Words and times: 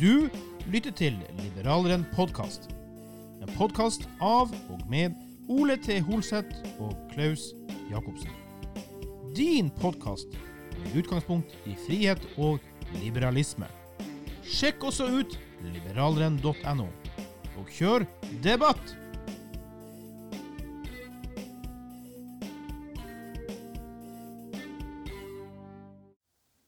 Du 0.00 0.30
lytter 0.72 0.94
til 0.96 1.16
Liberaleren 1.42 2.06
podkast. 2.14 2.70
En 3.44 3.50
podkast 3.58 4.06
av 4.24 4.48
og 4.72 4.78
med 4.88 5.12
Ole 5.52 5.74
T. 5.76 5.98
Holseth 6.06 6.62
og 6.80 6.94
Klaus 7.10 7.50
Jacobsen. 7.90 8.32
Din 9.36 9.68
podkast 9.82 10.32
med 10.78 10.96
utgangspunkt 11.02 11.52
i 11.68 11.76
frihet 11.84 12.24
og 12.40 12.64
liberalisme. 13.02 13.68
Sjekk 14.48 14.88
også 14.88 15.10
ut 15.20 15.36
liberaleren.no, 15.68 16.88
og 17.60 17.76
kjør 17.76 18.08
debatt! 18.40 18.96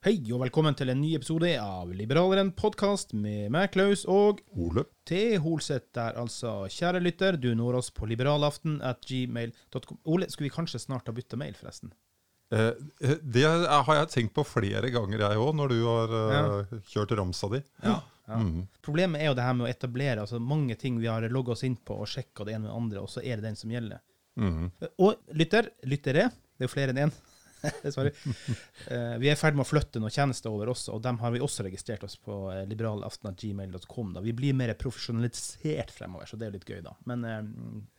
Hei 0.02 0.16
og 0.34 0.41
velkommen 0.42 0.74
til 0.74 0.91
en 0.91 0.98
ny 0.98 1.12
episode 1.15 1.47
av 1.62 1.92
Liberaleren 1.95 2.48
podkast 2.59 3.12
med 3.15 3.52
meg, 3.55 3.69
Klaus, 3.70 4.01
og 4.11 4.41
Ole. 4.59 4.83
T. 5.06 5.37
Holseth 5.38 5.92
der, 5.95 6.16
altså. 6.19 6.65
Kjære 6.75 6.98
lytter, 7.05 7.38
du 7.38 7.52
når 7.55 7.78
oss 7.78 7.92
på 7.95 8.09
liberalaften 8.11 8.80
at 8.83 9.06
gmail.com. 9.06 10.01
Ole, 10.11 10.27
skulle 10.27 10.48
vi 10.48 10.56
kanskje 10.56 10.80
snart 10.83 11.06
ha 11.06 11.15
bytta 11.15 11.38
mail, 11.38 11.55
forresten? 11.55 11.92
Eh, 12.51 12.73
det 13.23 13.47
har 13.47 13.95
jeg 14.01 14.11
tenkt 14.11 14.34
på 14.34 14.42
flere 14.42 14.91
ganger, 14.91 15.23
jeg 15.23 15.38
òg, 15.38 15.55
når 15.61 15.70
du 15.70 15.78
har 15.87 16.19
ja. 16.19 16.45
kjørt 16.97 17.14
ramsa 17.23 17.55
di. 17.55 17.62
Ja. 17.87 18.00
Problemet 18.89 19.23
er 19.23 19.30
jo 19.30 19.39
det 19.39 19.47
her 19.47 19.55
med 19.61 19.69
å 19.69 19.70
etablere 19.70 20.27
altså 20.27 20.42
mange 20.42 20.75
ting 20.83 20.98
vi 20.98 21.12
har 21.12 21.30
logga 21.30 21.55
oss 21.55 21.62
inn 21.69 21.78
på 21.78 22.03
og 22.03 22.11
sjekka 22.11 22.48
det 22.48 22.56
ene 22.56 22.66
med 22.66 22.73
det 22.73 22.80
andre, 22.80 23.06
og 23.06 23.14
så 23.14 23.23
er 23.23 23.39
det 23.39 23.53
den 23.53 23.62
som 23.62 23.70
gjelder. 23.70 24.03
Mm. 24.34 24.66
Og 24.98 25.39
lytter, 25.39 25.70
lyttere, 25.87 26.33
det 26.59 26.66
er 26.66 26.73
jo 26.73 26.75
flere 26.75 26.91
enn 26.91 27.05
én. 27.06 27.14
Sorry. 27.95 28.12
Uh, 28.89 29.19
vi 29.23 29.30
er 29.30 29.37
i 29.37 29.39
ferd 29.39 29.59
med 29.59 29.66
å 29.66 29.69
flytte 29.69 30.03
noen 30.03 30.14
tjenester 30.14 30.53
over 30.53 30.73
også, 30.73 30.97
og 30.97 31.05
dem 31.05 31.20
har 31.23 31.34
vi 31.34 31.42
også 31.45 31.67
registrert 31.67 32.05
oss 32.06 32.17
på 32.20 32.39
uh, 32.50 32.62
liberalaften.gmail.com. 32.70 34.17
Vi 34.25 34.34
blir 34.36 34.56
mer 34.59 34.75
profesjonalisert 34.81 35.95
fremover, 35.95 36.31
så 36.31 36.41
det 36.41 36.48
er 36.48 36.56
litt 36.56 36.69
gøy, 36.69 36.81
da. 36.84 36.97
Men 37.11 37.28
uh, 37.28 37.39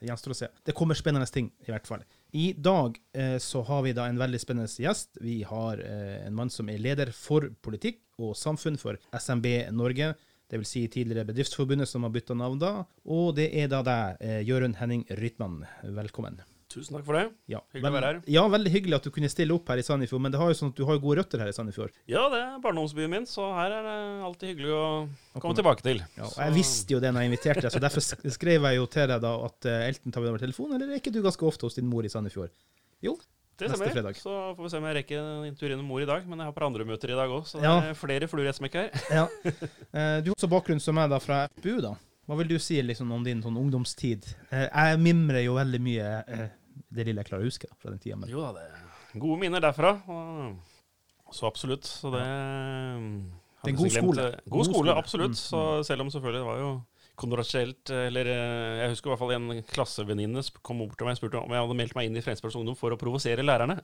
gjenstår 0.04 0.36
å 0.36 0.40
se. 0.44 0.52
Det 0.66 0.76
kommer 0.78 1.00
spennende 1.00 1.30
ting, 1.32 1.52
i 1.68 1.74
hvert 1.74 1.90
fall. 1.90 2.06
I 2.34 2.50
dag 2.58 2.98
uh, 3.18 3.38
så 3.38 3.62
har 3.68 3.84
vi 3.86 3.94
da 3.94 4.08
en 4.10 4.22
veldig 4.22 4.42
spennende 4.42 4.84
gjest. 4.84 5.18
Vi 5.22 5.42
har 5.48 5.80
eh, 5.80 6.26
en 6.28 6.36
mann 6.36 6.50
som 6.50 6.70
er 6.70 6.82
leder 6.82 7.12
for 7.16 7.50
politikk 7.66 8.02
og 8.22 8.36
samfunn 8.38 8.80
for 8.82 9.00
SMB 9.14 9.50
Norge. 9.76 10.14
Det 10.50 10.60
vil 10.62 10.70
si 10.70 10.84
tidligere 10.92 11.28
Bedriftsforbundet, 11.30 11.90
som 11.90 12.06
har 12.06 12.14
bytta 12.14 12.38
navn 12.38 12.62
da. 12.62 12.74
Og 13.10 13.36
det 13.38 13.50
er 13.58 13.70
da 13.72 13.84
deg, 13.86 14.22
eh, 14.22 14.42
Jørund 14.48 14.78
Henning 14.82 15.06
Rytman. 15.22 15.64
Velkommen. 15.84 16.42
Tusen 16.74 16.96
takk 16.98 17.06
for 17.06 17.14
det. 17.20 17.24
Ja, 17.54 17.60
Hyggelig 17.74 17.90
å 17.92 17.94
være 17.96 18.08
her. 18.10 18.20
Ja, 18.34 18.44
veldig 18.50 18.72
hyggelig 18.74 18.96
at 18.98 19.04
du 19.08 19.12
kunne 19.14 19.30
stille 19.30 19.54
opp 19.54 19.68
her 19.70 19.78
i 19.78 19.86
Sandefjord. 19.86 20.22
Men 20.26 20.34
det 20.34 20.40
har 20.42 20.50
jo 20.50 20.58
sånn 20.58 20.72
at 20.74 20.80
du 20.80 20.86
har 20.90 20.98
gode 21.04 21.20
røtter 21.22 21.44
her 21.44 21.52
i 21.52 21.54
Sandefjord. 21.56 21.92
Ja, 22.10 22.24
det 22.34 22.40
er 22.42 22.56
barndomsbyen 22.64 23.12
min, 23.14 23.28
så 23.30 23.52
her 23.54 23.76
er 23.78 23.86
det 23.86 23.98
alltid 24.30 24.54
hyggelig 24.56 24.74
å 24.74 24.86
komme 25.44 25.54
tilbake 25.60 25.86
til. 25.86 26.02
Ja, 26.18 26.26
og 26.32 26.40
jeg 26.42 26.56
visste 26.58 26.96
jo 26.98 27.02
det 27.04 27.14
når 27.14 27.26
jeg 27.28 27.32
inviterte 27.34 27.66
deg, 27.68 27.76
så 27.76 27.84
derfor 27.84 28.06
skrev 28.40 28.66
jeg 28.72 28.80
jo 28.82 28.88
til 28.98 29.08
deg 29.14 29.22
da 29.24 29.34
at 29.50 29.70
eh, 29.70 29.86
Elton 29.92 30.12
tar 30.18 30.26
vi 30.26 30.32
over 30.34 30.42
telefon, 30.42 30.74
eller 30.74 30.90
er 30.96 31.00
ikke 31.04 31.14
du 31.14 31.22
ganske 31.22 31.46
ofte 31.46 31.70
hos 31.70 31.78
din 31.78 31.86
mor 31.92 32.04
i 32.08 32.12
Sandefjord? 32.14 32.50
Jo. 33.06 33.14
det 33.60 33.68
neste 33.70 33.78
stemmer. 33.78 33.94
fredag. 33.94 34.18
Så 34.18 34.34
får 34.58 34.64
vi 34.66 34.70
se 34.74 34.80
om 34.82 34.88
jeg 34.90 34.96
rekker 34.98 35.28
en 35.52 35.56
tur 35.60 35.70
innom 35.76 35.86
mor 35.86 36.02
i 36.02 36.08
dag. 36.10 36.24
Men 36.26 36.40
jeg 36.42 36.48
har 36.50 36.56
et 36.56 36.58
par 36.58 36.66
andre 36.72 36.88
møter 36.90 37.12
i 37.14 37.20
dag 37.20 37.30
òg, 37.36 37.44
så 37.46 37.62
Ja. 37.62 37.76
det 37.84 37.92
er 37.92 38.00
flere 38.00 38.28
fluer 38.32 38.48
i 38.48 38.50
ett 38.50 38.58
smekk 38.58 38.80
her. 38.82 38.90
Ja. 39.14 39.28
Eh, 39.94 40.22
Du 40.26 40.32
har 40.32 40.34
også 40.34 40.50
bakgrunn 40.50 40.82
som 40.82 40.96
meg 40.98 41.12
da 41.14 41.20
fra 41.22 41.44
FPU, 41.60 41.78
da. 41.86 41.92
Hva 42.26 42.38
vil 42.40 42.48
du 42.48 42.56
si 42.58 42.80
liksom 42.82 43.12
om 43.14 43.22
din 43.24 43.42
sånn 43.44 43.58
ungdomstid? 43.60 44.24
Eh, 44.50 44.66
Jeg 44.72 45.00
mimrer 45.04 45.44
jo 45.44 45.54
veldig 45.60 45.82
mye 45.84 46.08
det 46.94 47.06
lille 47.08 47.24
jeg 47.24 47.30
klarer 47.32 47.46
å 47.46 47.50
huske 47.52 47.70
da, 47.70 47.76
fra 47.82 47.94
den 47.94 48.02
tida. 48.04 48.30
Jo 48.32 48.44
da, 48.46 48.54
det 48.58 48.68
er 48.70 49.20
gode 49.24 49.40
minner 49.42 49.64
derfra. 49.64 49.96
Så 51.34 51.48
absolutt. 51.50 51.86
Så 51.90 52.12
det 52.14 52.24
Det 52.24 53.70
er 53.70 53.74
en 53.74 53.78
god 53.80 53.94
skole. 53.94 54.26
God, 54.46 54.50
God 54.58 54.66
skole, 54.70 54.98
absolutt. 54.98 55.38
Mm, 55.38 55.44
Så 55.44 55.62
selv 55.88 56.02
om 56.06 56.10
selvfølgelig 56.14 56.42
det 56.44 56.50
var 56.50 56.60
jo 56.62 56.74
kontroversielt 57.14 57.92
Eller 57.94 58.26
eh, 58.26 58.80
jeg 58.82 58.90
husker 58.96 59.10
i 59.10 59.12
hvert 59.12 59.22
fall 59.22 59.34
en 59.36 59.60
klassevenninne 59.70 60.42
kom 60.66 60.80
bort 60.82 60.96
til 60.98 61.06
meg 61.06 61.14
og 61.14 61.20
spurte 61.20 61.42
om 61.44 61.54
jeg 61.54 61.62
hadde 61.62 61.76
meldt 61.78 61.94
meg 61.94 62.08
inn 62.10 62.18
i 62.18 62.24
Fremskrittspartiets 62.26 62.58
Ungdom 62.58 62.78
for 62.80 62.96
å 62.96 62.98
provosere 62.98 63.46
lærerne. 63.46 63.76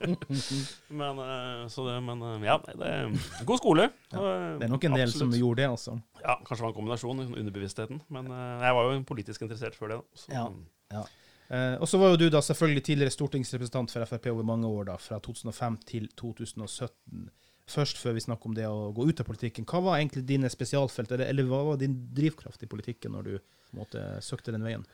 men, 1.00 1.20
eh, 1.20 1.66
så 1.72 1.84
det, 1.84 1.98
men 2.06 2.24
eh, 2.30 2.46
ja, 2.48 2.56
det 2.64 2.88
er 2.94 3.44
god 3.44 3.60
skole. 3.60 3.90
det 4.08 4.64
er 4.68 4.72
nok 4.72 4.88
en 4.88 4.96
del 4.96 5.12
som 5.12 5.36
gjorde 5.36 5.60
det, 5.62 5.68
altså. 5.74 5.98
Ja, 6.22 6.38
kanskje 6.40 6.62
det 6.62 6.64
var 6.64 6.72
en 6.72 6.78
kombinasjon, 6.80 7.22
underbevisstheten. 7.42 8.00
Men 8.08 8.32
jeg 8.32 8.78
var 8.80 8.88
jo 8.88 9.04
politisk 9.12 9.44
interessert 9.44 9.76
før 9.76 9.92
det. 9.92 10.00
Så. 10.16 10.32
Ja, 10.32 10.48
Ja. 10.96 11.04
Eh, 11.48 11.74
og 11.78 11.88
så 11.88 11.98
var 12.00 12.12
jo 12.12 12.20
du 12.20 12.28
da 12.32 12.42
selvfølgelig 12.42 12.84
tidligere 12.88 13.14
stortingsrepresentant 13.14 13.92
for 13.92 14.06
Frp 14.10 14.30
over 14.32 14.46
mange 14.46 14.68
år, 14.68 14.88
da, 14.90 14.96
fra 15.00 15.20
2005 15.22 15.80
til 15.86 16.08
2017. 16.18 17.28
Først, 17.70 17.98
før 17.98 18.14
vi 18.14 18.22
snakker 18.22 18.50
om 18.50 18.54
det 18.54 18.66
å 18.70 18.92
gå 18.94 19.08
ut 19.08 19.22
av 19.22 19.26
politikken, 19.26 19.66
hva 19.66 19.82
var 19.82 19.98
egentlig 19.98 20.26
dine 20.26 20.50
spesialfelt, 20.50 21.10
eller, 21.14 21.30
eller 21.32 21.48
hva 21.50 21.64
var 21.72 21.80
din 21.80 21.96
drivkraft 22.14 22.62
i 22.62 22.70
politikken 22.70 23.14
når 23.16 23.26
du 23.26 23.34
måte, 23.74 24.04
søkte 24.22 24.54
den 24.54 24.66
veien? 24.66 24.86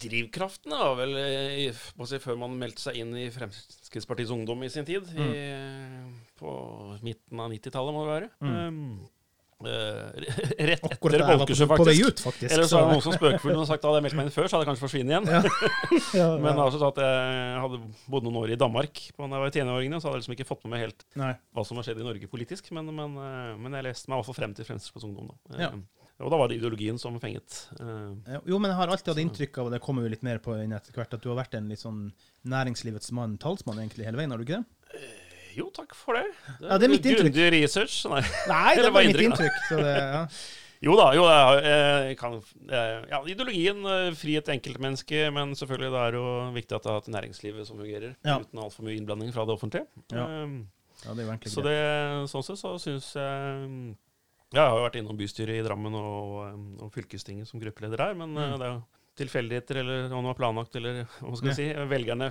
Drivkraften 0.00 0.72
var 0.72 0.94
vel 0.98 1.12
eh, 1.20 1.76
si, 1.76 2.20
før 2.22 2.38
man 2.40 2.56
meldte 2.58 2.86
seg 2.86 2.96
inn 3.02 3.12
i 3.20 3.28
Fremskrittspartiets 3.32 4.32
Ungdom 4.34 4.64
i 4.64 4.70
sin 4.72 4.86
tid. 4.88 5.08
I, 5.12 5.28
på 6.40 6.50
midten 7.04 7.44
av 7.44 7.52
90-tallet, 7.52 7.94
må 7.94 8.06
det 8.06 8.14
være. 8.14 8.30
Um, 8.40 8.80
eh, 8.96 9.17
rett 10.70 10.84
Akkurat 10.86 11.16
etter 11.18 11.38
Bolkesjø, 11.40 11.66
på, 11.66 11.76
på 11.80 11.86
vei 11.88 11.94
faktisk. 11.98 12.08
ut, 12.08 12.20
faktisk. 12.28 12.52
Eller 12.54 12.68
så 12.70 12.78
er 12.78 12.84
det 12.86 12.92
noen 12.94 13.04
som 13.04 13.16
spøkefullt 13.16 13.58
har 13.58 13.68
sagt 13.70 13.82
at 13.82 13.88
hadde 13.88 13.98
jeg 14.00 14.06
meldt 14.06 14.18
meg 14.20 14.28
inn 14.28 14.34
før, 14.36 14.46
så 14.48 14.54
hadde 14.58 14.64
jeg 14.64 14.70
kanskje 14.70 14.84
forsvunnet 14.86 15.12
igjen. 15.14 15.26
ja, 16.20 16.28
Men 16.44 16.52
ja. 16.54 16.64
altså 16.68 16.90
at 16.92 17.00
jeg 17.02 17.60
hadde 17.64 17.80
bodd 18.14 18.28
noen 18.28 18.38
år 18.44 18.54
i 18.54 18.60
Danmark 18.60 19.02
da 19.18 19.26
jeg 19.28 19.42
var 19.42 19.50
i 19.50 19.56
tenåringene, 19.58 19.98
så 20.00 20.08
hadde 20.08 20.20
jeg 20.20 20.24
liksom 20.26 20.36
ikke 20.38 20.48
fått 20.52 20.62
med 20.66 20.74
meg 20.76 20.84
helt 20.86 21.06
Nei. 21.18 21.32
hva 21.56 21.64
som 21.66 21.80
har 21.80 21.88
skjedd 21.88 22.00
i 22.02 22.06
Norge 22.06 22.30
politisk. 22.30 22.70
Men, 22.78 22.88
men, 22.94 23.18
eh, 23.24 23.52
men 23.58 23.78
jeg 23.80 23.88
leste 23.90 24.08
meg 24.12 24.16
i 24.16 24.22
hvert 24.22 24.30
fall 24.30 24.38
frem 24.42 24.54
til 24.58 24.68
Fremskrittspartiets 24.68 25.10
Ungdom. 25.10 25.32
Da. 25.34 25.58
Ja. 25.66 25.70
Eh, 25.74 26.06
Og 26.26 26.32
da 26.34 26.38
var 26.40 26.48
det 26.50 26.56
ideologien 26.58 26.96
som 26.98 27.14
fenget. 27.22 27.60
Eh, 27.78 28.38
Jo, 28.50 28.58
men 28.58 28.70
jeg 28.72 28.78
har 28.78 28.90
alltid 28.94 29.12
hatt 29.12 29.22
inntrykk 29.26 29.58
av, 29.62 29.68
og 29.68 29.74
det 29.76 29.82
kommer 29.84 30.06
vi 30.06 30.14
litt 30.14 30.24
mer 30.26 30.40
på 30.42 30.54
inn 30.62 30.74
etter 30.74 30.94
hvert, 30.96 31.14
at 31.18 31.22
du 31.22 31.28
har 31.30 31.38
vært 31.42 31.54
en 31.58 31.68
litt 31.70 31.82
sånn 31.82 32.08
næringslivets 32.48 33.10
mann, 33.14 33.36
talsmann 33.42 33.78
egentlig 33.82 34.06
hele 34.08 34.18
veien, 34.22 34.30
har 34.34 34.38
du 34.38 34.46
ikke 34.46 34.62
det? 34.62 35.08
Jo, 35.58 35.68
takk 35.74 35.96
for 35.98 36.18
det. 36.18 36.28
Ja, 36.62 36.78
det 36.78 36.86
er 36.86 36.92
mitt 36.92 37.04
inntrykk. 37.04 37.34
Grundig 37.34 37.50
research. 37.56 37.98
Nei. 38.12 38.22
Nei, 38.52 38.72
det 38.78 38.94
var 38.94 39.06
mitt 39.08 39.22
inntrykk, 39.26 39.60
det, 39.74 39.92
ja. 40.14 40.24
Jo 40.84 40.94
da, 40.94 41.08
jo. 41.16 41.24
Jeg 41.26 42.18
kan, 42.20 42.36
eh, 42.70 43.06
ja, 43.10 43.18
ideologien, 43.26 43.80
eh, 43.90 44.10
frihet 44.14 44.46
til 44.46 44.54
enkeltmennesket, 44.54 45.32
men 45.34 45.56
selvfølgelig 45.58 45.90
det 45.94 46.02
er 46.04 46.18
jo 46.20 46.26
viktig 46.54 46.76
at 46.76 46.84
det 46.84 46.92
er 46.92 47.00
et 47.02 47.14
næringsliv 47.16 47.62
som 47.66 47.80
fungerer, 47.82 48.12
Ja. 48.24 48.38
uten 48.38 48.62
altfor 48.62 48.86
mye 48.86 48.94
innblanding 49.00 49.32
fra 49.34 49.46
det 49.48 49.56
offentlige. 49.56 49.86
Ja. 50.12 50.26
Eh, 50.26 50.60
ja, 51.04 51.14
det 51.14 51.18
er 51.18 51.26
jo 51.26 51.32
egentlig 51.32 51.52
Så 51.52 51.62
det, 51.62 51.78
sånn 52.30 52.46
sett 52.46 52.58
så 52.58 52.74
syns 52.82 53.12
jeg 53.14 53.94
ja, 54.50 54.62
Jeg 54.62 54.70
har 54.70 54.78
jo 54.78 54.86
vært 54.86 54.96
innom 54.98 55.18
bystyret 55.18 55.60
i 55.60 55.62
Drammen 55.62 55.94
og, 55.94 56.82
og 56.82 56.92
fylkestinget 56.94 57.46
som 57.46 57.60
gruppeleder 57.60 58.00
her, 58.00 58.14
men 58.14 58.32
mm. 58.34 58.58
det 58.58 58.66
er 58.66 58.72
jo 58.72 58.82
tilfeldigheter, 59.18 59.80
eller 59.82 60.12
om 60.14 60.22
det 60.24 60.30
var 60.30 60.38
planlagt, 60.38 60.76
eller 60.78 61.02
hva 61.20 61.34
skal 61.36 61.50
jeg 61.50 61.56
si. 61.58 61.66
Velgerne 61.90 62.28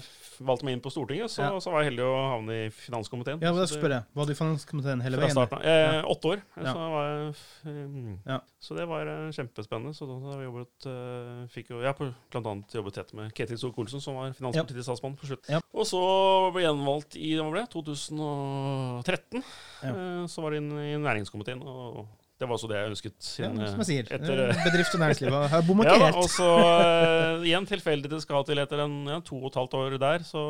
valgte 0.47 0.65
meg 0.67 0.77
inn 0.77 0.81
på 0.85 0.91
Stortinget, 0.93 1.29
så, 1.33 1.43
Ja. 1.43 1.59
så 1.63 1.71
var 1.73 1.83
jeg 1.83 1.91
heldig 1.91 2.05
å 2.07 2.15
havne 2.31 2.57
i 2.65 2.69
finanskomiteen. 2.73 3.41
Ja, 3.43 3.51
det- 3.53 3.67
spør 3.69 3.93
jeg? 3.97 4.03
Var 4.15 4.25
du 4.25 4.31
i 4.31 4.39
finanskomiteen 4.39 5.01
hele 5.03 5.17
Fra 5.17 5.25
veien? 5.27 5.35
starten 5.35 5.57
av. 5.59 5.65
Eh, 5.65 6.01
Åtte 6.07 6.31
år. 6.31 6.41
Ja. 6.57 6.73
Så, 6.73 6.89
var 6.95 7.05
jeg, 7.07 7.35
mm, 7.65 8.19
Ja. 8.25 8.39
så 8.61 8.75
det 8.77 8.87
var 8.87 9.07
eh, 9.07 9.31
kjempespennende. 9.31 9.93
Så 9.95 10.07
da 10.07 10.15
har 10.31 10.37
vi 10.37 10.45
jobbet, 10.47 10.85
eh, 10.87 11.47
fikk 11.53 11.69
jo, 11.69 11.81
jeg 11.81 11.95
blant 12.31 12.45
annet 12.47 12.71
jobbet 12.73 12.93
tett 12.93 13.13
med 13.13 13.33
Ketil 13.33 13.57
Solk-Olsen, 13.57 14.01
som 14.01 14.15
var 14.15 14.31
finanspolitisk 14.33 14.83
statsmann 14.87 15.17
på 15.17 15.27
slutt. 15.27 15.45
Og 15.73 15.85
så 15.85 16.51
ble 16.53 16.61
jeg 16.63 16.71
gjenvalgt 16.73 17.15
i 17.17 17.35
hva 17.37 17.51
ble 17.51 17.61
det, 17.65 17.69
2013. 17.69 19.43
Ja. 19.83 19.89
Eh, 19.89 20.25
så 20.27 20.41
var 20.41 20.51
det 20.51 20.61
inn 20.63 20.71
i 20.71 20.95
næringskomiteen. 21.01 21.61
Og 21.63 22.07
det 22.37 22.45
var 22.45 22.53
også 22.53 22.67
det 22.69 22.77
jeg 22.77 22.89
ønsket. 22.91 23.15
Ja, 23.17 23.47
Siden, 23.49 23.61
som 23.71 23.81
jeg 23.81 23.87
sier. 23.89 24.09
etter, 24.13 24.41
eh, 24.43 24.59
Bedrift 24.67 24.93
og 24.93 25.01
næringsliv 25.01 25.37
har 25.53 25.63
bomma 25.65 25.83
ikke 25.87 25.97
helt. 26.03 26.19
og 26.21 26.29
så 26.29 26.49
uh, 26.53 27.47
igjen 27.47 27.65
tilfeldig 27.69 28.11
til 28.51 28.61
etter 28.61 28.83
en 28.85 28.97
ja, 29.09 29.17
to 29.25 29.39
og 29.41 29.49
et 29.49 29.57
halvt 29.61 29.77
år 29.79 29.97
der, 30.03 30.25
så, 30.27 30.43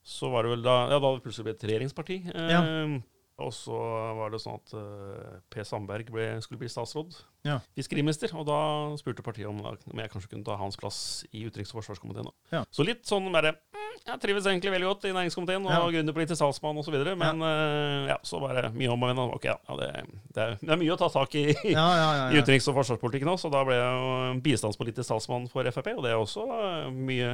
så 0.00 0.30
var 0.32 0.46
det 0.48 0.54
vel 0.56 0.64
da 0.64 0.76
Ja, 0.88 0.96
da 0.96 1.12
det 1.18 1.26
plutselig 1.26 1.50
blitt 1.50 1.60
et 1.60 1.68
regjeringsparti. 1.72 2.18
Eh, 2.32 2.96
Og 3.38 3.52
så 3.54 3.76
var 4.18 4.32
det 4.32 4.40
sånn 4.42 4.56
at 4.58 4.72
uh, 4.74 5.36
Per 5.52 5.66
Sandberg 5.68 6.08
ble, 6.10 6.30
skulle 6.42 6.64
bli 6.64 6.72
statsråd. 6.72 7.20
Ja. 7.46 7.58
Fiskeriminister. 7.78 8.32
Og 8.38 8.46
da 8.48 8.58
spurte 9.00 9.22
partiet 9.24 9.46
om, 9.48 9.60
om 9.62 10.00
jeg 10.02 10.10
kanskje 10.12 10.32
kunne 10.34 10.44
ta 10.46 10.56
hans 10.58 10.76
plass 10.80 11.24
i 11.32 11.44
utenriks- 11.46 11.70
og 11.74 11.80
forsvarskomiteen. 11.82 12.30
Ja. 12.52 12.64
Så 12.74 12.84
litt 12.86 13.04
sånn 13.08 13.28
bare 13.32 13.54
mm, 13.54 13.84
Jeg 14.08 14.20
trives 14.22 14.46
egentlig 14.48 14.70
veldig 14.72 14.86
godt 14.88 15.04
i 15.08 15.12
næringskomiteen 15.12 15.64
og 15.66 15.70
Ja. 15.72 15.78
ja. 15.82 15.88
gründerpolitisk 15.92 16.40
talsmann 16.40 16.78
osv. 16.80 16.94
Men 17.18 17.42
eh, 17.44 18.08
ja, 18.12 18.16
så 18.26 18.40
bare 18.42 18.70
mye 18.74 18.90
om 18.92 19.02
og 19.02 19.10
men. 19.14 19.22
Ok, 19.38 19.44
ja, 19.48 19.56
ja, 19.68 19.76
det, 19.80 19.88
det, 20.34 20.42
er, 20.44 20.56
det 20.62 20.72
er 20.74 20.80
mye 20.80 20.94
å 20.94 20.98
ta 21.00 21.08
tak 21.12 21.34
i 21.38 21.44
Ja, 21.72 21.86
ja, 21.98 22.08
ja, 22.18 22.26
i 22.32 22.38
ja. 22.38 22.42
utenriks- 22.42 22.68
og 22.72 22.78
forsvarspolitikken 22.78 23.28
også, 23.32 23.48
så 23.48 23.52
da 23.54 23.62
ble 23.68 23.76
jeg 23.78 23.98
jo 23.98 24.40
bistandspolitisk 24.44 25.08
talsmann 25.12 25.48
for 25.52 25.68
Frp, 25.74 25.90
og 25.98 26.02
det 26.06 26.12
er 26.14 26.18
også 26.20 26.44
eh, 26.58 26.88
mye, 26.94 27.32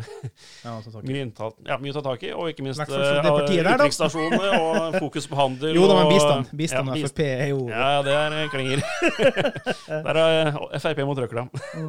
ja 0.65 0.75
mye, 1.09 1.21
inntatt, 1.25 1.59
ja, 1.69 1.79
mye 1.81 1.95
å 1.95 1.99
ta 1.99 2.05
tak 2.11 2.25
i, 2.29 2.33
og 2.37 2.50
ikke 2.53 2.67
minst 2.67 2.83
eh, 2.85 3.31
utenriksstasjonene 3.55 4.53
og 4.61 4.99
fokus 5.05 5.29
på 5.31 5.39
handel. 5.39 5.75
Jo 5.79 5.87
da, 5.91 6.00
men 6.03 6.12
bistand. 6.12 6.53
Bistand 6.65 6.93
og 6.93 6.99
ja, 7.00 7.09
Frp 7.09 7.25
er 7.29 7.47
jo 7.53 7.61
Ja, 7.71 8.03
det 8.05 8.19
er 8.19 8.53
klinger. 8.53 8.83
Der 10.06 10.17
er 10.20 10.31
eh, 10.50 10.56
Frp 10.82 10.99
mot 11.08 11.19
røkla. 11.23 11.43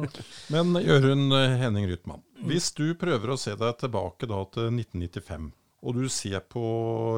Men 0.54 0.66
Jørund 0.82 1.26
Henning 1.60 1.84
Rytman, 1.90 2.20
hvis 2.46 2.66
du 2.76 2.86
prøver 2.98 3.28
å 3.34 3.40
se 3.40 3.52
deg 3.58 3.72
tilbake 3.82 4.24
da 4.30 4.38
til 4.54 4.66
1995, 4.70 5.50
og 5.86 5.90
du 5.94 6.04
ser 6.10 6.40
på 6.50 6.64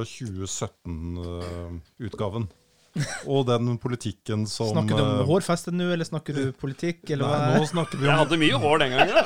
2017-utgaven, 0.04 2.44
og 3.32 3.46
den 3.46 3.78
politikken 3.80 4.46
som 4.50 4.68
Snakker 4.72 4.96
du 4.96 5.02
om 5.02 5.08
hårfestet 5.28 5.28
hårfeste 5.28 5.70
nå, 5.76 5.84
eller 5.94 6.06
snakker 6.08 6.32
du 6.34 6.52
politikk, 6.58 7.10
eller 7.14 7.26
Nei, 7.28 7.38
hva? 7.38 7.44
nå 7.60 7.64
snakker 7.70 7.96
vi 8.00 8.04
Jeg 8.08 8.18
hadde 8.22 8.36
mye 8.40 8.56
hår 8.62 8.76
den 8.82 8.90
gangen. 8.96 9.16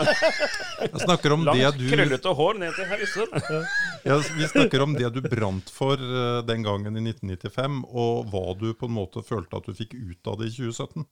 Jeg 0.83 1.01
snakker 1.07 1.31
om 1.37 1.43
det 1.47 1.71
du 1.79 1.85
krøllete 1.93 2.31
hår 2.41 2.55
ned 2.61 2.73
til 2.77 2.87
hausen. 2.91 3.29
ja, 4.09 4.15
Vi 4.37 4.45
snakker 4.51 4.79
om 4.85 4.91
det 4.99 5.09
du 5.15 5.21
brant 5.25 5.67
for 5.73 5.95
eh, 5.97 6.41
den 6.49 6.61
gangen 6.67 6.93
i 6.99 7.01
1995, 7.07 7.81
og 7.89 8.13
hva 8.33 8.45
du 8.59 8.69
på 8.77 8.85
en 8.91 8.97
måte 8.99 9.19
følte 9.27 9.57
at 9.59 9.67
du 9.69 9.73
fikk 9.79 9.93
ut 9.97 10.23
av 10.33 10.37
det 10.43 10.47
i 10.51 10.55
2017. 10.59 11.03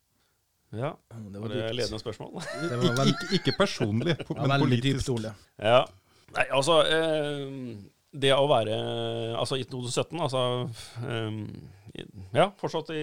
Ja, 0.73 0.93
Det 1.11 1.41
var 1.43 1.49
det 1.51 1.57
dypt. 1.65 1.75
ledende 1.81 1.99
spørsmål? 1.99 2.37
Det 2.63 2.77
var 2.79 2.85
Ikke, 2.85 3.07
ikke, 3.11 3.35
ikke 3.41 3.55
personlig, 3.59 4.15
ja, 4.19 4.43
men 4.47 4.51
dypt, 4.55 4.61
politisk. 4.63 5.09
Ole. 5.17 5.33
Ja. 5.59 5.81
Nei, 6.37 6.45
altså 6.55 6.77
eh, 6.87 7.41
Det 8.15 8.31
å 8.37 8.45
være 8.47 8.77
Altså 9.39 9.57
i 9.59 9.65
2017, 9.67 10.21
altså 10.23 10.43
eh, 11.03 12.05
Ja, 12.39 12.51
fortsatt 12.61 12.93
i, 12.95 13.03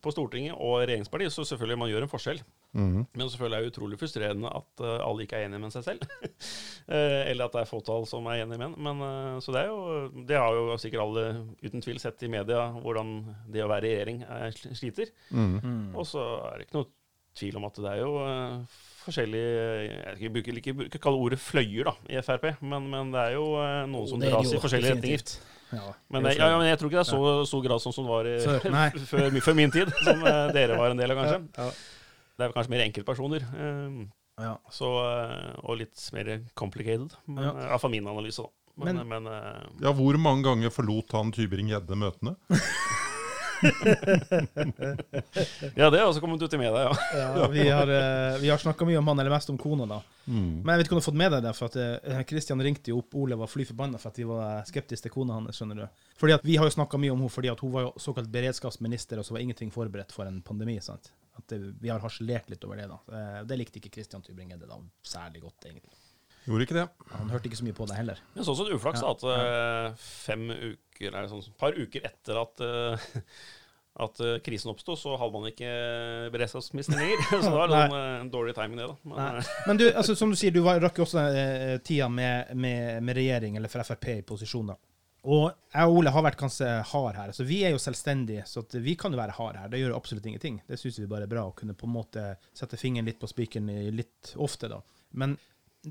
på 0.00 0.12
Stortinget 0.14 0.54
og 0.56 0.78
regjeringspartiet, 0.86 1.32
så 1.34 1.44
selvfølgelig 1.44 1.78
man 1.82 1.90
gjør 1.92 2.06
en 2.06 2.12
forskjell. 2.14 2.40
Mhm. 2.76 3.06
Men 3.16 3.28
selvfølgelig 3.32 3.56
er 3.58 3.62
det 3.64 3.72
utrolig 3.72 3.96
frustrerende 3.98 4.50
at 4.52 4.82
uh, 4.84 4.98
alle 5.08 5.24
ikke 5.24 5.38
er 5.38 5.46
enige 5.48 5.62
med 5.62 5.72
seg 5.72 5.84
selv. 5.84 6.02
Eh, 6.88 7.28
eller 7.28 7.44
at 7.44 7.52
det 7.52 7.60
er 7.60 7.66
fåtall 7.68 8.06
som 8.08 8.24
er 8.32 8.38
enige 8.40 8.56
med 8.56 8.70
en. 8.70 8.74
Men, 8.80 9.00
eh, 9.04 9.40
så 9.44 9.52
det 9.52 9.60
er 9.60 9.66
jo 9.68 10.22
Det 10.24 10.36
har 10.40 10.54
jo 10.56 10.76
sikkert 10.80 11.02
alle 11.02 11.24
uten 11.60 11.82
tvil 11.84 11.98
sett 12.00 12.22
i 12.24 12.30
media, 12.32 12.62
hvordan 12.80 13.10
det 13.52 13.60
å 13.60 13.68
være 13.68 13.84
i 13.84 13.90
regjering 13.92 14.22
er, 14.24 14.54
sliter. 14.72 15.10
Mhm. 15.28 15.58
Mm. 15.60 15.90
Og 16.00 16.06
så 16.08 16.22
er 16.48 16.54
det 16.62 16.64
ikke 16.68 16.78
noe 16.78 16.88
tvil 17.36 17.58
om 17.60 17.66
at 17.68 17.76
det 17.84 17.90
er 17.92 18.00
jo 18.00 18.14
forskjellige 19.04 20.16
Jeg 20.22 20.32
bruker 20.32 20.56
ikke, 20.62 20.74
ikke 20.88 21.02
kalle 21.02 21.20
ordet 21.26 21.38
fløyer 21.42 21.90
da, 21.90 21.94
i 22.08 22.22
Frp, 22.24 22.48
men, 22.64 22.88
men 22.92 23.12
det 23.12 23.20
er 23.26 23.36
jo 23.36 23.44
noen 23.92 24.08
som 24.08 24.22
er 24.24 24.32
dras 24.32 24.52
i 24.56 24.62
forskjellige 24.64 24.96
retninger. 24.96 25.36
Ja, 25.68 25.84
Men, 26.08 26.24
det 26.24 26.32
jeg- 26.38 26.40
ja, 26.40 26.56
men 26.56 26.66
jeg 26.70 26.78
tror 26.80 26.88
ikke 26.88 27.02
det 27.02 27.04
er 27.04 27.12
så 27.12 27.46
stor 27.52 27.62
grad 27.68 27.84
som, 27.84 27.92
som 27.92 28.08
det 28.08 28.14
var 28.16 28.32
i, 28.32 28.34
Før, 28.40 29.04
før, 29.12 29.40
før 29.50 29.56
min 29.60 29.70
tid, 29.76 29.92
som 30.00 30.24
dere 30.56 30.78
var 30.80 30.94
en 30.96 31.00
del 31.04 31.12
av, 31.12 31.20
kanskje. 31.20 31.40
Ja, 31.60 31.70
Det 32.38 32.46
er 32.46 32.52
kanskje 32.54 32.70
mer 32.70 32.84
enkeltpersoner. 32.86 33.42
eh, 33.58 34.06
ja. 34.38 34.52
så, 34.70 34.86
eh, 35.02 35.54
og 35.64 35.78
litt 35.80 35.98
mer 36.14 36.44
complicated. 36.54 37.12
Men, 37.26 37.42
Ja. 37.44 37.50
eh, 37.50 37.72
fall 37.80 37.90
min 37.90 38.06
analyse, 38.06 38.38
da. 38.42 38.48
Men, 38.84 38.96
Men- 38.96 39.08
men, 39.08 39.26
eh, 39.26 39.66
Ja, 39.82 39.92
hvor 39.92 40.16
mange 40.16 40.44
ganger 40.44 40.70
forlot 40.70 41.10
han 41.12 41.32
Tybring-Gjedde 41.32 41.96
møtene? 41.98 42.36
Ja, 45.74 45.90
det 45.90 45.98
har 45.98 46.06
også 46.06 46.20
kommet 46.22 46.42
ut 46.42 46.54
i 46.54 46.60
media, 46.60 46.84
ja. 46.86 46.92
Ja, 47.18 47.48
vi 47.50 47.64
har, 47.68 47.88
uh, 47.90 48.44
har 48.44 48.62
snakka 48.62 48.86
mye 48.86 49.00
om 49.00 49.08
han, 49.10 49.18
eller 49.18 49.32
mest 49.34 49.50
om 49.50 49.58
kona, 49.58 49.86
da. 49.88 50.00
Mm. 50.28 50.62
Men 50.62 50.72
jeg 50.74 50.78
vet 50.82 50.86
ikke 50.86 50.96
om 50.96 51.00
du 51.00 51.02
har 51.02 51.08
fått 51.10 51.20
med 51.24 51.32
deg 51.32 51.44
det, 51.46 51.54
for 51.56 51.72
at 51.72 52.26
Kristian 52.28 52.62
ringte 52.62 52.92
jo 52.92 53.00
opp 53.00 53.14
Ole 53.16 53.38
var 53.40 53.48
fly 53.48 53.64
forbanna 53.68 53.98
for 54.00 54.12
at 54.12 54.18
vi 54.20 54.26
var 54.28 54.66
skeptiske 54.68 55.08
til 55.08 55.14
kona 55.14 55.38
hans, 55.38 55.56
skjønner 55.56 55.82
du. 55.82 56.04
Fordi 56.18 56.36
at 56.36 56.44
Vi 56.44 56.56
har 56.56 56.68
jo 56.68 56.74
snakka 56.76 56.98
mye 57.00 57.14
om 57.14 57.22
henne 57.22 57.32
fordi 57.32 57.50
at 57.52 57.60
hun 57.64 57.72
var 57.72 57.88
jo 57.88 57.94
såkalt 58.00 58.30
beredskapsminister, 58.32 59.18
og 59.18 59.24
så 59.26 59.36
var 59.36 59.44
ingenting 59.44 59.72
forberedt 59.74 60.12
for 60.12 60.28
en 60.28 60.42
pandemi. 60.42 60.78
sant? 60.80 61.12
At 61.36 61.46
det, 61.48 61.74
Vi 61.80 61.88
har 61.88 62.00
harselert 62.00 62.50
litt 62.50 62.64
over 62.64 62.76
det. 62.76 62.88
da. 62.88 62.98
Eh, 63.12 63.44
Det 63.44 63.58
likte 63.58 63.78
ikke 63.78 63.90
Kristian 63.90 64.22
Tybring-Gjedde 64.22 64.68
særlig 65.02 65.42
godt, 65.42 65.64
egentlig. 65.64 65.94
Gjorde 66.48 66.64
ikke 66.64 66.78
det. 66.78 66.86
Han 67.12 67.30
hørte 67.32 67.50
ikke 67.50 67.60
så 67.60 67.66
mye 67.66 67.76
på 67.76 67.86
det 67.90 67.96
heller. 67.98 68.20
Men 68.34 68.46
sånn 68.46 68.56
sett 68.56 68.72
uflaks 68.72 69.02
da, 69.04 69.10
Ja, 69.10 69.14
at 69.14 69.24
eh, 69.36 70.02
fem 70.24 70.48
uker, 70.48 71.08
eller 71.12 71.28
sånn, 71.28 71.44
et 71.44 71.60
par 71.60 71.76
uker 71.76 72.06
etter 72.08 72.40
at, 72.40 72.62
eh, 72.64 73.08
at 74.06 74.22
eh, 74.24 74.38
krisen 74.46 74.72
oppsto, 74.72 74.96
så 74.96 75.18
hadde 75.20 75.34
man 75.36 75.50
ikke 75.50 75.72
beredskapsminister 76.32 76.96
lenger. 76.96 77.24
så 77.28 77.42
det 77.44 77.54
var 77.58 77.74
sånn, 77.74 77.96
en 78.24 78.32
dårlig 78.32 78.56
timing, 78.56 78.80
det. 78.80 78.88
da. 78.88 79.12
Men, 79.12 79.40
Men 79.68 79.82
du, 79.82 79.86
altså, 79.92 80.16
som 80.20 80.32
du 80.32 80.38
sier, 80.40 80.54
du 80.56 80.62
var, 80.64 80.80
rakk 80.84 81.02
jo 81.02 81.06
også 81.08 81.26
eh, 81.28 81.74
tida 81.84 82.08
med, 82.08 82.54
med, 82.56 83.02
med 83.04 83.20
regjering, 83.20 83.60
eller 83.60 83.72
for 83.72 83.84
Frp 83.84 84.08
i 84.14 84.22
posisjon. 84.32 84.72
da. 84.72 84.78
Og 85.28 85.50
jeg 85.50 85.90
og 85.90 85.98
Ole 85.98 86.12
har 86.14 86.24
vært 86.24 86.40
ganske 86.40 86.66
hard 86.92 87.16
her. 87.18 87.34
så 87.36 87.44
Vi 87.44 87.58
er 87.66 87.74
jo 87.74 87.80
selvstendige, 87.82 88.46
så 88.48 88.62
at 88.64 88.78
vi 88.80 88.94
kan 88.96 89.12
jo 89.12 89.18
være 89.20 89.34
hard 89.36 89.58
her. 89.60 89.68
Det 89.68 89.82
gjør 89.82 89.96
absolutt 89.98 90.24
ingenting. 90.30 90.60
Det 90.64 90.78
syns 90.80 91.00
vi 91.02 91.10
bare 91.10 91.26
er 91.26 91.32
bra, 91.32 91.42
å 91.50 91.56
kunne 91.58 91.76
på 91.76 91.88
en 91.88 91.96
måte 91.98 92.24
sette 92.56 92.78
fingeren 92.80 93.10
litt 93.10 93.18
på 93.20 93.28
spikeren 93.28 93.68
litt 93.92 94.32
ofte. 94.40 94.70
da. 94.72 94.78
Men 95.18 95.36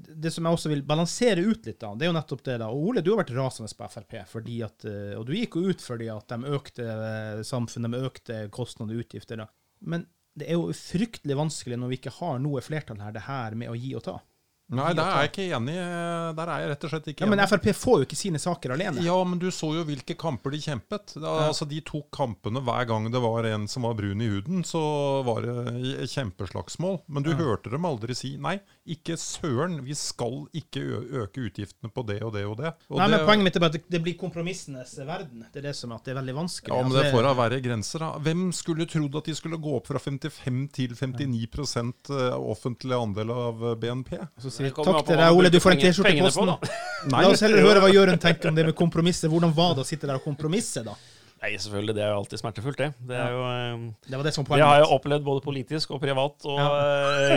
det 0.06 0.32
som 0.34 0.46
jeg 0.46 0.54
også 0.58 0.70
vil 0.70 0.82
balansere 0.88 1.44
ut 1.46 1.66
litt, 1.66 1.80
da, 1.80 1.94
det 1.96 2.06
er 2.08 2.12
jo 2.12 2.18
nettopp 2.20 2.44
det. 2.44 2.58
da. 2.60 2.68
Og 2.70 2.88
Ole, 2.92 3.02
du 3.02 3.12
har 3.16 3.24
vært 3.24 3.34
rasende 3.38 3.72
på 3.78 3.90
Frp, 3.90 4.16
fordi 4.28 4.62
at, 4.66 4.86
eh, 4.86 5.18
og 5.18 5.26
du 5.28 5.34
gikk 5.34 5.56
jo 5.60 5.70
ut 5.72 5.82
fordi 5.82 6.08
at 6.14 6.28
de 6.34 6.54
økte 6.58 6.86
eh, 6.88 7.42
samfunnet, 7.44 7.92
de 7.92 8.06
økte 8.12 8.40
kostnader 8.52 8.96
og 8.96 9.04
utgifter. 9.06 9.38
da. 9.38 9.48
Men 9.82 10.06
det 10.38 10.48
er 10.50 10.54
jo 10.60 10.70
fryktelig 10.74 11.36
vanskelig 11.38 11.78
når 11.82 11.88
vi 11.90 11.98
ikke 12.02 12.18
har 12.20 12.40
noe 12.40 12.62
flertall 12.62 13.00
her, 13.02 13.12
det 13.16 13.26
her 13.26 13.56
med 13.58 13.70
å 13.70 13.76
gi 13.78 13.96
og 13.98 14.04
ta. 14.06 14.20
Nei, 14.68 14.90
der 14.92 15.08
er 15.08 15.22
jeg 15.24 15.30
ikke 15.32 15.44
enig. 15.56 15.74
Der 16.36 16.50
er 16.52 16.60
jeg 16.60 16.70
rett 16.74 16.82
og 16.84 16.90
slett 16.92 17.06
ikke 17.08 17.24
Ja, 17.24 17.28
Men. 17.32 17.40
Frp 17.48 17.70
får 17.72 18.02
jo 18.02 18.06
ikke 18.10 18.18
sine 18.20 18.36
saker 18.44 18.74
alene. 18.76 19.00
Ja, 19.06 19.16
men 19.24 19.40
du 19.40 19.46
så 19.48 19.70
jo 19.78 19.86
hvilke 19.88 20.18
kamper 20.20 20.52
de 20.52 20.58
kjempet. 20.60 21.14
Da, 21.16 21.22
Ja. 21.24 21.46
Altså, 21.48 21.64
De 21.66 21.80
tok 21.88 22.10
kampene 22.12 22.60
hver 22.60 22.86
gang 22.86 23.08
det 23.10 23.22
var 23.24 23.46
en 23.48 23.64
som 23.72 23.84
var 23.88 23.94
brun 23.96 24.20
i 24.22 24.28
huden, 24.28 24.66
så 24.68 25.24
var 25.24 25.42
det 25.48 26.10
kjempeslagsmål. 26.12 27.00
Men 27.08 27.24
du 27.24 27.30
Ja. 27.32 27.38
hørte 27.38 27.72
dem 27.72 27.86
aldri 27.86 28.14
si 28.14 28.36
nei, 28.38 28.60
ikke 28.88 29.18
søren, 29.20 29.80
vi 29.84 29.94
skal 29.98 30.46
ikke 30.56 30.80
øke 31.24 31.44
utgiftene 31.50 31.92
på 31.94 32.04
det 32.08 32.22
og 32.24 32.32
det 32.34 32.46
og 32.48 32.56
det. 32.62 32.72
Og 32.90 32.98
Nei, 33.02 33.08
det 33.08 33.18
men 33.18 33.26
Poenget 33.28 33.44
mitt 33.48 33.56
er 33.56 33.60
bare 33.66 33.76
at 33.76 33.90
det- 33.92 34.02
blir 34.04 34.16
kompromissenes 34.18 34.96
verden. 35.06 35.46
Det 35.52 35.60
er 35.60 35.68
det 35.70 35.76
som 35.76 35.92
er 35.92 35.96
at 35.96 36.04
det 36.06 36.16
er 36.16 36.22
veldig 36.22 36.36
vanskelig. 36.36 36.72
ja, 36.72 36.82
men 36.84 36.92
Altså, 36.92 37.04
det 37.04 37.14
får 37.14 37.24
da 37.28 37.34
være 37.34 37.62
grenser, 37.62 38.00
da. 38.00 38.12
Hvem 38.20 38.52
skulle 38.54 38.86
trodd 38.88 39.16
at 39.18 39.26
de 39.26 39.36
skulle 39.36 39.58
gå 39.58 39.76
opp 39.76 39.88
fra 39.88 40.00
55 40.00 40.68
til 40.72 40.96
59 40.96 42.10
offentlig 42.38 42.96
andel 42.96 43.32
av 43.32 43.76
BNP? 43.80 44.18
Så 44.40 44.50
sier 44.52 44.70
vi 44.70 44.72
takk 44.72 45.06
til 45.06 45.18
deg, 45.18 45.32
Ole, 45.36 45.50
du 45.50 45.60
får 45.60 45.72
en 45.76 45.84
T-skjorte 45.84 46.16
i 46.16 46.22
posten. 46.22 46.46
da. 46.48 46.58
La 47.12 47.28
oss 47.30 47.42
heller 47.42 47.62
høre 47.68 47.82
hva 47.84 47.92
Jørund 47.92 48.20
tenker 48.24 48.50
om 48.50 48.56
det 48.56 48.66
med 48.66 48.76
kompromisset. 48.76 49.30
Hvordan 49.30 49.54
var 49.54 49.76
det 49.76 49.84
å 49.84 49.88
sitte 49.88 50.08
der 50.08 50.16
og 50.16 50.24
kompromisse, 50.24 50.84
da? 50.86 50.96
Nei, 51.42 51.52
selvfølgelig. 51.62 51.94
Det 51.96 52.02
er 52.04 52.10
jo 52.14 52.18
alltid 52.24 52.40
smertefullt, 52.42 52.78
det. 52.82 52.88
Det, 53.10 53.18
er 53.22 53.30
jo, 53.36 53.42
eh, 53.46 53.82
Det 54.10 54.18
var 54.18 54.24
det 54.26 54.34
det 54.34 54.66
har 54.66 54.80
jeg 54.82 54.88
opplevd 54.96 55.24
både 55.28 55.44
politisk 55.46 55.92
og 55.94 56.02
privat, 56.02 56.46
og 56.50 56.58
Ja. 56.58 56.70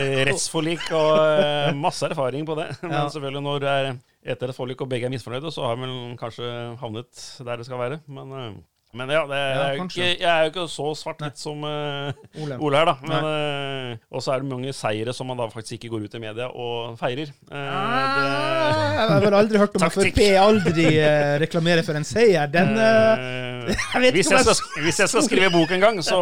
eh, 0.00 0.24
rettsforlik 0.30 0.86
og 0.96 1.18
eh, 1.44 1.74
masse 1.76 2.08
erfaring 2.08 2.46
på 2.48 2.56
det. 2.56 2.68
Men 2.82 2.92
Ja. 2.96 3.04
selvfølgelig 3.12 3.42
når 3.44 3.60
det 3.60 3.68
er 3.68 3.98
etter 4.34 4.48
et 4.48 4.56
forlik 4.56 4.80
og 4.80 4.88
begge 4.88 5.04
er 5.06 5.12
misfornøyde, 5.12 5.52
så 5.52 5.64
har 5.68 5.76
vi 5.76 6.16
kanskje 6.16 6.48
havnet 6.80 7.44
der 7.44 7.56
det 7.60 7.66
skal 7.68 7.78
være. 7.78 8.00
Men, 8.08 8.32
eh, 8.32 8.52
men 8.92 9.08
ja, 9.14 9.20
det 9.30 9.36
er 9.38 9.50
Ja, 9.54 9.66
jo 9.76 9.84
ikke, 9.84 10.06
jeg 10.18 10.26
er 10.30 10.40
jo 10.46 10.50
ikke 10.50 10.64
så 10.72 10.86
svart-hvitt 10.98 11.38
som 11.38 11.62
uh, 11.62 12.10
Ole. 12.58 12.76
Her, 12.80 12.88
da. 12.90 12.94
Men, 13.06 13.26
uh, 13.28 14.08
og 14.16 14.22
så 14.24 14.32
er 14.34 14.42
det 14.42 14.48
mange 14.50 14.72
seire 14.74 15.12
som 15.14 15.28
man 15.30 15.38
da 15.38 15.46
faktisk 15.52 15.76
ikke 15.78 15.92
går 15.92 16.06
ut 16.08 16.16
i 16.18 16.22
media 16.22 16.48
og 16.50 16.96
feirer. 16.98 17.30
Eh, 17.30 17.54
det, 17.54 18.26
Jeg 19.00 19.24
har 19.24 19.36
aldri 19.38 19.58
hørt 19.62 19.76
om 19.78 19.86
at. 19.86 19.94
Frp 19.94 20.20
aldri 20.42 20.86
uh, 20.98 21.36
reklamerer 21.42 21.86
for 21.86 21.94
en 22.00 22.04
seier. 22.08 22.46
Den 22.50 22.74
Jeg 23.70 24.12
hvis, 24.14 24.30
jeg 24.30 24.40
jeg 24.40 24.54
skal, 24.56 24.82
hvis 24.82 24.98
jeg 25.00 25.08
skal 25.12 25.22
skrive 25.28 25.50
bok 25.54 25.70
en 25.76 25.80
gang, 25.84 25.98
så, 26.04 26.18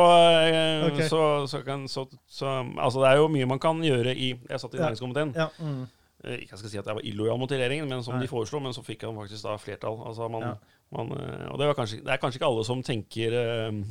eh, 0.49 0.87
Ok. 0.91 1.03
så, 1.09 1.21
så 1.49 1.63
kan 1.65 1.87
så, 1.89 2.05
så, 2.29 2.59
Altså, 2.79 3.01
det 3.05 3.09
er 3.13 3.17
jo 3.23 3.29
mye 3.33 3.47
man 3.47 3.59
kan 3.63 3.81
gjøre 3.85 4.13
i 4.17 4.35
Jeg 4.51 4.61
satt 4.61 4.75
i 4.75 4.83
næringskomiteen. 4.83 5.33
ja, 5.37 5.47
mm. 5.59 5.87
Eh, 6.25 6.35
Ikke 6.43 6.51
jeg 6.57 6.59
skal 6.59 6.71
si 6.73 6.79
at 6.81 6.87
jeg 6.91 6.97
var 6.99 7.05
illojal 7.07 7.39
mot 7.39 7.51
regjeringen, 7.53 7.89
men 7.89 8.03
som 8.03 8.17
Nei. 8.17 8.25
de 8.25 8.29
foreslo. 8.29 8.59
Men 8.61 8.73
så 8.75 8.83
fikk 8.83 9.05
han 9.07 9.15
faktisk 9.17 9.45
da 9.47 9.55
flertall. 9.57 10.01
Altså 10.09 10.29
man, 10.29 10.43
Ja. 10.43 10.55
Man, 10.93 11.11
eh, 11.13 11.47
og 11.53 11.59
det, 11.61 11.67
var 11.69 11.75
kanskje, 11.79 12.03
det 12.05 12.13
er 12.15 12.21
kanskje 12.23 12.41
ikke 12.41 12.49
alle 12.51 12.65
som 12.65 12.83
tenker 12.87 13.35
eh, 13.37 13.83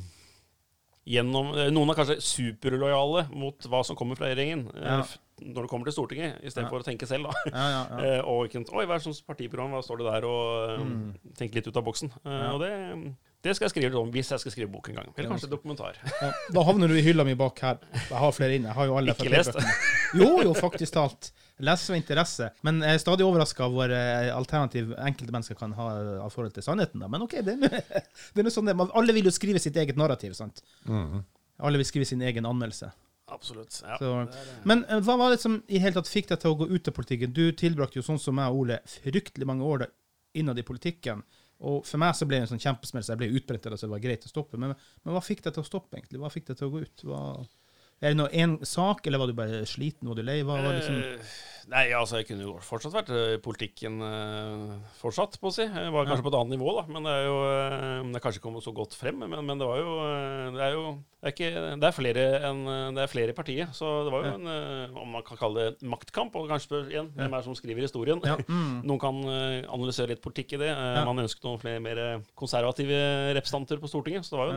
gjennom 1.08 1.54
eh, 1.56 1.70
Noen 1.72 1.92
er 1.94 1.98
kanskje 2.00 2.18
superlojale 2.24 3.28
mot 3.38 3.68
hva 3.72 3.84
som 3.88 3.96
kommer 4.00 4.18
fra 4.20 4.30
regjeringen. 4.32 4.68
eh, 4.76 4.92
Ja. 4.98 5.06
Når 5.38 5.68
det 5.68 5.70
kommer 5.70 5.86
til 5.86 5.94
Stortinget, 5.94 6.40
istedenfor 6.42 6.64
Ja. 6.66 6.70
for 6.74 6.82
å 6.82 6.86
tenke 6.88 7.06
selv. 7.06 7.28
da. 7.30 7.34
ja, 7.54 7.66
ja, 7.70 7.82
ja. 8.16 8.22
Og 8.32 8.48
ikke 8.48 8.64
Oi, 8.74 8.86
hva 8.90 8.96
er 8.98 9.04
sånt 9.06 9.20
partiprogram? 9.28 9.70
Hva 9.76 9.84
står 9.86 10.00
det 10.02 10.08
der? 10.10 10.26
Og 10.26 10.80
Mm. 10.82 11.14
tenke 11.38 11.54
litt 11.60 11.68
ut 11.70 11.78
av 11.78 11.84
boksen. 11.86 12.10
Og 12.26 12.58
det, 12.64 12.72
det 13.46 13.54
skal 13.56 13.68
jeg 13.68 13.74
skrive 13.76 13.92
litt 13.92 14.00
om 14.02 14.10
hvis 14.12 14.32
jeg 14.34 14.40
skal 14.42 14.52
skrive 14.56 14.72
bok 14.74 14.90
en 14.90 14.96
gang. 14.98 15.12
Eller 15.16 15.30
kanskje 15.30 15.52
dokumentar. 15.52 15.94
Ja, 16.24 16.32
da 16.58 16.64
havner 16.66 16.90
du 16.90 16.96
i 16.98 17.04
hylla 17.06 17.24
mi 17.24 17.36
bak 17.38 17.60
her. 17.62 17.78
Jeg 17.94 18.18
har 18.18 18.32
flere 18.34 18.58
inne. 18.58 18.72
Jeg 18.74 18.80
har 18.80 18.86
jo 18.90 18.98
alle 18.98 19.14
Ikke 19.14 19.30
lest. 19.30 19.62
Jo, 20.18 20.32
jo, 20.42 20.56
faktisk 20.58 20.94
talt. 20.98 21.30
Leser 21.60 21.94
med 21.96 22.04
interesse. 22.04 22.52
Men 22.62 22.82
jeg 22.86 22.94
er 23.00 23.02
stadig 23.02 23.26
overraska 23.26 23.66
over 23.66 23.90
eh, 23.90 24.30
alternativ 24.36 24.92
enkelte 25.02 25.34
mennesker 25.34 25.58
kan 25.58 25.72
ha 25.74 25.88
av 26.26 26.30
forhold 26.34 26.54
til 26.54 26.64
sannheten. 26.66 27.02
Da. 27.02 27.08
Men 27.10 27.24
OK, 27.26 27.34
det 27.42 27.56
er 27.56 28.44
nå- 28.44 28.52
sånn 28.54 28.70
det 28.70 28.76
Man- 28.78 28.92
Alle 28.94 29.14
vil 29.18 29.26
jo 29.26 29.34
skrive 29.34 29.60
sitt 29.60 29.76
eget 29.76 29.98
narrativ, 29.98 30.34
sant? 30.38 30.62
Mhm. 30.86 31.24
Alle 31.66 31.80
vil 31.82 31.88
skrive 31.90 32.06
sin 32.06 32.22
egen 32.22 32.46
anmeldelse. 32.46 32.92
Absolutt. 33.34 33.82
Ja. 33.84 33.98
Så- 33.98 34.28
Det 34.30 34.66
Men 34.70 34.86
eh, 34.86 35.00
hva 35.02 35.18
var 35.18 35.34
det 35.34 35.42
som 35.42 35.64
i 35.68 35.80
hele 35.82 35.98
tatt 35.98 36.08
fikk 36.08 36.28
deg 36.30 36.40
til 36.40 36.54
å 36.54 36.58
gå 36.62 36.70
ut 36.70 36.88
av 36.88 36.94
politikken? 36.94 37.34
Du 37.34 37.52
tilbrakte 37.52 37.98
jo 37.98 38.06
sånn 38.06 38.20
som 38.22 38.36
meg 38.38 38.52
og 38.54 38.62
Ole 38.62 38.78
fryktelig 38.86 39.46
mange 39.50 39.66
år 39.66 39.80
da- 39.80 39.92
innad 40.38 40.60
i 40.60 40.64
politikken. 40.64 41.24
Og 41.60 41.82
for 41.90 41.98
meg 41.98 42.14
så 42.14 42.28
ble 42.30 42.38
det 42.38 42.46
en 42.52 42.54
sånn 42.54 42.62
kjempesmell, 42.62 43.02
så 43.02 43.16
jeg 43.16 43.18
ble 43.24 43.34
utbrent 43.34 43.66
av 43.66 43.72
det, 43.74 43.80
så 43.82 43.88
det 43.90 43.96
var 43.96 44.00
greit 44.06 44.26
å 44.28 44.30
stoppe. 44.30 44.60
Men, 44.62 44.76
men 45.04 45.16
hva 45.16 45.24
fikk 45.26 45.42
deg 45.42 45.56
til 45.56 45.64
å 45.64 45.66
stoppe, 45.66 45.98
egentlig? 45.98 46.20
Hva 46.22 46.30
fikk 46.30 46.46
deg 46.52 46.58
til 46.60 46.68
å 46.68 46.74
gå 46.76 46.82
ut? 46.86 47.02
Hva, 47.10 47.22
er 48.02 48.14
det 48.14 48.18
noe 48.20 48.30
en 48.32 48.58
sak, 48.66 49.06
eller 49.08 49.22
var 49.22 49.28
du 49.32 49.34
bare 49.38 49.64
sliten? 49.66 50.08
Var 50.10 50.16
du 50.20 50.24
lei? 50.28 50.42
Hva 50.46 50.60
var 50.62 50.78
liksom 50.78 51.00
Eh, 51.02 51.38
Nei, 51.68 51.90
altså 51.92 52.22
jeg 52.22 52.30
kunne 52.30 52.46
jo 52.46 52.54
fortsatt 52.64 52.96
vært 52.96 53.10
eh, 53.12 53.34
i 53.36 53.42
politikken 53.44 54.00
eh, 54.06 54.78
fortsatt, 55.02 55.36
på 55.42 55.50
å 55.50 55.54
si. 55.54 55.66
Jeg 55.66 55.92
var 55.92 56.08
kanskje 56.08 56.24
på 56.24 56.32
et 56.32 56.40
annet 56.40 56.56
nivå, 56.56 56.72
da. 56.78 56.86
Men 56.88 57.04
det 57.04 57.12
er 57.12 57.28
jo 57.28 57.36
eh, 57.44 58.08
Det 58.08 58.20
er 58.20 58.24
kanskje 58.24 58.40
ikke 58.40 58.48
kommet 58.48 58.64
så 58.64 58.74
godt 58.76 58.96
frem, 58.96 59.20
men, 59.20 59.36
men 59.44 59.60
det 59.60 59.68
var 59.68 59.82
jo 59.82 59.96
Det 60.56 60.64
er 60.64 60.76
jo 60.78 60.88
det 61.18 61.32
er, 61.32 61.34
ikke, 61.34 61.62
det 61.82 61.88
er 61.88 61.96
flere 61.96 62.24
enn 62.46 62.60
Det 62.94 63.02
er 63.02 63.10
flere 63.10 63.34
i 63.34 63.36
partiet, 63.36 63.72
så 63.74 63.88
det 64.06 64.12
var 64.14 64.28
jo 64.28 64.34
en 64.38 64.92
Om 65.02 65.16
man 65.16 65.24
kan 65.26 65.40
kalle 65.40 65.64
det 65.74 65.88
maktkamp, 65.90 66.36
og 66.38 66.46
kanskje 66.52 66.84
igjen 66.92 67.10
hvem 67.16 67.26
er 67.26 67.42
det 67.42 67.48
som 67.48 67.58
skriver 67.58 67.88
historien. 67.88 68.24
Ja. 68.24 68.38
Mm. 68.48 68.80
Noen 68.88 69.00
kan 69.02 69.18
analysere 69.28 70.14
litt 70.14 70.22
politikk 70.24 70.54
i 70.56 70.60
det. 70.62 70.70
Ja. 70.70 71.02
Man 71.06 71.20
ønsket 71.20 71.44
noen 71.46 71.60
flere 71.60 71.82
mer 71.84 72.00
konservative 72.38 72.98
representanter 73.36 73.82
på 73.82 73.90
Stortinget. 73.92 74.26
Så 74.26 74.34
det 74.34 74.40
var 74.40 74.54
jo 74.54 74.56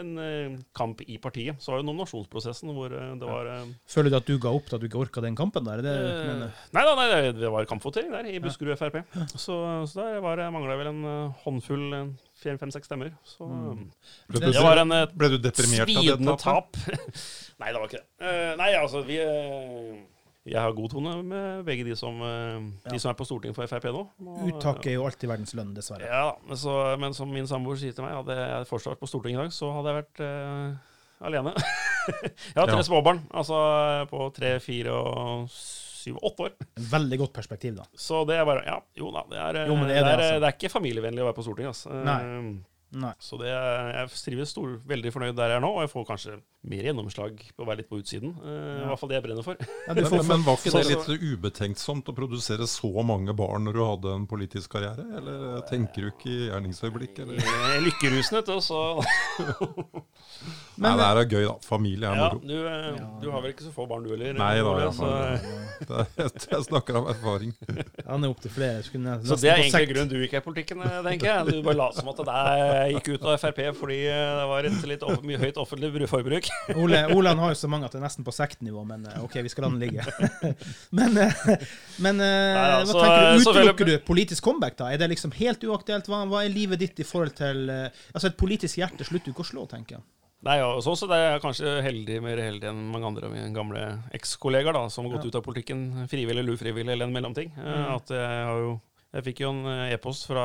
en, 0.00 0.12
en 0.16 0.54
kamp 0.76 1.02
i 1.04 1.18
partiet. 1.20 1.60
Så 1.60 1.74
var 1.74 1.82
jo 1.82 1.86
nominasjonsprosessen 1.90 2.72
hvor 2.74 2.94
det 2.94 3.28
var 3.28 3.50
Føler 3.90 4.14
du 4.14 4.18
at 4.18 4.30
du 4.30 4.38
ga 4.40 4.54
opp 4.56 4.70
da 4.72 4.80
du 4.80 4.88
ikke 4.88 5.02
orka 5.04 5.22
den 5.24 5.36
kampen 5.38 5.68
der? 5.68 5.82
Er 5.82 5.86
det, 5.86 6.29
Eh. 6.46 6.64
Nei 6.76 6.84
da, 6.86 6.94
nei, 6.98 7.06
det- 7.32 7.50
var 7.50 7.64
kampvotering 7.70 8.10
der 8.14 8.26
i 8.30 8.38
Buskerud 8.42 8.78
Frp. 8.78 9.00
Så, 9.34 9.56
så 9.90 9.94
der 10.00 10.20
var 10.24 10.42
mangla 10.54 10.76
vel 10.80 10.90
en 10.92 11.04
eh, 11.04 11.32
håndfull 11.44 11.86
fem-seks 12.40 12.86
stemmer. 12.88 13.10
Så 13.24 13.44
Mm. 13.50 13.90
Ble 14.32 14.40
det 14.52 14.62
var 14.64 14.78
en 14.80 14.92
eh, 14.92 15.06
ble 15.12 15.28
du 15.34 15.38
deprimert 15.38 15.88
svidende 15.90 16.36
tap. 16.40 16.76
nei, 17.60 17.72
det 17.72 17.76
var 17.80 17.86
ikke 17.90 18.00
det. 18.00 18.56
Nei, 18.60 18.70
altså, 18.78 19.02
vi 19.04 19.18
Jeg 20.50 20.56
har 20.56 20.72
god 20.72 20.88
tone 20.90 21.10
med 21.22 21.64
begge 21.66 21.84
de 21.84 21.94
som, 21.94 22.16
de 22.88 22.98
som 22.98 23.10
er 23.10 23.16
på 23.18 23.26
Stortinget 23.28 23.54
for 23.58 23.68
Frp 23.68 23.90
nå. 23.92 24.06
Uttak 24.48 24.86
er 24.88 24.94
jo 24.96 25.04
alltid 25.04 25.28
verdens 25.28 25.52
lønn, 25.54 25.74
dessverre. 25.76 26.08
Ja, 26.08 26.30
men, 26.48 26.56
så, 26.56 26.96
men 26.98 27.12
som 27.14 27.28
min 27.30 27.46
samboer 27.46 27.76
sier 27.76 27.92
til 27.92 28.06
meg, 28.06 28.16
hadde 28.16 28.38
jeg 28.40 28.66
fortsatt 28.70 28.94
vært 28.94 29.02
på 29.04 29.10
Stortinget 29.10 29.36
i 29.36 29.42
dag, 29.44 29.52
så 29.52 29.68
hadde 29.76 29.92
jeg 29.92 29.98
vært 30.00 30.22
uh, 30.24 31.26
alene. 31.28 31.52
jeg 32.56 32.56
har 32.56 32.72
tre 32.72 32.80
Ja. 32.80 32.86
småbarn, 32.88 33.20
altså 33.36 33.60
på 34.10 34.30
tre, 34.40 34.54
fire 34.64 34.96
og 34.96 35.52
syv, 36.00 36.18
åtte 36.30 36.46
år. 36.48 36.56
Veldig 36.90 37.18
godt 37.22 37.32
perspektiv, 37.36 37.76
da. 37.78 37.84
Så 37.94 38.24
det 38.28 38.38
er 38.40 38.48
bare 38.48 38.64
Ja, 38.66 38.78
jo 38.98 39.12
da. 39.14 39.24
Det 39.30 39.38
er, 39.44 39.60
Jo, 39.68 39.76
men 39.78 39.88
det 39.90 39.96
er 39.98 40.04
er, 40.04 40.10
det, 40.10 40.26
altså. 40.26 40.40
det 40.42 40.50
er 40.50 40.56
ikke 40.58 40.72
familievennlig 40.72 41.22
å 41.24 41.28
være 41.30 41.38
på 41.38 41.46
Stortinget. 41.46 41.74
Altså. 41.76 42.02
Nei. 42.08 42.20
Nei. 42.92 43.12
Så 43.22 43.38
det, 43.38 43.46
er- 43.54 43.92
jeg 44.00 44.08
trives 44.24 44.50
stor, 44.50 44.80
veldig 44.88 45.12
fornøyd 45.14 45.36
der 45.38 45.52
jeg 45.52 45.60
er 45.60 45.62
nå, 45.62 45.68
og 45.76 45.84
jeg 45.84 45.90
får 45.92 46.06
kanskje 46.08 46.40
mer 46.70 46.82
gjennomslag 46.84 47.38
på 47.56 47.62
å 47.62 47.66
være 47.68 47.78
litt 47.80 47.88
på 47.88 48.00
utsiden. 48.02 48.32
Uh, 48.42 48.48
Ja. 48.50 48.82
I 48.82 48.88
hvert 48.90 48.98
fall 49.00 49.08
det 49.12 49.16
jeg 49.16 49.24
brenner 49.28 49.44
for. 49.46 49.56
Ja, 49.60 49.94
du 49.94 50.00
Men, 50.02 50.10
får, 50.10 50.24
men 50.28 50.42
var 50.44 50.56
ikke 50.58 50.72
det 50.74 50.84
så- 50.84 51.14
litt 51.14 51.22
ubetenksomt 51.30 52.10
å 52.10 52.14
produsere 52.18 52.66
så 52.68 52.90
mange 53.06 53.32
barn 53.36 53.64
når 53.64 53.72
du 53.78 53.82
hadde 53.86 54.14
en 54.18 54.26
politisk 54.26 54.70
karriere? 54.74 55.06
Eller 55.16 55.60
tenker 55.70 56.02
du 56.02 56.10
ikke 56.10 56.28
i 56.34 56.48
gjerningsøyeblikk? 56.50 57.18
Eller? 57.22 57.80
Lykkerusene, 57.86 58.42
vet 58.42 58.46
du, 58.50 58.58
så 58.60 58.82
Nei, 60.80 60.92
det 60.96 61.04
er 61.06 61.26
gøy, 61.28 61.44
da. 61.44 61.54
Familie 61.64 62.08
er 62.08 62.16
Ja, 62.16 62.28
moro. 62.28 62.40
du, 62.40 62.54
eh, 62.66 63.00
du 63.20 63.26
har 63.30 63.42
vel 63.44 63.52
ikke 63.52 63.66
så 63.66 63.72
få 63.74 63.86
barn, 63.88 64.02
du 64.06 64.10
heller? 64.14 64.32
Nei 64.38 64.54
da, 64.64 64.70
ja, 64.80 64.90
så, 64.96 65.08
Det 65.80 65.96
er, 65.96 66.30
jeg 66.50 66.64
snakker 66.66 66.96
av 67.00 67.08
erfaring. 67.12 67.52
han 68.06 68.24
er 68.24 68.30
opp 68.32 68.40
til 68.40 68.50
flere. 68.54 68.82
Skulle 68.86 69.16
så 69.24 69.36
det 69.40 69.50
er 69.50 69.60
egentlig 69.64 69.90
grunnen 69.92 70.08
du 70.12 70.16
ikke 70.24 70.38
er 70.40 70.44
i 70.44 70.46
politikken, 70.46 70.80
eh, 70.84 71.00
tenker 71.04 71.28
jeg. 71.30 71.46
Du 71.50 71.62
bare 71.66 71.76
la 71.76 71.90
som 71.96 72.08
at 72.12 72.16
det 72.24 72.36
der 72.80 72.92
gikk 72.96 73.08
ut 73.14 73.24
av 73.28 73.38
Frp 73.40 73.60
fordi 73.78 73.98
eh, 74.10 74.34
det 74.40 74.46
var 74.50 74.68
et 74.68 74.86
litt 74.90 75.04
off 75.06 75.22
mye 75.26 75.40
høyt 75.40 75.60
offentlig 75.60 76.08
forbruk. 76.10 76.50
Ole, 76.80 77.02
han 77.06 77.42
har 77.44 77.54
jo 77.54 77.58
så 77.60 77.70
mange 77.70 77.88
at 77.88 77.94
det 77.94 78.00
er 78.00 78.06
nesten 78.06 78.26
på 78.26 78.34
sektnivå, 78.34 78.84
men 78.88 79.06
eh, 79.10 79.18
OK, 79.24 79.40
vi 79.44 79.52
skal 79.52 79.66
la 79.66 79.72
den 79.74 79.82
ligge. 79.84 80.06
men 80.98 81.20
eh, 81.20 81.66
men 82.00 82.20
Nei, 82.20 82.70
altså, 82.80 82.96
hva 82.96 83.08
tenker 83.08 83.26
du? 83.36 83.50
Utelukker 83.50 83.90
du 83.90 83.96
politisk 84.06 84.46
comeback, 84.46 84.78
da? 84.80 84.90
Er 84.92 85.02
det 85.02 85.10
liksom 85.14 85.34
helt 85.38 85.64
uaktuelt? 85.66 86.08
Hva, 86.10 86.24
hva 86.30 86.44
er 86.44 86.54
livet 86.54 86.80
ditt 86.82 87.02
i 87.02 87.06
forhold 87.06 87.36
til 87.38 87.68
Altså, 87.70 88.30
et 88.30 88.38
politisk 88.40 88.80
hjerte 88.80 89.06
slutter 89.06 89.32
ikke 89.32 89.44
å 89.44 89.50
slå, 89.50 89.66
tenker 89.70 89.98
jeg. 89.98 90.06
Nei, 90.46 90.54
ja, 90.56 90.68
sånn 90.80 90.96
sett 90.96 91.10
er 91.12 91.26
jeg 91.26 91.40
kanskje 91.42 91.72
heldig, 91.84 92.14
mer 92.24 92.40
heldig 92.40 92.70
enn 92.70 92.78
mange 92.88 93.10
andre 93.10 93.28
av 93.28 93.34
mine 93.34 93.50
gamle 93.52 93.82
ekskollegaer 94.16 94.72
da, 94.72 94.86
som 94.88 95.04
har 95.04 95.18
gått 95.18 95.26
Ja. 95.26 95.32
ut 95.34 95.36
av 95.36 95.44
politikken 95.44 95.82
frivillig 96.08 96.40
eller 96.40 96.56
ufrivillig 96.56 96.94
eller 96.94 97.04
en 97.04 97.12
mellomting. 97.12 97.50
Mm. 97.58 97.82
At 97.92 98.08
jeg 98.08 98.46
har 98.48 98.62
jo 98.64 98.70
Jeg 99.10 99.26
fikk 99.26 99.40
jo 99.42 99.50
en 99.50 99.64
eh, 99.66 99.92
e-post 99.96 100.28
fra 100.30 100.44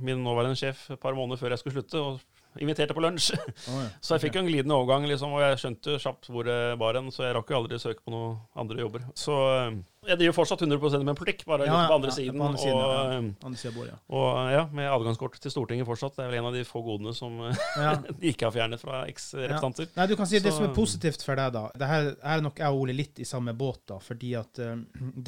min 0.00 0.22
nåværende 0.24 0.56
sjef 0.56 0.86
et 0.94 1.00
par 1.00 1.16
måneder 1.16 1.40
før 1.40 1.54
jeg 1.54 1.62
skulle 1.62 1.76
slutte, 1.76 2.00
og 2.00 2.39
inviterte 2.58 2.96
på 2.96 3.04
lunsj. 3.04 3.30
Så 4.04 4.16
jeg 4.16 4.24
fikk 4.26 4.38
jo 4.38 4.42
en 4.44 4.50
glidende 4.50 4.74
overgang, 4.74 5.06
liksom, 5.10 5.36
og 5.36 5.44
jeg 5.44 5.60
skjønte 5.62 5.98
kjapt 6.02 6.30
hvor 6.32 6.48
det 6.48 6.58
var 6.80 6.98
hen, 6.98 7.12
så 7.14 7.28
jeg 7.28 7.36
rakk 7.36 7.52
jo 7.52 7.60
aldri 7.60 7.78
søke 7.78 8.02
på 8.02 8.12
noen 8.14 8.38
andre 8.58 8.82
jobber. 8.82 9.04
Så 9.18 9.36
eh, 9.54 9.78
jeg 10.08 10.16
driver 10.16 10.34
fortsatt 10.40 10.62
100% 10.64 11.04
med 11.04 11.18
politikk, 11.18 11.44
bare 11.46 11.66
Ja, 11.68 11.76
litt 11.76 11.90
på 11.92 11.96
andre 11.98 12.10
ja, 12.10 12.16
siden. 12.16 12.40
på 12.40 12.46
andre 12.48 12.62
siden, 12.62 12.78
og, 12.80 12.90
ja. 12.90 13.18
eh, 13.18 13.46
Andre 13.50 13.60
siden 13.60 13.76
bor, 13.76 13.88
ja. 13.90 13.98
og 14.16 14.52
ja, 14.54 14.62
med 14.80 14.88
adgangskort 14.90 15.36
til 15.44 15.52
Stortinget 15.52 15.88
fortsatt. 15.88 16.16
Det 16.16 16.24
er 16.24 16.32
vel 16.32 16.40
en 16.40 16.48
av 16.50 16.56
de 16.56 16.64
få 16.66 16.82
godene 16.86 17.12
som 17.16 17.36
eh, 17.46 17.62
ja. 17.76 17.92
de 18.22 18.32
ikke 18.32 18.48
har 18.48 18.56
fjernet 18.56 18.82
fra 18.82 19.02
eks-representanter. 19.12 19.90
Nei, 19.98 20.08
du 20.10 20.16
kan 20.18 20.30
si 20.30 20.40
Det 20.42 20.54
som 20.56 20.66
er 20.66 20.74
positivt 20.74 21.22
for 21.26 21.38
deg, 21.38 21.52
da 21.54 21.66
det 21.80 21.88
her 21.92 22.10
er 22.16 22.42
nok 22.44 22.58
jeg 22.64 22.72
og 22.74 22.82
Ole 22.86 22.96
litt 22.96 23.20
i 23.22 23.28
samme 23.28 23.54
båt, 23.54 23.82
da, 23.92 24.00
fordi 24.02 24.34
at 24.40 24.58
eh, 24.64 24.76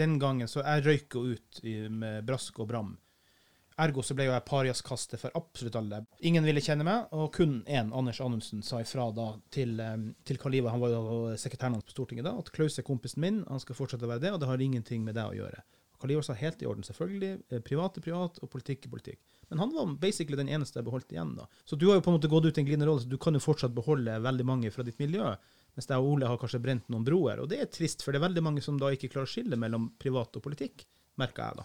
den 0.02 0.18
gangen 0.22 0.50
så 0.50 0.64
jeg 0.64 0.86
røyk 0.88 1.18
jo 1.20 1.26
ut 1.36 1.62
i, 1.62 1.76
med 1.92 2.24
brask 2.26 2.58
og 2.64 2.70
bram. 2.72 2.94
Ergo 3.82 4.04
så 4.06 4.14
ble 4.16 4.28
jo 4.28 4.34
jeg 4.34 4.44
pariaskastet 4.48 5.20
for 5.20 5.34
absolutt 5.38 5.76
alle. 5.80 6.02
Ingen 6.28 6.46
ville 6.46 6.62
kjenne 6.64 6.86
meg, 6.86 7.10
og 7.12 7.32
kun 7.34 7.60
én, 7.66 7.92
Anders 7.92 8.20
Anundsen, 8.24 8.62
sa 8.62 8.80
ifra 8.84 9.10
da 9.14 9.28
til, 9.50 9.78
eh, 9.80 9.96
til 10.24 10.38
Kaliva, 10.38 10.70
han 10.70 10.80
var 10.82 10.94
jo 10.94 11.36
sekretæren 11.36 11.76
hans 11.78 11.84
på 11.88 11.96
Stortinget 11.96 12.24
da, 12.28 12.36
at 12.38 12.52
Klaus 12.54 12.78
er 12.78 12.86
kompisen 12.86 13.20
min, 13.24 13.44
han 13.48 13.60
skal 13.62 13.78
fortsette 13.78 14.06
å 14.06 14.12
være 14.14 14.26
det, 14.26 14.32
og 14.32 14.40
det 14.42 14.48
har 14.48 14.64
ingenting 14.64 15.04
med 15.04 15.18
det 15.18 15.26
å 15.28 15.34
gjøre. 15.36 15.62
Kaliva 16.02 16.22
sa 16.26 16.34
helt 16.34 16.62
i 16.62 16.66
orden, 16.66 16.82
selvfølgelig. 16.82 17.42
eh, 17.52 17.60
Privat 17.62 17.98
er 17.98 18.02
privat, 18.02 18.38
og 18.42 18.50
politikk 18.50 18.86
er 18.86 18.90
politikk. 18.90 19.18
Men 19.50 19.58
han 19.58 19.72
var 19.74 19.86
basically 20.00 20.36
den 20.36 20.48
eneste 20.48 20.80
jeg 20.80 20.86
beholdt 20.86 21.12
igjen. 21.12 21.36
da. 21.36 21.46
Så 21.64 21.78
du 21.78 21.86
har 21.88 22.00
jo 22.00 22.00
på 22.00 22.10
en 22.10 22.18
måte 22.18 22.30
gått 22.32 22.46
ut 22.46 22.58
i 22.58 22.60
en 22.60 22.66
glidende 22.66 22.88
rolle, 22.88 23.02
så 23.04 23.08
du 23.08 23.18
kan 23.18 23.34
jo 23.34 23.38
fortsatt 23.38 23.74
beholde 23.74 24.16
veldig 24.24 24.46
mange 24.48 24.70
fra 24.72 24.82
ditt 24.82 24.98
miljø. 24.98 25.36
Mens 25.76 25.86
jeg 25.86 25.98
og 25.98 26.08
Ole 26.16 26.26
har 26.26 26.38
kanskje 26.40 26.60
brent 26.62 26.88
noen 26.88 27.04
broer. 27.04 27.38
Og 27.40 27.48
det 27.48 27.60
er 27.60 27.66
trist, 27.70 28.02
for 28.02 28.12
det 28.12 28.20
er 28.20 28.28
veldig 28.28 28.42
mange 28.42 28.64
som 28.64 28.78
da 28.80 28.90
ikke 28.90 29.12
klarer 29.12 29.28
å 29.28 29.32
skille 29.32 29.56
mellom 29.56 29.92
privat 30.00 30.34
og 30.36 30.42
politikk, 30.42 30.86
merker 31.20 31.44
jeg 31.44 31.60
da. 31.60 31.64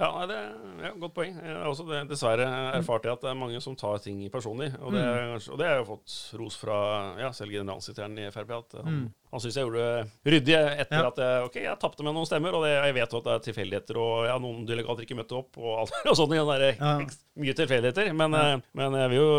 Ja, 0.00 0.08
det 0.24 0.36
er 0.40 0.52
ja, 0.86 0.90
godt 0.96 1.12
poeng. 1.12 1.34
Jeg 1.36 1.52
har 1.52 1.66
også 1.68 1.84
det, 1.84 1.98
dessverre 2.08 2.46
erfart 2.78 3.04
jeg 3.04 3.12
at 3.12 3.20
det 3.20 3.28
er 3.28 3.36
mange 3.36 3.58
som 3.60 3.74
tar 3.76 3.98
ting 4.00 4.22
personlig. 4.32 4.70
Og 4.80 4.94
det, 4.94 5.02
er 5.04 5.34
og 5.36 5.58
det 5.60 5.66
har 5.68 5.74
jeg 5.76 5.82
jo 5.82 5.88
fått 5.90 6.14
ros 6.40 6.56
fra 6.56 6.76
ja, 7.20 7.28
selv 7.36 7.52
generalsekretæren 7.52 8.16
i 8.22 8.30
Frp. 8.32 8.54
At 8.56 8.78
han, 8.78 8.88
Mm. 8.88 9.02
han 9.34 9.40
syns 9.44 9.58
jeg 9.60 9.66
gjorde 9.68 9.84
det 10.24 10.32
ryddig 10.32 10.56
etter 10.80 10.96
Ja. 10.96 11.10
at 11.12 11.20
jeg, 11.20 11.44
ok, 11.50 11.56
jeg 11.66 11.78
tapte 11.84 12.02
med 12.08 12.16
noen 12.16 12.24
stemmer. 12.30 12.56
Og 12.56 12.64
det, 12.64 12.72
jeg 12.72 12.94
vet 12.96 13.12
jo 13.12 13.20
at 13.20 13.28
det 13.28 13.34
er 13.36 13.44
tilfeldigheter, 13.52 14.00
og 14.00 14.24
ja, 14.30 14.38
noen 14.40 14.64
delegater 14.72 15.04
ikke 15.04 15.18
møtte 15.20 15.36
opp, 15.42 15.60
og, 15.60 15.78
alt, 15.84 15.92
og 16.08 16.16
sånt, 16.16 16.30
Det 16.32 16.40
er 16.40 16.76
Ja. 16.80 16.96
mye 17.44 17.54
tilfeldigheter. 17.60 18.12
Men, 18.16 18.34
eh, 18.34 18.58
men 18.72 18.92
jeg 18.96 19.10
vil 19.12 19.18
jo 19.20 19.30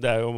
Det 0.00 0.10
er 0.16 0.20
jo 0.24 0.32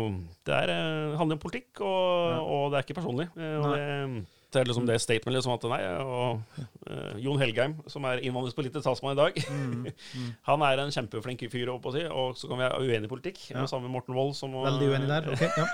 Det 0.45 0.54
er, 0.59 0.75
eh, 0.75 1.16
handler 1.23 1.38
om 1.38 1.45
politikk, 1.47 1.81
og, 1.87 2.50
og 2.50 2.71
det 2.75 2.78
er 2.83 2.83
ikke 2.90 2.99
personlig. 3.00 3.31
Eh, 3.38 3.59
Og 3.62 3.71
Nei. 3.71 3.78
det, 3.78 4.26
det 4.53 4.61
er 4.63 4.69
liksom 4.69 4.87
det 4.89 4.99
statementet. 5.01 5.35
liksom 5.39 5.55
at 5.55 5.65
nei, 5.73 5.81
og 6.03 6.43
uh, 6.91 7.15
Jon 7.23 7.41
Helgheim, 7.41 7.75
som 7.91 8.05
er 8.09 8.21
innvandringspolitisk 8.25 8.85
talsmann 8.85 9.17
i 9.17 9.21
dag, 9.21 9.39
Mm. 9.53 9.87
Mm. 10.17 10.29
han 10.49 10.63
er 10.67 10.83
en 10.83 10.93
kjempeflink 10.95 11.43
fyr, 11.53 11.71
å 11.73 11.79
si, 11.95 12.03
og 12.09 12.37
så 12.37 12.49
kan 12.51 12.59
vi 12.61 12.65
være 12.67 12.81
uenige 12.85 13.09
i 13.09 13.13
politikk. 13.13 13.41
Ja. 13.53 13.65
Sammen 13.71 13.89
med 13.89 13.97
Morten 13.97 14.15
Wold. 14.17 14.35
Som, 14.39 14.53
Veldig 14.65 14.89
uenig 14.93 15.09
der. 15.11 15.29
ok, 15.33 15.43
ja. 15.43 15.67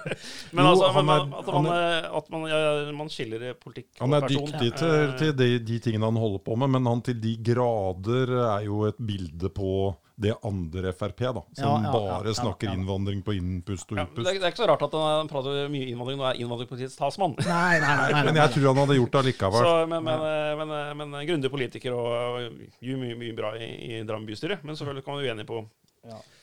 Men 0.56 0.64
Jo, 0.64 0.70
altså, 0.70 0.90
men, 1.02 1.10
er- 1.14 1.26
man- 1.26 1.34
at, 1.40 1.46
man, 1.54 1.66
er, 1.74 2.10
at 2.20 2.30
man, 2.30 2.46
ja, 2.50 2.92
man 2.96 3.08
skiller 3.12 3.54
politikk 3.60 3.88
Han 4.00 4.14
er 4.16 4.20
person. 4.26 4.46
dyktig 4.50 4.70
Eh, 4.70 4.76
til, 4.80 5.16
til 5.18 5.32
de, 5.38 5.48
de 5.66 5.78
tingene 5.82 6.06
han 6.10 6.16
holder 6.20 6.42
på 6.46 6.56
med, 6.60 6.70
men 6.76 6.86
han 6.86 7.02
til 7.06 7.18
de 7.20 7.36
grader 7.50 8.30
er 8.56 8.64
jo 8.66 8.84
et 8.88 8.98
bilde 9.02 9.50
på 9.54 9.72
det 10.20 10.34
andre 10.44 10.92
Frp, 10.92 11.20
da. 11.20 11.42
Som 11.56 11.64
Ja, 11.64 11.70
ja, 11.84 11.92
bare 11.92 12.24
ja, 12.24 12.28
ja, 12.28 12.34
snakker 12.36 12.68
ja. 12.68 12.74
innvandring 12.76 13.22
på 13.24 13.32
innpust 13.38 13.88
og 13.92 13.98
ja, 13.98 14.04
det, 14.04 14.10
utpust. 14.12 14.28
er, 14.28 14.38
det 14.38 14.48
er 14.48 14.52
ikke 14.52 14.62
så 14.62 14.68
rart 14.68 14.84
at 14.84 14.96
han 15.00 15.30
prater 15.30 15.70
mye 15.72 15.86
innvandring 15.88 16.20
og 16.20 16.26
er 16.28 16.40
innvandringspolitiets 16.42 16.98
talsmann. 17.00 17.36
Nei, 17.40 17.78
nei, 17.80 17.94
nei. 18.02 18.10
nei, 18.12 18.24
Men 18.28 18.40
jeg 18.42 18.54
tror 18.56 18.68
han 18.70 18.82
hadde 18.82 18.98
gjort 18.98 19.14
det 19.16 19.22
allikevel. 19.24 19.68
Så, 19.68 19.76
men, 19.92 20.04
men, 20.04 20.26
men, 20.60 20.74
men, 21.00 21.14
men 21.14 21.28
grundig 21.30 21.52
politiker 21.52 21.96
og 21.96 22.60
gjør 22.84 23.00
mye, 23.04 23.16
mye 23.24 23.38
bra 23.38 23.54
i, 23.56 23.70
i 23.88 24.02
Drammen 24.04 24.28
bystyre. 24.28 24.60
Men 24.62 24.76
selvfølgelig 24.76 25.06
kan 25.06 25.16
man 25.16 25.24
være 25.24 25.32
uenig 25.34 25.48
på 25.48 25.64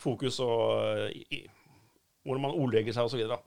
fokus 0.01 0.39
og 0.46 1.13
i, 1.13 1.43
hvordan 2.27 2.43
man 2.43 2.51
ordlegger 2.60 2.93
seg 2.93 3.07
osv. 3.07 3.22
Ja. 3.24 3.38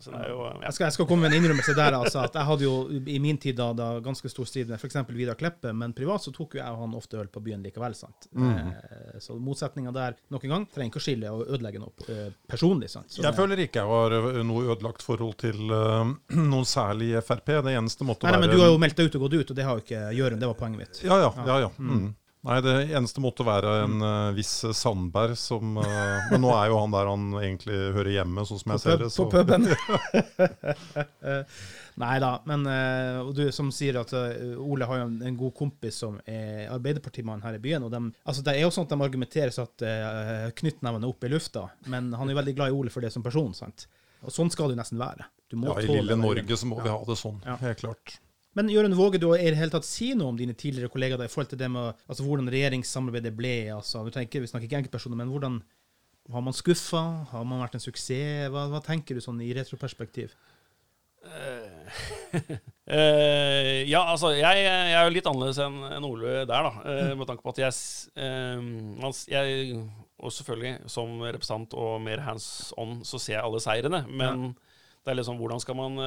Jeg 0.64 0.72
skal, 0.74 0.84
jeg 0.88 0.94
skal 0.96 1.06
komme 1.10 1.26
med 1.28 1.34
en 1.34 1.38
innrømmelse 1.44 1.74
der. 1.76 1.92
altså, 2.00 2.22
at 2.24 2.34
Jeg 2.40 2.46
hadde 2.48 2.64
jo 2.64 2.72
i 3.06 3.18
min 3.20 3.36
tid 3.38 3.56
da, 3.60 3.70
da 3.76 3.90
ganske 4.00 4.28
stor 4.32 4.48
strid 4.48 4.68
med 4.72 4.80
f.eks. 4.80 4.96
Vidar 5.12 5.36
Kleppe, 5.36 5.72
men 5.76 5.92
privat 5.96 6.24
så 6.24 6.32
tok 6.32 6.56
jo 6.56 6.62
jeg 6.62 6.72
og 6.72 6.80
han 6.86 6.94
ofte 6.96 7.20
øl 7.20 7.28
på 7.28 7.42
byen 7.44 7.62
likevel. 7.62 7.94
sant? 7.94 8.28
Mm 8.32 8.50
Eh, 8.70 9.18
Så 9.20 9.34
motsetninga 9.38 9.92
der 9.92 10.14
nok 10.32 10.44
en 10.44 10.50
gang 10.54 10.64
trenger 10.72 10.90
ikke 10.94 11.00
å 11.00 11.04
skille 11.04 11.30
og 11.30 11.42
ødelegge 11.52 11.80
noe 11.82 11.92
eh, 12.08 12.30
personlig. 12.48 12.88
sant? 12.90 13.10
Så 13.12 13.22
Jeg 13.22 13.30
det- 13.32 13.36
føler 13.36 13.58
ikke 13.66 13.80
jeg 13.82 13.86
har 13.90 14.10
øh, 14.16 14.42
noe 14.46 14.62
ødelagt 14.72 15.02
forhold 15.02 15.36
til 15.36 15.58
uh, 15.70 16.04
noen 16.52 16.64
særlig 16.64 17.12
i 17.18 17.20
Frp. 17.20 17.46
Det 17.66 17.74
eneste 17.76 18.04
måtte 18.08 18.24
Nei, 18.24 18.32
nei, 18.32 18.40
være 18.40 18.48
men 18.48 18.56
Du 18.56 18.62
har 18.62 18.70
jo 18.72 18.78
meldt 18.78 18.96
deg 18.96 19.06
ut 19.10 19.14
og 19.16 19.20
gått 19.26 19.34
ut, 19.40 19.50
og 19.50 19.56
det 19.56 19.64
har 19.64 19.76
jo 19.78 19.84
ikke 19.84 20.02
Jørund. 20.16 20.40
Det 20.40 20.48
var 20.50 20.54
poenget 20.54 20.78
mitt. 20.78 21.02
Ja, 21.04 21.18
ja. 21.20 21.30
ja, 21.46 21.58
ja. 21.66 21.70
Mm. 21.78 22.14
Nei, 22.48 22.56
det 22.64 22.74
eneste 22.96 23.20
måtte 23.20 23.44
være 23.44 23.74
en 23.82 23.98
uh, 24.00 24.30
viss 24.32 24.62
Sandberg 24.72 25.34
som 25.36 25.74
uh, 25.76 26.30
Men 26.30 26.40
nå 26.40 26.54
er 26.56 26.70
jo 26.72 26.78
han 26.80 26.94
der 26.94 27.10
han 27.10 27.26
egentlig 27.36 27.76
hører 27.92 28.14
hjemme, 28.14 28.46
sånn 28.48 28.62
som 28.62 28.72
jeg 28.72 28.82
ser 28.86 29.02
det. 29.02 29.10
det. 29.10 29.16
på 29.20 29.26
puben. 29.28 29.68
Nei 32.00 32.16
da, 32.22 32.30
men 32.48 32.64
uh, 32.64 33.20
og 33.26 33.34
du 33.36 33.42
som 33.52 33.68
sier 33.74 33.98
at 34.00 34.12
eh, 34.16 34.54
Ole 34.56 34.88
har 34.88 35.02
jo 35.02 35.08
en, 35.08 35.18
en 35.26 35.36
god 35.36 35.52
kompis 35.58 35.98
som 36.00 36.16
er 36.24 36.70
Arbeiderpartimann 36.72 37.42
her 37.44 37.58
i 37.58 37.62
byen. 37.62 37.84
og 37.84 37.92
de, 37.92 38.00
altså 38.24 38.44
Det 38.46 38.54
er 38.54 38.64
jo 38.64 38.72
sånn 38.72 38.88
at 38.88 38.94
de 38.94 39.04
argumenterer 39.04 39.52
så 39.54 39.66
at 39.68 39.84
uh, 39.84 40.48
knyttneven 40.62 41.04
er 41.04 41.12
oppe 41.12 41.28
i 41.28 41.34
lufta, 41.34 41.66
men 41.92 42.12
han 42.16 42.28
er 42.28 42.36
jo 42.36 42.40
veldig 42.40 42.56
glad 42.56 42.72
i 42.72 42.78
Ole 42.78 42.94
for 42.94 43.04
det 43.04 43.12
som 43.12 43.26
person. 43.26 43.52
sant? 43.56 43.84
Og 44.24 44.32
sånn 44.32 44.52
skal 44.52 44.70
det 44.70 44.78
jo 44.78 44.80
nesten 44.80 45.00
være. 45.00 45.28
Du 45.50 45.58
må 45.60 45.74
Ja, 45.74 45.80
I 45.82 45.92
lille. 46.00 46.16
Norge 46.16 46.56
så 46.56 46.68
må 46.68 46.80
vi 46.80 46.92
ha 46.92 46.98
det 47.04 47.20
sånn. 47.20 47.40
Ja. 47.44 47.58
Helt 47.60 47.84
klart. 47.84 48.16
Men 48.60 48.68
Jørund, 48.68 48.92
våger 48.92 49.22
du 49.22 49.30
å 49.30 49.36
i 49.38 49.46
det 49.48 49.56
hele 49.56 49.72
tatt 49.72 49.86
si 49.88 50.10
noe 50.12 50.34
om 50.34 50.36
dine 50.36 50.52
tidligere 50.52 50.92
kollegaer 50.92 51.16
da, 51.16 51.24
i 51.24 51.32
forhold 51.32 51.48
til 51.54 51.60
det 51.62 51.70
med 51.72 51.94
altså, 52.04 52.26
hvordan 52.26 52.50
regjeringssamarbeidet 52.52 53.32
ble? 53.32 53.54
altså, 53.72 54.02
tenker, 54.12 54.42
Vi 54.44 54.50
snakker 54.50 54.68
ikke 54.68 54.82
enkeltpersoner, 54.82 55.16
men 55.16 55.32
hvordan 55.32 55.62
har 56.34 56.44
man 56.44 56.52
skuffa? 56.52 57.00
Har 57.30 57.46
man 57.48 57.62
vært 57.64 57.78
en 57.78 57.84
suksess? 57.86 58.50
Hva, 58.52 58.66
hva 58.68 58.82
tenker 58.84 59.16
du 59.16 59.24
sånn 59.24 59.40
i 59.40 59.54
retroperspektiv? 59.56 60.36
uh, 61.24 61.88
ja, 63.94 64.02
altså, 64.02 64.34
jeg, 64.36 64.60
jeg 64.66 64.92
er 64.92 65.08
jo 65.08 65.16
litt 65.16 65.32
annerledes 65.32 65.62
enn 65.64 65.80
en 65.96 66.10
Ole 66.12 66.44
der, 66.44 66.68
da. 66.68 66.84
Uh, 66.84 67.16
med 67.16 67.32
tanke 67.32 67.40
på 67.46 67.56
at 67.56 67.64
jeg, 67.64 67.72
uh, 68.20 69.24
jeg 69.32 69.80
Og 70.20 70.36
selvfølgelig, 70.36 70.84
som 70.92 71.16
representant 71.24 71.80
og 71.80 71.96
mer 72.04 72.28
hands 72.28 72.74
on, 72.76 73.00
så 73.08 73.16
ser 73.16 73.38
jeg 73.38 73.44
alle 73.48 73.64
seirene. 73.64 74.04
Men 74.04 74.50
det 75.00 75.14
er 75.14 75.22
liksom 75.22 75.40
hvordan 75.40 75.64
skal 75.64 75.80
man 75.80 76.00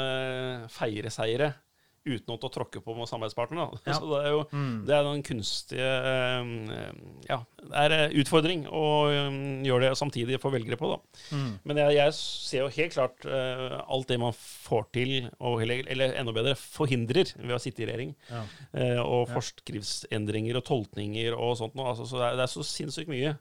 feire 0.70 1.10
seire 1.10 1.56
uten 2.04 2.34
å 2.36 2.50
tråkke 2.52 2.82
på 2.84 2.96
med 2.98 3.08
samarbeidspartneren? 3.10 3.78
Ja. 3.88 3.98
Så 4.00 4.08
det 4.12 4.22
er 4.26 4.32
jo 4.34 4.42
Mm. 4.54 4.86
det 4.86 4.94
er 4.96 5.04
den 5.08 5.24
kunstige 5.24 5.88
eh, 5.88 6.92
Ja, 7.30 7.38
det 7.64 7.84
er 7.84 7.96
en 7.96 8.16
utfordring 8.22 8.66
å 8.68 8.84
eh, 9.10 9.38
gjøre 9.68 9.88
det 9.90 10.00
samtidig 10.00 10.40
for 10.44 10.54
velgere 10.54 10.78
på, 10.80 10.90
da. 10.94 11.22
Mm. 11.36 11.52
Men 11.64 11.82
jeg, 11.84 11.96
jeg 11.98 12.16
ser 12.20 12.66
jo 12.66 12.72
helt 12.76 12.94
klart 12.98 13.26
uh, 13.30 13.78
alt 13.88 14.10
det 14.12 14.20
man 14.22 14.36
får 14.36 14.88
til, 14.96 15.14
og, 15.40 15.62
eller, 15.64 15.86
eller 15.92 16.18
enda 16.20 16.34
bedre 16.36 16.56
forhindrer 16.60 17.32
ved 17.40 17.56
å 17.56 17.62
sitte 17.64 17.84
i 17.86 17.88
regjering. 17.90 18.12
Ja. 18.30 18.44
Uh, 18.76 19.02
og 19.04 19.32
forskriftsendringer 19.34 20.60
og 20.60 20.66
tolkninger 20.68 21.36
og 21.38 21.56
sånt 21.60 21.76
noe. 21.80 21.94
Altså, 21.94 22.08
så 22.10 22.20
det 22.20 22.28
er, 22.32 22.38
det 22.42 22.46
er 22.48 22.54
så 22.54 22.66
sinnssykt 22.68 23.12
mye. 23.12 23.36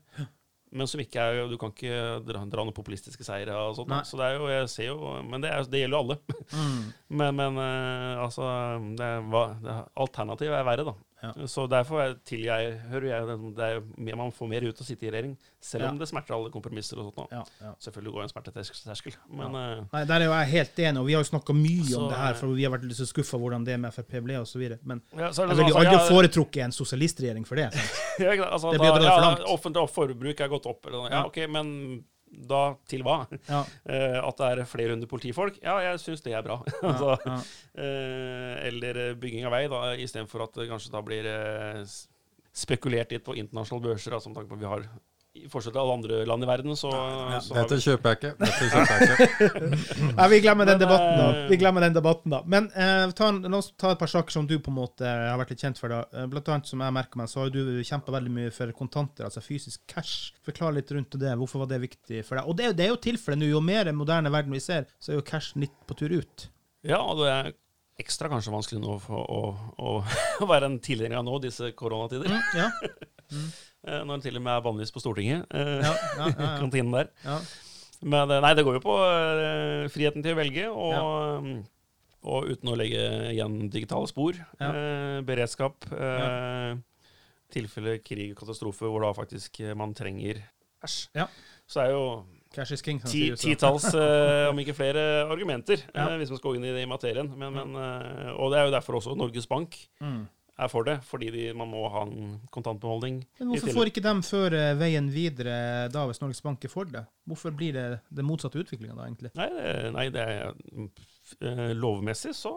Men 0.73 0.89
som 0.89 1.01
ikke 1.03 1.21
er 1.21 1.51
Du 1.51 1.59
kan 1.61 1.73
ikke 1.75 1.97
dra, 2.25 2.43
dra 2.49 2.65
noen 2.65 2.77
populistiske 2.77 3.27
seire 3.27 3.57
og 3.69 3.77
sånt. 3.77 3.93
Så 4.09 4.17
det 4.21 4.29
er 4.29 4.39
jo 4.39 4.51
Jeg 4.51 4.71
ser 4.73 4.89
jo 4.89 5.15
Men 5.29 5.45
det, 5.45 5.53
er, 5.53 5.67
det 5.69 5.83
gjelder 5.83 5.99
jo 5.99 6.03
alle. 6.07 6.19
Mm. 6.53 6.83
Men, 7.21 7.37
men 7.37 7.59
eh, 7.61 8.23
altså 8.23 8.47
det 8.97 9.09
hva, 9.29 9.43
det 9.61 9.69
er, 9.69 9.89
Alternativet 10.01 10.57
er 10.57 10.65
verre, 10.65 10.87
da. 10.89 10.95
Ja. 11.23 11.47
Så 11.47 11.69
derfor 11.71 12.01
er, 12.03 12.15
jeg, 12.35 12.73
hører 12.91 13.05
jeg 13.07 13.27
det, 13.29 13.37
det 13.57 13.67
er, 13.69 13.81
mer- 13.97 14.17
Man 14.19 14.33
får 14.35 14.49
mer 14.51 14.65
ut 14.67 14.75
av 14.75 14.83
å 14.83 14.87
sitte 14.89 15.07
i 15.07 15.11
regjering, 15.15 15.37
selv 15.63 15.85
om 15.87 15.95
Ja. 15.95 16.01
det 16.03 16.09
smerter 16.11 16.35
alle 16.35 16.51
kompromisser 16.51 16.99
og 16.99 17.13
sånt. 17.15 17.31
Ja, 17.31 17.45
ja. 17.63 17.73
Selvfølgelig 17.79 18.13
går 18.17 18.23
en 18.25 18.33
smerteterskel, 18.33 19.15
men 19.31 19.55
uh, 19.55 19.85
Nei, 19.93 20.05
Der 20.11 20.15
er 20.21 20.25
jo 20.27 20.33
jeg 20.35 20.51
helt 20.53 20.83
enig, 20.83 20.99
og 21.01 21.07
vi 21.07 21.15
har 21.15 21.23
jo 21.23 21.31
snakka 21.31 21.55
mye 21.55 21.87
Så, 21.87 22.01
om 22.01 22.09
det 22.11 22.19
her, 22.19 22.33
eh, 22.35 22.39
for 22.43 22.47
vi 22.59 22.65
har 22.67 22.75
vært 22.75 22.89
litt 22.91 22.99
så 22.99 23.07
skuffa 23.07 23.39
hvordan 23.39 23.65
det 23.65 23.79
med 23.81 23.95
Frp 23.95 24.19
ble, 24.27 24.41
osv. 24.43 24.65
Men 24.83 25.03
ja, 25.17 25.31
så 25.31 25.45
er 25.45 25.53
jeg 25.53 25.57
det 25.57 25.59
ville 25.63 25.69
jo 25.71 25.77
sånn, 25.79 25.87
aldri 25.87 25.99
altså, 26.01 26.15
foretrukket 26.17 26.65
en 26.67 26.73
sosialistregjering 26.75 27.47
for 27.47 27.63
det. 27.63 27.69
altså, 28.53 28.73
Det 28.75 28.81
blir 28.83 28.91
jo 28.91 28.99
det 28.99 29.11
for 29.13 29.27
langt. 29.29 29.47
Offentlig 29.55 29.89
forbruk 29.95 30.41
er 30.43 30.49
gått 30.49 30.67
opp. 30.67 30.87
Eller, 30.91 31.11
Ja. 31.13 31.23
ok, 31.31 31.39
men 31.49 32.05
da 32.33 32.63
til 32.89 33.05
hva? 33.07 33.23
Ja, 33.49 33.63
Uh, 33.83 34.19
at 34.23 34.39
det 34.39 34.49
er 34.49 34.69
flere 34.69 34.95
hundre 34.95 35.09
politifolk? 35.11 35.59
Ja, 35.63 35.77
jeg 35.83 36.01
syns 36.01 36.23
det 36.25 36.35
er 36.37 36.45
bra. 36.47 36.61
altså, 36.89 37.17
ja, 37.27 37.39
Uh, 37.73 38.57
eller 38.69 38.99
eh, 39.01 39.15
bygging 39.17 39.47
av 39.49 39.55
vei, 39.55 39.63
da, 39.73 39.79
istedenfor 39.97 40.45
at 40.45 40.59
det 40.61 40.67
kanskje 40.69 40.91
da 40.93 41.01
blir 41.05 41.25
uh, 41.25 41.81
spekulert 42.53 43.15
litt 43.15 43.25
på 43.25 43.37
internasjonale 43.41 43.87
børser, 43.87 44.13
altså, 44.13 44.29
som 44.29 44.37
tanke 44.37 44.51
på 44.51 44.59
at 44.59 44.63
vi 44.63 44.69
har 44.69 44.85
i 45.33 45.47
forskjell 45.49 45.73
til 45.73 45.81
alle 45.81 45.93
andre 45.97 46.17
land 46.29 46.45
i 46.45 46.47
verden, 46.47 46.75
så, 46.77 46.91
Ja, 46.93 47.39
så 47.41 47.55
Dette 47.57 47.77
vi 47.79 47.85
kjøper 47.87 48.11
jeg 48.13 48.19
ikke. 48.19 48.33
Dette 48.43 48.67
kjøper 48.69 48.99
jeg 49.01 49.29
ikke. 49.29 50.11
Nei, 50.19 50.27
vi 50.29 50.41
glemmer 50.45 50.69
den 50.69 50.81
debatten, 50.83 51.15
da. 51.17 51.29
eh, 51.39 51.47
Vi 51.49 51.57
glemmer 51.63 51.81
den 51.87 51.95
debatten 51.97 52.35
da. 52.35 52.41
Men 52.53 52.67
eh, 52.77 53.07
ta, 53.17 53.31
en- 53.33 53.41
la 53.49 53.61
oss 53.63 53.71
ta 53.81 53.95
et 53.95 54.03
par 54.03 54.11
saker 54.13 54.35
som 54.37 54.45
du 54.51 54.59
på 54.61 54.69
en 54.69 54.77
måte 54.77 55.09
har 55.09 55.41
vært 55.41 55.55
litt 55.55 55.65
kjent 55.65 55.81
for. 55.81 55.89
da. 55.95 56.03
Eh, 56.13 56.27
Blant 56.35 56.51
annet, 56.53 56.69
som 56.69 56.85
jeg 56.85 56.97
merker 56.99 57.17
meg, 57.23 57.31
så 57.33 57.41
har 57.47 57.55
du 57.55 57.63
kjempa 57.81 58.13
veldig 58.13 58.35
mye 58.37 58.53
for 58.53 58.75
kontanter, 58.77 59.25
altså 59.31 59.41
fysisk 59.47 59.81
cash. 59.89 60.35
Forklar 60.45 60.77
litt 60.77 60.93
rundt 60.93 61.17
det. 61.17 61.33
Hvorfor 61.41 61.65
var 61.65 61.73
det 61.73 61.81
viktig 61.89 62.21
for 62.29 62.37
deg? 62.37 62.53
Og 62.53 62.61
det, 62.61 62.67
er 62.69 62.73
jo- 62.75 62.77
det 62.83 62.87
er 62.87 62.93
jo 62.93 63.01
tilfellet 63.09 63.41
nå. 63.41 63.49
Jo 63.55 63.65
mer 63.65 63.89
moderne 63.97 64.31
verden 64.37 64.53
vi 64.53 64.61
ser, 64.61 64.85
så 65.01 65.15
er 65.15 65.21
jo 65.23 65.27
cash 65.33 65.57
litt 65.57 65.73
på 65.89 65.97
tur 65.97 66.13
ut. 66.13 66.49
Ja, 66.85 67.01
og 67.01 67.25
det 67.25 67.33
er 67.33 67.53
ekstra 68.05 68.29
kanskje 68.29 68.53
vanskelig 68.53 68.85
nå 68.85 69.01
for 69.01 69.25
å, 69.25 69.43
å, 69.81 69.99
å 70.45 70.47
være 70.53 70.69
en 70.69 70.79
tilhenger 70.85 71.23
av 71.25 71.25
nå, 71.25 71.41
disse 71.41 71.73
koronatider. 71.73 72.29
Mm, 72.29 72.57
ja, 72.61 72.71
Eh, 73.33 73.39
Når 73.83 74.21
det 74.21 74.23
til 74.29 74.37
og 74.39 74.43
med 74.47 74.53
er 74.55 74.65
bannlyst 74.65 74.95
på 74.95 75.03
Stortinget. 75.03 75.47
eh, 75.51 75.83
ja, 75.83 75.93
ja, 76.19 76.27
ja. 76.31 76.51
Kantinen 76.63 76.93
der. 76.95 77.13
ja. 77.27 77.39
Men 78.03 78.31
eh, 78.35 78.41
nei, 78.43 78.55
det 78.59 78.65
går 78.67 78.81
jo 78.81 78.83
på 78.83 78.95
eh, 79.07 79.89
friheten 79.95 80.25
til 80.25 80.35
å 80.35 80.39
velge, 80.41 80.65
og, 80.71 81.51
og 82.27 82.49
uten 82.51 82.73
å 82.73 82.77
legge 82.79 83.03
igjen 83.31 83.69
digitale 83.71 84.09
spor. 84.11 84.39
Eh, 84.59 85.21
beredskap. 85.27 85.87
Eh, 85.95 86.73
tilfelle 87.53 87.99
krig 88.03 88.33
og 88.33 88.41
katastrofe 88.43 88.89
hvor 88.91 89.05
da 89.05 89.13
faktisk 89.15 89.61
eh, 89.63 89.75
man 89.79 89.95
trenger 89.95 90.41
Æsj. 90.83 90.97
Ja. 91.15 91.29
Så 91.71 91.85
er 91.85 91.93
jo 91.93 92.05
Cash 92.53 92.75
is 92.75 92.83
king. 92.83 92.99
ti, 93.07 93.31
titalls, 93.39 93.87
uh, 93.95 94.49
om 94.51 94.59
ikke 94.61 94.75
flere, 94.77 95.03
argumenter 95.31 95.81
Ja. 95.95 96.09
uh, 96.11 96.17
hvis 96.21 96.29
man 96.33 96.41
skal 96.41 96.51
gå 96.51 96.59
inn 96.59 96.67
i, 96.67 96.73
det 96.75 96.83
i 96.83 96.91
materien. 96.91 97.31
Men, 97.39 97.55
men, 97.55 97.77
uh, 97.79 98.33
og 98.35 98.51
det 98.53 98.59
er 98.59 98.67
jo 98.67 98.75
derfor 98.75 98.99
også 98.99 99.15
Norges 99.17 99.47
Bank 99.49 99.79
Mm. 100.03 100.25
Er 100.61 100.69
for 100.69 100.85
det, 100.87 100.99
fordi 101.09 101.31
de, 101.33 101.45
man 101.57 101.71
må 101.73 101.87
ha 101.93 102.05
en 102.07 102.35
kontantbeholdning. 102.53 103.23
Men 103.41 103.53
hvorfor 103.53 103.77
får 103.79 103.91
ikke 103.93 104.05
de 104.05 104.15
føre 104.27 104.65
veien 104.81 105.09
videre 105.13 105.89
da, 105.93 106.05
hvis 106.09 106.21
Norges 106.23 106.43
Bank 106.45 106.65
er 106.65 106.73
for 106.73 106.89
det? 106.89 107.05
Hvorfor 107.29 107.55
blir 107.57 107.77
det 107.77 107.87
den 108.13 108.29
motsatte 108.29 108.61
utviklinga 108.61 108.97
da, 108.99 109.09
egentlig? 109.09 109.33
Nei, 109.39 109.49
det, 109.57 109.73
nei, 109.97 110.07
det 110.13 110.27
er 110.27 110.53
eh, 110.53 111.73
lovmessig 111.79 112.35
så. 112.37 112.53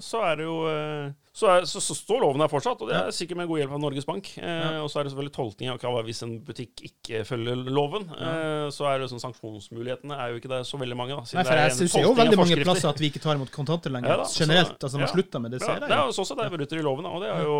Så 0.00 0.20
er 0.26 0.36
det 0.40 0.44
jo 0.46 0.56
eh, 0.68 1.10
så, 1.38 1.46
er, 1.54 1.66
så, 1.70 1.78
så 1.84 1.94
står 1.94 2.20
loven 2.24 2.42
her 2.42 2.50
fortsatt, 2.50 2.80
og 2.82 2.88
det 2.90 2.96
er 2.98 3.12
sikkert 3.14 3.38
med 3.38 3.46
god 3.50 3.60
hjelp 3.60 3.74
av 3.76 3.80
Norges 3.84 4.06
Bank. 4.08 4.30
Eh, 4.40 4.46
Ja. 4.48 4.80
Og 4.82 4.88
så 4.90 4.98
er 4.98 5.06
det 5.06 5.12
selvfølgelig 5.12 5.34
tolkning 5.36 5.70
av 5.70 5.78
hva 5.84 6.02
hvis 6.06 6.22
en 6.26 6.32
butikk 6.42 6.82
ikke 6.88 7.20
følger 7.28 7.60
loven. 7.70 8.08
Eh, 8.10 8.66
så 8.74 8.88
er 8.90 8.98
det 9.04 9.10
sånn 9.12 9.22
sanksjonsmulighetene 9.22 10.18
er 10.18 10.32
jo 10.34 10.40
ikke 10.40 10.50
det 10.50 10.60
så 10.66 10.80
veldig 10.82 10.98
mange. 10.98 11.14
Da, 11.14 11.22
Nei, 11.38 11.44
for 11.46 11.54
det 11.54 11.62
er 11.62 11.70
jeg 11.70 11.76
syns 11.78 11.94
jo 12.02 12.14
veldig 12.18 12.40
mange 12.42 12.58
plasser 12.64 12.90
at 12.90 12.98
vi 12.98 13.12
ikke 13.12 13.22
tar 13.22 13.38
imot 13.38 13.54
kontanter 13.54 13.94
lenger. 13.94 14.10
Ja 14.10 14.16
da, 14.24 14.26
så- 14.26 14.42
Generelt. 14.42 14.78
altså 14.82 14.98
Man 14.98 15.06
ja. 15.06 15.12
slutter 15.14 15.44
med 15.46 15.50
det, 15.54 15.60
ser 15.62 15.78
det 15.78 15.88
jeg. 15.88 15.94
er 15.94 16.02
jo. 16.02 16.10
jo 16.10 16.18
sånn 16.18 16.38
at 16.38 16.42
det 16.50 16.58
brutter 16.58 16.78
i 16.82 16.86
loven, 16.88 17.06
og 17.06 17.22
det 17.22 17.30
er 17.36 17.42
jo 17.46 17.56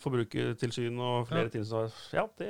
Forbrukertilsynet 0.00 1.00
og 1.00 1.28
flere 1.28 1.50
Ja. 1.52 1.84
er 1.84 1.92
Ja, 2.16 2.26
det 2.38 2.48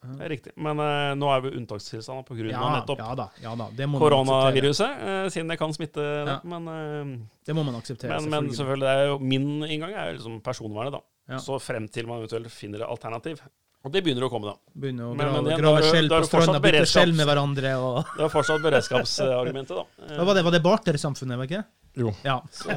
er 0.00 0.30
riktig. 0.32 0.52
Men 0.56 0.80
uh, 0.80 1.12
nå 1.18 1.28
er 1.34 1.42
vi 1.44 1.52
unntakstilstand 1.58 2.24
pga. 2.28 2.48
Ja, 2.48 2.64
nettopp 2.78 3.02
ja 3.02 3.14
da. 3.18 3.26
Ja 3.42 3.54
da. 3.58 3.66
Det 3.76 3.88
koronaviruset, 4.00 5.00
uh, 5.04 5.28
siden 5.32 5.52
det 5.52 5.58
kan 5.60 5.74
smitte. 5.76 6.00
Ja. 6.00 6.38
Men 6.48 6.68
uh, 6.68 7.14
Det 7.46 7.56
må 7.56 7.64
man 7.66 7.76
akseptere, 7.80 8.20
Men, 8.20 8.30
men 8.30 8.52
selvfølgelig. 8.54 8.86
det 8.86 8.94
er 8.96 9.10
jo, 9.12 9.18
min 9.20 9.48
inngang 9.68 9.92
er 9.92 10.12
jo 10.12 10.18
liksom 10.20 10.40
personvernet, 10.46 10.96
da. 10.96 11.02
Ja. 11.34 11.38
Så 11.42 11.60
frem 11.62 11.86
til 11.92 12.08
man 12.10 12.22
eventuelt 12.22 12.50
finner 12.52 12.82
et 12.82 12.88
alternativ. 12.90 13.42
Og 13.80 13.92
det 13.94 14.02
begynner 14.04 14.26
å 14.26 14.30
komme, 14.32 14.50
da. 14.50 14.58
Begynner 14.76 15.06
å 15.08 15.14
Men- 15.16 15.20
grave, 15.24 15.36
men 15.36 15.46
igjen, 15.52 15.60
grave 15.62 15.76
da 15.76 15.80
det- 15.84 15.92
skjell 15.92 16.08
på 16.10 16.16
det 16.20 16.28
stranda, 16.28 16.60
bytte 16.60 16.86
skjell 16.90 17.12
med 17.16 17.26
hverandre 17.30 17.70
og 17.80 18.00
Det 18.18 18.24
er 18.26 18.32
fortsatt 18.34 18.64
beredskapsargumentet, 18.66 19.76
da. 19.76 19.84
Hva 20.18 20.26
var 20.28 20.34
det? 20.36 20.42
Var 20.44 20.56
det 20.56 20.62
bartersamfunnet, 20.66 21.38
var 21.40 21.46
det 21.46 21.54
ikke? 21.54 21.64
Jo. 21.98 22.12
Ja. 22.22 22.36
Så, 22.54 22.70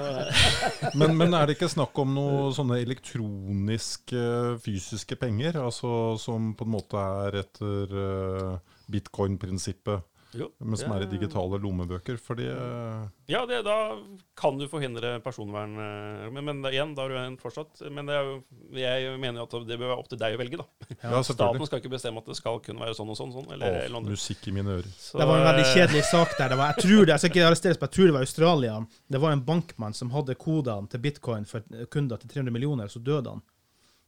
Men, 0.98 1.16
men 1.18 1.34
er 1.38 1.46
det 1.46 1.58
ikke 1.58 1.70
snakk 1.72 1.98
om 2.02 2.16
noe 2.16 2.48
sånne 2.56 2.80
elektroniske 2.82 4.24
fysiske 4.64 5.18
penger? 5.22 5.60
Altså 5.62 6.16
som 6.22 6.54
på 6.58 6.66
en 6.68 6.74
måte 6.74 7.04
er 7.28 7.38
etter 7.44 7.94
uh, 7.94 8.80
bitcoin-prinsippet, 8.92 10.04
jo, 10.42 10.48
men 10.60 10.80
som 10.80 10.92
er 10.96 11.04
i 11.06 11.08
digitale 11.12 11.60
lommebøker? 11.62 12.18
Fordi 12.18 12.48
eh, 12.50 13.04
Ja, 13.30 13.46
det, 13.46 13.60
da 13.68 13.76
kan 14.40 14.58
du 14.58 14.66
forhindre 14.72 15.20
personvern. 15.24 15.76
eh, 15.78 16.30
Men, 16.34 16.46
men 16.48 16.64
igjen, 16.72 16.96
da 16.98 17.06
har 17.06 17.14
du 17.14 17.18
en 17.22 17.38
fortsatt 17.38 17.84
Men 17.94 18.10
det 18.10 18.16
er 18.18 18.32
jeg 18.74 19.20
mener 19.22 19.44
jo 19.44 19.46
at 19.46 19.68
det 19.70 19.78
bør 19.78 19.92
være 19.94 20.00
opp 20.02 20.10
til 20.12 20.20
deg 20.20 20.36
å 20.36 20.42
velge, 20.42 20.58
da. 20.60 20.68
Ja, 21.04 21.22
Staten 21.28 21.66
skal 21.70 21.80
ikke 21.84 21.94
bestemme 21.94 22.24
at 22.24 22.28
det 22.32 22.38
skal 22.40 22.60
kun 22.66 22.82
være 22.82 22.98
sånn 22.98 23.14
og 23.14 23.20
sånn. 23.20 23.32
sånn 23.36 23.54
eller, 23.54 23.80
Å, 23.80 23.86
eller 23.88 24.08
musikk 24.10 24.48
i 24.50 24.56
mine 24.56 24.78
ører. 24.80 24.92
Så, 24.98 25.18
Det 25.22 25.30
var 25.30 25.40
en 25.40 25.48
veldig 25.52 25.70
kjedelig 25.72 26.04
sak 26.10 26.36
der. 26.40 26.54
Det 26.54 26.60
var, 26.60 26.74
jeg 26.74 26.88
tror 26.88 27.02
det, 27.06 27.12
jeg 27.14 27.24
skal 27.24 27.34
ikke 27.34 27.48
arresteres, 27.52 27.80
men 27.82 27.90
jeg 27.90 27.96
tror 27.98 28.10
det 28.12 28.18
var 28.18 28.28
Australia. 28.28 28.76
Det 29.16 29.22
var 29.24 29.36
en 29.38 29.46
bankmann 29.48 29.94
som 29.98 30.12
hadde 30.16 30.36
kodene 30.40 30.90
til 30.92 31.04
bitcoin 31.04 31.46
for 31.50 31.66
kunder 31.94 32.22
til 32.22 32.34
300 32.38 32.54
millioner, 32.56 32.90
så 32.92 33.02
døde 33.04 33.34
han. 33.38 33.44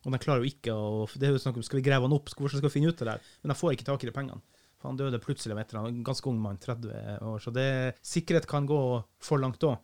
Og 0.05 0.13
de 0.13 0.19
klarer 0.21 0.43
jo 0.43 0.51
ikke 0.51 0.73
å 0.77 1.07
det 1.17 1.25
er 1.25 1.31
jo 1.33 1.39
snakk 1.41 1.55
om, 1.57 1.63
Skal 1.65 1.79
vi 1.79 1.85
grave 1.87 2.05
han 2.05 2.13
opp? 2.13 2.27
Hvordan 2.29 2.59
skal 2.59 2.69
vi 2.69 2.73
finne 2.75 2.91
ut 2.93 2.99
det 2.99 3.07
der? 3.09 3.23
Men 3.41 3.49
de 3.49 3.55
får 3.57 3.73
ikke 3.73 3.87
tak 3.87 4.03
i 4.05 4.09
de 4.09 4.13
pengene. 4.13 4.37
Han 4.85 4.97
døde 4.99 5.19
plutselig 5.23 5.51
av 5.55 5.59
et 5.63 5.73
eller 5.73 5.85
annet. 5.87 6.03
Ganske 6.05 6.29
ung 6.29 6.39
mann, 6.41 6.57
30 6.61 7.21
år. 7.21 7.39
Så 7.43 7.51
det, 7.53 7.95
sikkerhet 8.05 8.47
kan 8.47 8.65
gå 8.69 8.79
for 9.19 9.37
langt 9.41 9.59
òg. 9.65 9.77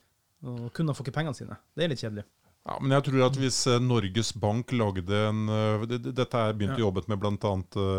Og 0.44 0.70
kundene 0.74 0.96
får 0.98 1.06
ikke 1.08 1.18
pengene 1.20 1.38
sine. 1.38 1.58
Det 1.78 1.84
er 1.86 1.92
litt 1.92 2.02
kjedelig. 2.02 2.24
Ja, 2.66 2.76
men 2.80 2.92
jeg 2.94 3.04
tror 3.08 3.24
at 3.26 3.38
hvis 3.42 3.56
eh, 3.72 3.80
Norges 3.82 4.32
Bank 4.38 4.70
lagde 4.78 5.18
en 5.30 5.48
eh, 5.50 5.86
det- 5.90 6.02
det- 6.04 6.14
Dette 6.16 6.38
er 6.38 6.54
begynt 6.54 6.78
Ja. 6.78 6.84
å 6.86 6.92
jobbet 6.92 7.08
med 7.10 7.20
bl.a. 7.20 7.54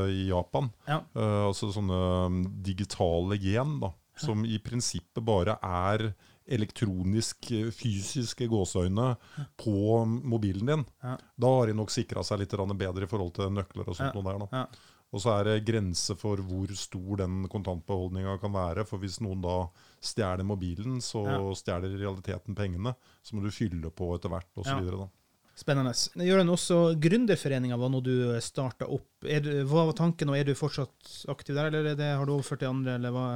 i 0.07 0.29
Japan. 0.29 0.71
Ja. 0.87 1.01
Eh, 1.17 1.47
altså 1.49 1.73
sånne 1.75 1.99
mm, 2.31 2.63
digitale 2.63 3.39
gen, 3.43 3.81
da. 3.81 3.91
Som 4.17 4.45
i 4.45 4.59
prinsippet 4.63 5.25
bare 5.25 5.59
er 5.63 6.15
elektronisk, 6.47 7.51
eh, 7.51 7.71
fysiske 7.75 8.47
gåseøyne 8.51 9.17
på 9.59 9.75
mobilen 10.07 10.67
din. 10.67 10.85
Ja. 11.03 11.17
Da 11.39 11.47
har 11.57 11.67
de 11.67 11.75
nok 11.75 11.91
sikra 11.91 12.23
seg 12.23 12.39
litt 12.43 12.51
bedre 12.55 13.03
i 13.03 13.11
forhold 13.11 13.35
til 13.35 13.51
nøkler 13.51 13.89
og 13.89 13.97
sånt. 13.97 14.15
Ja. 14.15 14.39
der. 14.39 14.67
Og 15.13 15.21
så 15.21 15.35
er 15.39 15.45
det 15.45 15.65
grenser 15.69 16.17
for 16.17 16.41
hvor 16.41 16.71
stor 16.79 17.17
den 17.21 17.43
kontantbeholdninga 17.53 18.39
kan 18.41 18.53
være. 18.55 18.87
For 18.89 18.97
hvis 19.03 19.19
noen 19.21 19.43
da 19.45 19.57
stjeler 20.01 20.45
mobilen, 20.49 21.01
så 21.05 21.25
Ja. 21.29 21.39
stjeler 21.55 21.93
i 21.93 22.01
realiteten 22.01 22.55
pengene. 22.57 22.95
Så 23.23 23.35
må 23.37 23.43
du 23.45 23.51
fylle 23.51 23.91
på 23.93 24.15
etter 24.17 24.31
hvert, 24.33 24.49
osv. 24.57 24.81
Ja. 24.89 24.97
da. 25.05 25.09
Spennende. 25.55 25.93
Gjøren, 26.17 26.49
også 26.49 26.99
Gründerforeninga 26.99 27.77
var 27.77 27.91
noe 27.93 28.01
du 28.01 28.41
starta 28.41 28.87
opp. 28.89 29.05
Er 29.29 29.41
du, 29.45 29.51
hva 29.69 29.85
var 29.91 29.93
tanken, 29.93 30.31
og 30.33 30.37
er 30.39 30.45
du 30.49 30.55
fortsatt 30.57 31.27
aktiv 31.29 31.55
der, 31.55 31.67
eller 31.69 31.91
er 31.93 31.95
det, 31.95 32.09
har 32.17 32.25
du 32.25 32.33
overført 32.33 32.61
til 32.65 32.69
andre, 32.73 32.95
eller 32.97 33.13
hva? 33.13 33.27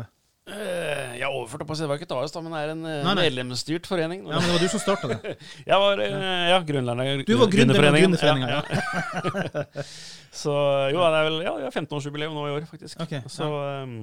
Eh, 0.47 1.17
Jeg 1.19 1.27
overførte 1.27 1.65
på 1.67 1.75
å 1.75 1.77
si 1.77 1.83
det 1.83 1.89
var 1.91 1.99
ikke 1.99 2.07
et 2.07 2.13
AS, 2.15 2.31
da, 2.31 2.41
men 2.45 2.53
det 2.55 2.59
er 2.63 2.71
en 2.71 2.83
eh, 2.87 2.99
Nei, 3.03 3.15
nei. 3.19 3.23
medlemsstyrt 3.27 3.89
forening. 3.91 4.21
Ja, 4.29 4.39
men 4.39 4.47
det 4.47 4.53
var 4.55 4.63
du 4.63 4.69
som 4.71 4.83
starta 4.83 5.09
det. 5.11 5.33
Jeg 5.73 5.81
var 5.83 6.03
eh, 6.05 6.27
ja, 6.53 6.61
grunnlærer 6.69 7.11
av 7.17 7.25
Du 7.27 7.33
var 7.41 7.51
Gründerforeningen. 7.51 8.15
Ja, 8.23 8.61
ja. 8.61 9.83
Så 10.37 10.53
jo, 10.93 11.01
det 11.01 11.19
er 11.19 11.27
vel 11.31 11.39
ja, 11.41 11.53
jeg 11.57 11.65
har 11.65 11.73
15-årsjubileum 11.81 12.35
nå 12.37 12.43
i 12.47 12.55
år, 12.59 12.65
faktisk. 12.69 12.99
Okay, 13.01 13.23
Så, 13.33 13.47
um, 13.49 13.95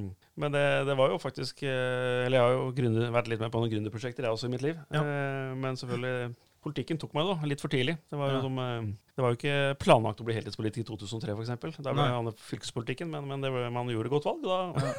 men 0.41 0.56
det, 0.56 0.63
det 0.89 0.95
var 0.97 1.12
jo 1.13 1.19
faktisk 1.21 1.62
Eller 1.62 2.34
jeg 2.34 2.41
har 2.41 2.56
jo 2.56 2.63
grunner, 2.73 3.12
vært 3.13 3.29
litt 3.29 3.43
med 3.43 3.53
på 3.53 3.62
noen 3.62 3.69
gründerprosjekter, 3.69 4.25
jeg 4.25 4.34
også, 4.34 4.49
i 4.49 4.53
mitt 4.56 4.65
liv. 4.65 4.79
Men 4.97 5.77
selvfølgelig 5.77 6.34
Politikken 6.63 6.97
tok 7.02 7.12
meg 7.17 7.28
da, 7.28 7.34
litt 7.49 7.60
for 7.60 7.67
tidlig. 7.73 7.97
Det 8.10 8.17
var 8.17 8.30
jo, 8.32 8.36
Ja. 8.38 8.41
som, 8.45 8.60
eh, 8.60 8.82
det 9.17 9.21
var 9.23 9.34
jo 9.34 9.38
ikke 9.38 9.56
planlagt 9.84 10.21
å 10.23 10.26
bli 10.26 10.34
heltidspolitiker 10.38 10.86
i 10.86 10.88
2003, 10.88 11.36
f.eks. 11.36 11.78
Da 11.84 11.91
ble 11.93 12.06
jeg 12.08 12.36
fylkespolitikken, 12.39 13.10
men, 13.12 13.28
men 13.28 13.41
det 13.43 13.52
var, 13.52 13.67
man 13.69 13.88
gjorde 13.91 14.08
et 14.08 14.15
godt 14.15 14.28
valg. 14.30 14.41
Da, 14.47 14.93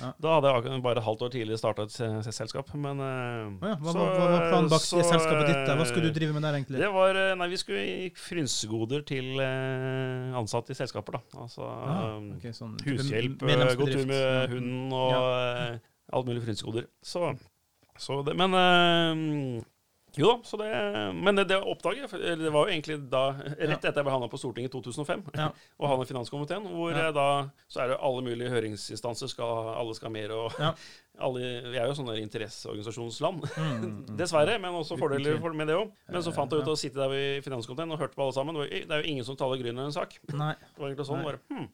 Ja. 0.00 0.10
da 0.22 0.34
hadde 0.36 0.52
jeg 0.68 0.82
bare 0.84 1.00
et 1.00 1.06
halvt 1.08 1.24
år 1.26 1.32
tidligere 1.32 1.58
starta 1.58 1.86
et 1.88 1.96
selskap. 2.28 2.70
Men 2.76 3.00
eh, 3.00 3.70
ja, 3.70 3.74
hva, 3.80 3.92
så- 3.96 4.04
hva, 4.04 4.28
var 4.36 4.46
planen 4.52 4.70
bak 4.70 4.84
så, 4.84 5.00
selskapet 5.02 5.46
ditt? 5.48 5.62
der? 5.66 5.76
Hva 5.80 5.86
skulle 5.88 6.10
eh, 6.10 6.12
du 6.12 6.20
drive 6.20 6.36
med 6.36 6.44
der, 6.46 6.58
egentlig? 6.60 6.78
Det 6.84 6.92
var, 6.92 7.16
eh, 7.24 7.34
nei, 7.40 7.48
Vi 7.48 7.56
skulle 7.56 7.82
gi 7.86 8.10
frynsegoder 8.20 9.04
til 9.08 9.40
eh, 9.40 10.36
ansatte 10.38 10.76
i 10.76 10.78
selskaper. 10.78 11.18
da. 11.18 11.22
Altså 11.46 11.64
Ah, 11.66 12.16
um, 12.18 12.30
sånn 12.40 12.76
Hushjelp, 12.84 13.42
eh, 13.42 13.74
gå 13.80 13.86
tur 13.90 14.06
med 14.06 14.50
hunden 14.52 14.92
og 14.92 15.12
eh, 15.16 15.78
alt 16.12 16.26
mulig 16.28 16.44
frynsegoder. 16.44 16.86
Så, 17.02 17.32
så 17.98 18.20
det 18.26 18.36
Men 18.38 18.54
eh, 18.54 19.64
jo 20.16 20.28
da, 20.30 20.36
så 20.48 20.56
det, 20.60 20.68
men 21.14 21.36
det, 21.36 21.44
det 21.50 21.56
oppdaget 21.60 22.12
jeg, 22.12 22.38
Det 22.40 22.50
var 22.52 22.66
jo 22.66 22.72
egentlig 22.72 22.96
da, 23.12 23.24
rett 23.36 23.84
etter 23.84 23.98
jeg 24.00 24.06
ble 24.06 24.14
havna 24.14 24.28
på 24.32 24.38
Stortinget 24.40 24.70
i 24.72 24.80
2005, 24.80 25.24
Ja. 25.36 25.50
og 25.80 25.88
havna 25.90 26.06
i 26.06 26.10
finanskomiteen, 26.10 26.66
hvor 26.72 26.90
Ja. 26.96 27.10
da 27.12 27.26
Så 27.68 27.82
er 27.84 27.88
det 27.92 27.98
alle 28.00 28.22
mulige 28.24 28.48
høringsinstanser, 28.50 29.28
skal, 29.28 29.72
alle 29.76 29.94
skal 29.98 30.10
mer, 30.14 30.32
og 30.32 30.52
Ja. 30.58 30.72
alle, 31.26 31.40
Vi 31.72 31.76
er 31.80 31.86
jo 31.88 31.94
sånne 31.96 32.16
interesseorganisasjonsland. 32.22 33.44
Mm, 33.56 33.66
mm, 33.66 33.92
mm. 34.10 34.16
Dessverre, 34.20 34.58
men 34.60 34.74
også 34.74 34.98
fordeler 35.00 35.38
for- 35.40 35.52
med 35.56 35.66
det 35.68 35.76
òg. 35.76 35.92
Men 36.12 36.22
så 36.22 36.32
fant 36.34 36.52
jeg 36.52 36.60
ut 36.64 36.68
å 36.72 36.76
sitte 36.76 36.96
der 37.00 37.12
i 37.16 37.40
finanskomiteen 37.44 37.92
og 37.92 37.98
hørte 38.00 38.14
på 38.16 38.22
alle 38.26 38.32
sammen. 38.36 38.56
Det 38.68 38.90
er 38.90 39.02
jo 39.04 39.10
ingen 39.12 39.24
som 39.24 39.36
taler 39.36 39.56
gründer 39.60 39.84
en 39.88 39.92
sak. 39.92 40.18
Nei. 40.32 40.52
Det 40.54 40.80
var 40.80 40.88
egentlig 40.90 41.06
sånn, 41.08 41.22
Nei. 41.22 41.24
bare, 41.24 41.40
hmm. 41.52 41.68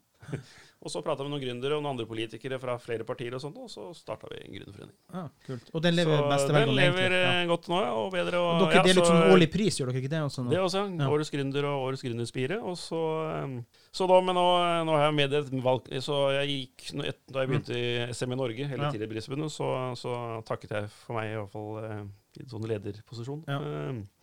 Og 0.82 0.90
så 0.90 0.98
prata 1.00 1.22
vi 1.22 1.28
med 1.30 1.36
noen 1.36 1.42
gründere 1.44 1.76
og 1.76 1.82
noen 1.84 1.92
andre 1.94 2.04
politikere 2.10 2.56
fra 2.58 2.74
flere 2.82 3.04
partier, 3.06 3.30
og 3.36 3.40
sånt, 3.40 3.54
og 3.62 3.68
så 3.70 3.84
starta 3.94 4.26
vi 4.32 4.40
en 4.42 4.50
gründerforening. 4.56 4.94
Ja, 5.14 5.20
kult. 5.46 5.68
Og 5.72 5.82
den 5.84 5.94
lever 5.94 6.16
Så 6.18 6.24
beste 6.32 6.48
den 6.48 6.56
velgående, 6.56 6.80
lever 6.80 7.04
egentlig. 7.04 7.20
Ja. 7.22 7.34
eh, 7.42 7.46
godt 7.52 7.68
nå, 7.70 7.78
ja, 7.84 7.92
og 8.00 8.08
bedre. 8.16 8.40
Og, 8.42 8.48
Og 8.50 8.64
dere 8.66 8.74
ja, 8.80 8.82
deler 8.88 9.02
ut 9.04 9.10
sånn 9.12 9.30
årlig 9.36 9.48
pris, 9.52 9.78
gjør 9.78 9.92
dere 9.92 10.00
ikke 10.02 10.10
det? 10.10 10.22
Også 10.26 10.42
nå? 10.42 10.50
Det 10.50 10.58
også. 10.58 10.82
Ja. 10.98 11.08
Årets 11.14 11.30
gründer 11.36 11.68
og 11.70 11.84
Årets 11.86 12.02
gründerspire. 12.02 12.58
Og 12.66 12.74
så, 12.82 13.02
um, 13.44 13.54
så 13.94 14.08
da, 14.10 14.16
men 14.26 14.34
nå, 14.40 14.46
nå 14.88 14.96
har 14.98 15.04
jeg 15.06 15.14
med 15.20 15.36
et 15.38 15.52
valg 15.62 15.86
Så 16.02 16.18
jeg 16.40 16.48
gikk 16.50 17.04
et- 17.06 17.22
Da 17.30 17.44
jeg 17.44 17.48
begynte 17.52 17.76
i 17.78 18.12
SME 18.12 18.36
Norge, 18.36 18.66
hele 18.66 18.82
Ja. 18.82 18.90
tidligere 18.90 19.12
Brisbane, 19.14 19.46
så, 19.50 19.94
så 19.94 20.42
takket 20.44 20.70
jeg 20.74 20.90
for 20.90 21.14
meg 21.14 21.30
i 21.30 21.36
hvert 21.38 21.52
fall 21.54 21.78
eh, 21.84 22.02
i 22.40 22.42
en 22.42 22.50
sånn 22.50 22.66
lederposisjon. 22.66 23.44
Ja. 23.46 23.60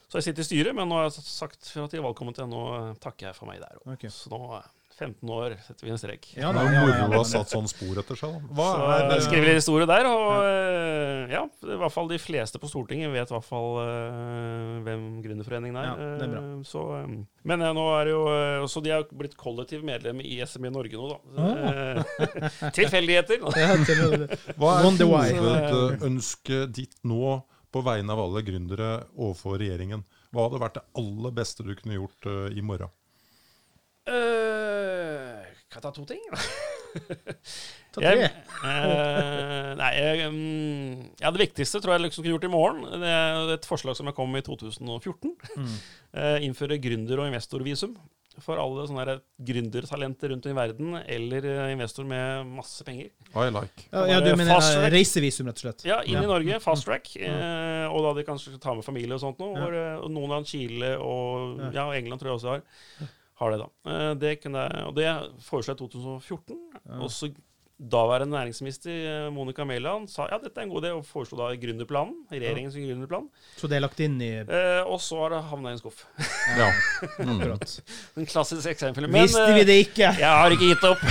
Så 0.09 0.17
jeg 0.17 0.23
sitter 0.33 0.41
i 0.41 0.47
styret, 0.49 0.73
men 0.75 0.89
nå 0.89 0.95
har 0.97 1.03
jeg 1.07 1.21
sagt 1.23 1.69
fra 1.69 1.87
til 1.87 2.01
valgkomiteen 2.01 2.49
nå 2.49 2.61
eh, 2.89 2.93
takker 2.99 3.27
jeg 3.29 3.35
for 3.37 3.45
meg 3.47 3.61
der 3.61 3.77
òg. 3.85 4.05
Så 4.09 4.27
nå 4.33 4.57
eh, 4.57 4.67
15 4.99 5.31
år 5.33 5.55
setter 5.65 5.87
vi 5.87 5.91
en 5.93 5.99
strek. 6.01 6.27
Ja, 6.35 6.49
Det 6.51 6.59
da, 6.59 6.65
er 6.67 6.73
ja, 6.75 6.81
ja, 6.83 7.07
moro 7.07 7.19
å 7.19 7.23
ha 7.23 7.27
satt 7.27 7.51
sånn 7.53 7.69
spor 7.71 8.01
etter 8.01 8.19
seg. 8.19 8.35
Hva 8.55 8.67
Så 8.75 8.89
er 8.93 9.03
jeg 9.13 9.25
skriver 9.25 9.47
litt 9.49 9.59
historie 9.61 9.87
der, 9.89 10.09
og 10.11 10.27
eh, 10.43 11.33
ja, 11.33 11.43
i 11.47 11.77
hvert 11.81 11.95
fall 11.95 12.09
de 12.11 12.19
fleste 12.21 12.61
på 12.61 12.69
Stortinget 12.71 13.13
vet 13.13 13.31
i 13.31 13.35
hvert 13.37 13.47
fall 13.47 13.79
eh, 13.85 14.73
hvem 14.87 15.05
Gründerforeningen 15.25 15.79
er. 15.79 15.89
Ja, 15.89 16.09
det 16.19 16.27
er 16.27 16.33
bra. 16.35 16.43
Eh, 16.43 16.63
så, 16.69 16.85
eh, 16.99 17.13
men 17.49 17.65
eh, 17.65 17.73
nå 17.79 17.85
er 17.95 18.09
det 18.09 18.13
jo 18.15 18.23
eh, 18.33 18.65
Så 18.69 18.83
de 18.85 18.93
har 18.93 19.07
blitt 19.23 19.37
kollektiv 19.39 19.85
medlem 19.87 20.19
i 20.21 20.37
SME 20.45 20.71
Norge 20.75 20.99
nå, 20.99 21.13
da. 21.13 21.19
Ah. 21.39 21.55
Eh, 21.71 22.71
Tilfeldigheter. 22.79 23.41
Hva 24.59 24.75
er 24.83 25.39
hovedønsket 25.39 26.75
ditt 26.75 26.99
nå 27.07 27.39
på 27.69 27.83
vegne 27.85 28.13
av 28.15 28.23
alle 28.23 28.41
gründere 28.45 28.93
overfor 29.15 29.59
regjeringen? 29.61 30.03
Hva 30.33 30.45
hadde 30.47 30.61
vært 30.61 30.77
det 30.79 30.85
aller 31.01 31.33
beste 31.33 31.65
du 31.65 31.73
kunne 31.77 31.97
gjort 31.99 32.29
eh, 32.29 32.57
i 32.57 32.63
morgen? 32.65 32.91
Eh, 34.09 35.49
kan 35.69 35.79
jeg 35.79 35.85
ta 35.85 35.91
to 35.95 36.05
ting? 36.09 36.21
Ta 37.89 38.01
Jeg, 38.05 38.19
tre. 38.19 38.27
eh, 38.69 39.71
nei, 39.79 39.89
jeg, 39.97 40.27
mm, 40.29 40.99
ja, 41.23 41.31
det 41.33 41.41
viktigste 41.41 41.79
tror 41.81 41.95
jeg 41.95 42.03
liksom 42.07 42.21
kunne 42.25 42.35
gjort 42.35 42.45
i 42.45 42.51
morgen. 42.53 42.83
Det 43.01 43.09
er 43.15 43.53
et 43.55 43.65
forslag 43.65 43.97
som 43.97 44.09
jeg 44.09 44.17
kom 44.17 44.29
med 44.33 44.43
i 44.43 44.47
2014. 44.49 45.33
Mm. 45.57 45.75
Uh, 46.13 46.37
innføre 46.45 46.77
gründer- 46.81 47.21
og 47.23 47.29
investorvisum 47.31 47.95
for 48.39 48.55
alle 48.61 48.85
sånne 48.87 49.17
gründertalenter 49.43 50.31
rundt 50.31 50.45
om 50.47 50.53
i 50.53 50.55
verden, 50.55 50.93
eller 51.11 51.43
eh, 51.49 51.71
investor 51.73 52.05
med 52.07 52.47
masse 52.55 52.85
penger. 52.87 53.09
I 53.35 53.49
like. 53.51 53.87
Ja, 53.91 54.05
ja, 54.13 54.19
du 54.23 54.29
mener 54.31 54.53
fast 54.55 54.71
eh, 54.77 54.79
track. 54.79 54.93
reisevisum, 54.93 55.49
rett 55.49 55.59
og 55.59 55.65
slett? 55.65 55.83
Ja, 55.89 55.97
inn 56.07 56.15
Ja. 56.15 56.23
i 56.23 56.29
Norge, 56.29 56.59
fast 56.63 56.87
track. 56.87 57.09
Eh, 57.19 57.85
og 57.89 58.05
da 58.05 58.13
de 58.15 58.23
kanskje 58.29 58.55
ta 58.63 58.77
med 58.77 58.85
familie 58.87 59.17
og 59.17 59.23
sånt 59.25 59.41
noe. 59.43 59.57
Ja. 59.59 59.97
Og 60.05 60.13
noen 60.15 60.37
av 60.37 60.47
Chile 60.47 60.93
og 61.03 61.59
og 61.67 61.95
England 61.97 62.21
tror 62.21 62.31
jeg 62.31 62.37
også 62.39 62.53
har. 62.53 62.63
Har 63.39 63.53
det, 63.53 63.61
da. 63.61 63.69
Eh, 63.91 64.13
det 64.19 64.33
kunne 64.43 64.65
jeg, 64.65 64.87
og 64.89 64.97
det 64.97 65.11
foreslo 65.45 65.73
jeg 65.73 65.79
i 65.79 65.83
2014. 65.85 66.57
Ja. 66.79 66.97
Og 66.99 67.13
så 67.13 67.31
daværende 67.79 68.35
næringsminister 68.35 68.91
eh, 68.91 69.33
Monica 69.33 69.63
Mæland 69.63 70.09
sa 70.11 70.25
ja, 70.27 70.37
dette 70.43 70.59
er 70.59 70.65
en 70.67 70.71
god 70.73 70.83
idé, 70.83 70.91
og 70.91 71.05
foreslo 71.07 71.37
da 71.39 71.53
gründerplanen. 71.55 72.11
Regjeringens 72.31 72.75
gründerplan. 72.75 73.29
Så 73.55 73.69
det 73.71 73.77
er 73.77 73.85
lagt 73.85 74.01
inn 74.03 74.17
i 74.21 74.29
Eh, 74.39 74.81
og 74.83 74.99
så 75.01 75.21
har 75.21 75.35
det 75.35 75.41
havna 75.47 75.71
i 75.71 75.77
en 75.77 75.79
skuff. 75.79 76.03
Ja. 76.57 76.67
Mm. 77.23 77.31
Akkurat. 77.37 77.75
En 78.19 78.27
klassisk 78.27 78.67
eksempel. 78.67 79.07
Men 79.07 79.23
Visste 79.23 79.45
eh, 79.45 79.55
vi 79.55 79.67
det 79.69 79.77
ikke? 79.85 80.11
jeg 80.19 80.33
har 80.41 80.55
ikke 80.55 80.73
gitt 80.73 80.87
opp. 80.89 81.05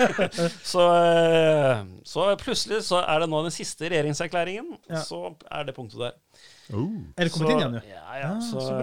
så, 0.72 0.86
eh, 0.96 1.84
så 2.08 2.30
plutselig 2.40 2.80
så 2.88 3.02
er 3.04 3.24
det 3.24 3.28
nå 3.28 3.42
den 3.44 3.54
siste 3.54 3.90
regjeringserklæringen. 3.92 4.78
Ja. 4.88 5.04
Så 5.04 5.34
er 5.50 5.68
det 5.68 5.76
punktet 5.76 6.06
der. 6.06 6.16
Oh. 6.74 6.90
Er 7.16 7.24
det 7.28 7.32
kommet 7.32 7.50
inn 7.54 7.60
igjen 7.62 7.72
nå? 7.76 7.80
Ja, 7.88 8.02
ja. 8.18 8.28
Ah, 8.34 8.40
så, 8.44 8.60
så 8.60 8.74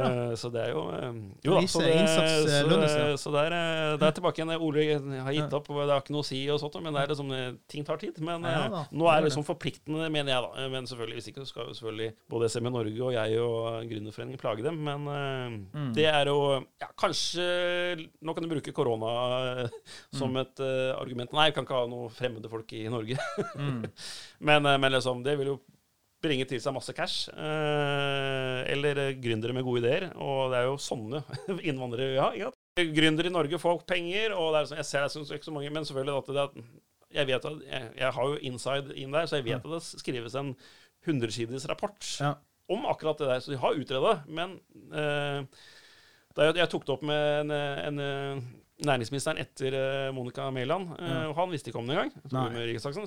så 0.42 0.50
det 0.54 0.62
er 0.64 0.72
jo 0.74 0.84
eh, 0.96 1.18
Jo 1.46 1.58
da. 1.58 1.62
Så, 1.70 1.82
det, 1.84 1.92
eh, 2.00 2.08
så, 2.08 3.18
så 3.22 3.34
det, 3.36 3.42
er, 3.50 3.56
eh, 3.58 3.98
det 4.02 4.08
er 4.08 4.16
tilbake 4.18 4.42
igjen. 4.42 4.54
Ole 4.58 4.86
har 5.28 5.36
gitt 5.36 5.54
opp, 5.54 5.70
og 5.70 5.82
det 5.84 5.94
har 5.94 6.02
ikke 6.02 6.16
noe 6.16 6.24
å 6.24 6.28
si, 6.28 6.40
og 6.50 6.58
sånt, 6.62 6.78
men 6.82 6.96
det 6.96 7.04
er 7.04 7.12
liksom, 7.14 7.30
eh, 7.36 7.52
ting 7.70 7.86
tar 7.86 8.00
tid. 8.02 8.18
Men 8.26 8.46
Ja 8.48 8.64
eh, 8.66 8.72
da, 8.74 8.82
nå 8.90 9.10
er 9.12 9.20
det 9.22 9.30
liksom 9.30 9.46
forpliktende, 9.46 10.08
mener 10.14 10.34
jeg, 10.34 10.48
da. 10.48 10.70
Men 10.74 10.90
selvfølgelig, 10.90 11.20
hvis 11.20 11.30
ikke 11.34 11.44
så 11.46 11.52
skal 11.52 11.70
jo 11.70 11.78
selvfølgelig 11.78 12.10
både 12.36 12.50
SME 12.56 12.74
Norge 12.74 13.06
og 13.06 13.14
jeg 13.18 13.40
og 13.44 13.90
Gründerforeningen 13.92 14.42
plage 14.42 14.66
dem. 14.66 14.82
Men 14.90 15.08
eh, 15.14 15.24
Mm. 15.76 15.92
det 15.96 16.06
er 16.10 16.30
jo 16.30 16.38
ja, 16.82 16.88
kanskje 17.00 17.44
Nå 18.26 18.34
kan 18.36 18.44
du 18.46 18.50
bruke 18.52 18.72
korona 18.76 19.12
eh, 19.66 19.70
som 20.16 20.32
Mm. 20.36 20.42
et 20.42 20.60
uh, 20.64 20.96
argument. 21.00 21.32
Nei, 21.38 21.46
vi 21.50 21.56
kan 21.56 21.64
ikke 21.68 21.78
ha 21.78 21.86
noen 21.88 22.10
fremmede 22.12 22.50
folk 22.52 22.72
i 22.76 22.86
Norge. 22.92 23.16
Mm. 23.56 23.86
Men, 24.50 24.66
eh, 24.66 24.78
men 24.82 24.92
liksom, 24.92 25.22
det 25.24 25.38
vil 25.40 25.54
jo 25.54 25.60
bringe 26.26 26.46
til 26.50 26.60
seg 26.64 26.74
masse 26.76 26.94
cash. 26.98 27.30
Eh, 27.32 28.60
eller 28.74 29.02
eh, 29.06 29.14
gründere 29.22 29.54
med 29.56 29.66
gode 29.68 29.84
ideer. 29.84 30.10
Og 30.18 30.52
det 30.54 30.60
er 30.62 30.68
jo 30.70 30.76
sånne 30.82 31.22
innvandrere 31.70 32.14
vi 32.16 32.22
har. 32.44 32.58
Gründere 32.98 33.32
i 33.32 33.36
Norge 33.36 33.60
får 33.62 33.86
penger, 33.88 34.34
og 34.36 34.52
det 34.52 34.60
er 34.64 34.70
sånn, 34.72 34.82
jeg 34.82 34.90
ser 34.90 35.06
det 35.06 35.14
som 35.14 35.24
ikke 35.38 35.48
så 35.48 35.54
mange, 35.56 35.72
men 35.72 35.88
selvfølgelig 35.88 36.18
at 36.20 36.32
det 36.36 36.42
er, 36.44 36.66
jeg 37.16 37.30
vet 37.30 37.46
at 37.48 37.62
jeg, 37.70 37.92
jeg 38.02 38.12
har 38.18 38.34
jo 38.34 38.42
inside 38.50 38.98
inn 39.00 39.14
der, 39.16 39.30
så 39.32 39.38
jeg 39.40 39.46
vet 39.48 39.64
at 39.64 39.72
det 39.78 40.02
skrives 40.04 40.36
en 40.42 40.50
100-siders 41.08 41.68
rapport 41.72 42.10
Ja. 42.20 42.34
om 42.68 42.84
akkurat 42.92 43.22
det 43.22 43.30
der. 43.30 43.40
Så 43.46 43.54
de 43.54 43.62
har 43.62 43.78
utreda, 43.80 44.18
men 44.28 44.58
eh, 44.92 45.46
da 46.36 46.50
jeg, 46.50 46.58
jeg 46.60 46.72
tok 46.74 46.84
det 46.90 46.96
opp 46.98 47.06
med 47.08 47.46
en, 47.46 47.56
en, 47.56 48.04
eh, 48.04 48.44
næringsministeren 48.84 49.38
etter 49.40 49.74
eh, 49.80 50.12
Monica 50.12 50.50
Mæland, 50.52 50.90
eh, 51.00 51.08
Ja. 51.08 51.20
og 51.30 51.36
han 51.38 51.52
visste 51.52 51.70
ikke 51.72 51.80
om 51.80 51.88
det 51.88 51.96
engang. 51.96 52.12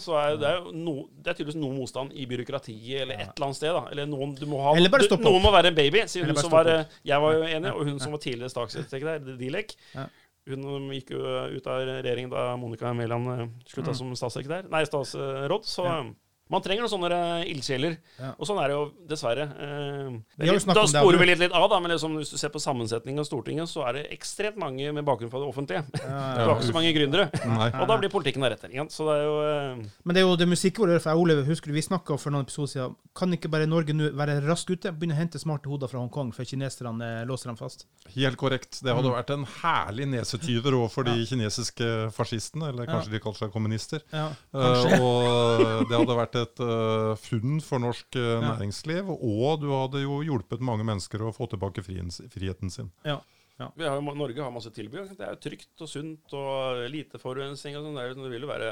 Så 0.01 0.15
er, 0.17 0.37
det 0.41 0.49
er 0.49 0.57
jo 0.63 0.73
no, 0.73 0.95
det 1.13 1.29
er 1.29 1.35
tydeligvis 1.37 1.59
noe 1.61 1.75
motstand 1.77 2.13
i 2.17 2.25
byråkratiet 2.27 3.03
eller 3.03 3.15
et 3.21 3.35
eller 3.37 3.47
annet 3.51 3.57
sted. 3.61 3.73
da. 3.77 3.83
Eller 3.93 4.07
noen, 4.09 4.35
du 4.39 4.47
må 4.47 4.63
ha, 4.63 4.73
Eller 4.77 4.89
bare 4.89 5.05
du, 5.05 5.11
stoppe 5.11 5.25
noen 5.29 5.43
må 5.45 5.53
være 5.53 5.69
en 5.69 5.75
baby, 5.77 6.07
sier 6.09 6.25
hun 6.25 6.37
som 6.41 6.51
var 6.51 6.67
eh, 6.73 6.85
Jeg 7.05 7.21
var 7.21 7.33
jo 7.37 7.43
enig, 7.43 7.73
og 7.75 7.85
hun 7.85 8.01
som 8.01 8.13
var 8.13 8.19
tidligere 8.25 8.49
statssekretær, 8.55 9.37
Dilek. 9.39 9.77
Hun 10.49 10.89
gikk 10.97 11.11
jo 11.13 11.21
ut 11.21 11.67
av 11.69 11.83
regjeringen 11.85 12.31
da 12.33 12.57
Monica 12.57 12.95
Mæland 12.97 13.51
slutta 13.69 13.91
Mm. 13.93 13.99
som 14.01 14.15
statssekretær. 14.17 14.71
Nei, 14.73 14.85
statsråd. 14.89 15.65
Så 15.69 15.85
Ja. 15.85 15.99
Man 16.51 16.63
trenger 16.65 16.85
noen 16.87 16.93
sånne 16.93 17.11
eh, 17.45 17.51
ildsjeler. 17.53 17.97
Ja. 18.19 18.33
Og 18.39 18.47
sånn 18.49 18.59
er 18.63 18.69
det 18.73 18.77
jo 18.79 18.85
dessverre. 19.11 19.45
Eh, 19.49 20.19
Vi 20.39 20.51
litt- 20.51 20.67
da 20.67 20.81
om 20.81 20.87
det, 20.87 20.95
sporer 21.03 21.19
vi 21.19 21.27
litt, 21.27 21.39
litt 21.43 21.53
av, 21.53 21.69
da, 21.71 21.79
men 21.81 21.91
liksom, 21.93 22.17
hvis 22.19 22.31
du 22.33 22.39
ser 22.39 22.49
på 22.55 22.61
sammensetningen 22.63 23.21
av 23.21 23.27
Stortinget, 23.29 23.69
så 23.69 23.85
er 23.89 23.93
det 23.99 24.05
ekstremt 24.17 24.57
mange 24.57 24.93
med 24.93 25.05
bakgrunn 25.05 25.31
fra 25.31 25.41
det 25.43 25.49
offentlige. 25.49 25.85
Ja, 25.99 26.09
ja, 26.09 26.35
ja. 26.39 26.47
har 26.49 26.55
ikke 26.57 26.69
så 26.71 26.77
mange 26.79 26.93
gründere. 26.97 27.29
Og 27.83 27.87
da 27.89 27.97
blir 28.01 28.09
politikken 28.13 28.43
deretter. 28.43 28.71
Igjen. 28.73 28.89
Så 28.91 29.05
det 29.09 29.19
er 29.19 29.25
jo 29.27 29.37
eh, 29.45 29.87
Men 30.05 30.15
det 30.15 30.23
er 30.23 30.27
jo 30.29 30.37
det 30.37 30.49
musikken 30.49 30.85
vår 30.85 30.95
gjør, 30.97 31.03
for 31.05 31.11
jeg 31.13 31.19
Ole, 31.25 31.39
husker 31.49 31.69
du 31.73 31.75
vi 31.79 31.83
snakka 31.85 32.19
for 32.19 32.31
noen 32.35 32.45
episoder 32.47 32.73
siden 32.73 32.97
Kan 33.19 33.33
ikke 33.35 33.51
bare 33.51 33.67
Norge 33.67 33.93
nå 33.97 34.13
være 34.15 34.39
raskt 34.47 34.71
ute? 34.71 34.93
Begynne 34.95 35.17
å 35.17 35.19
hente 35.19 35.41
smarte 35.43 35.67
hoder 35.69 35.89
fra 35.91 35.99
Hongkong 35.99 36.31
før 36.37 36.47
kineserne 36.47 37.27
låser 37.27 37.51
dem 37.51 37.57
fast? 37.59 37.85
Helt 38.15 38.37
korrekt. 38.39 38.79
Det 38.83 38.93
Mm. 38.93 38.97
hadde 39.03 39.11
vært 39.17 39.31
en 39.35 39.45
herlig 39.63 40.07
nesetyver 40.09 40.73
overfor 40.79 41.05
de 41.05 41.17
kinesiske 41.27 41.89
fascistene, 42.15 42.69
eller 42.71 42.87
kanskje 42.87 43.11
de 43.11 43.19
kaller 43.21 43.39
seg 43.43 43.53
kommunister. 43.53 44.01
Og 44.15 45.89
det 45.89 45.99
hadde 45.99 46.17
vært 46.19 46.38
et 46.43 46.63
eh, 46.65 47.13
funn 47.23 47.59
for 47.65 47.83
norsk 47.83 48.19
eh, 48.19 48.37
næringsliv, 48.45 49.11
og 49.15 49.63
du 49.63 49.69
hadde 49.73 50.05
jo 50.05 50.21
hjulpet 50.27 50.65
mange 50.65 50.87
mennesker 50.87 51.25
å 51.25 51.35
få 51.35 51.49
tilbake 51.51 51.85
friheten 51.85 52.73
sin. 52.73 52.93
Ja. 53.07 53.21
Ja. 53.59 53.73
Vi 53.75 53.87
har 53.89 53.97
jo, 53.99 54.13
Norge 54.15 54.43
har 54.43 54.53
masse 54.55 54.71
tilbud. 54.71 55.09
Det 55.19 55.25
er 55.27 55.33
jo 55.35 55.39
trygt 55.43 55.83
og 55.83 55.89
sunt 55.91 56.35
og 56.39 56.85
lite 56.93 57.19
forurensning 57.19 57.75
og 57.75 57.89
sånn. 57.89 57.97
Det, 57.99 58.29
vil 58.31 58.45
jo 58.47 58.51
være 58.53 58.69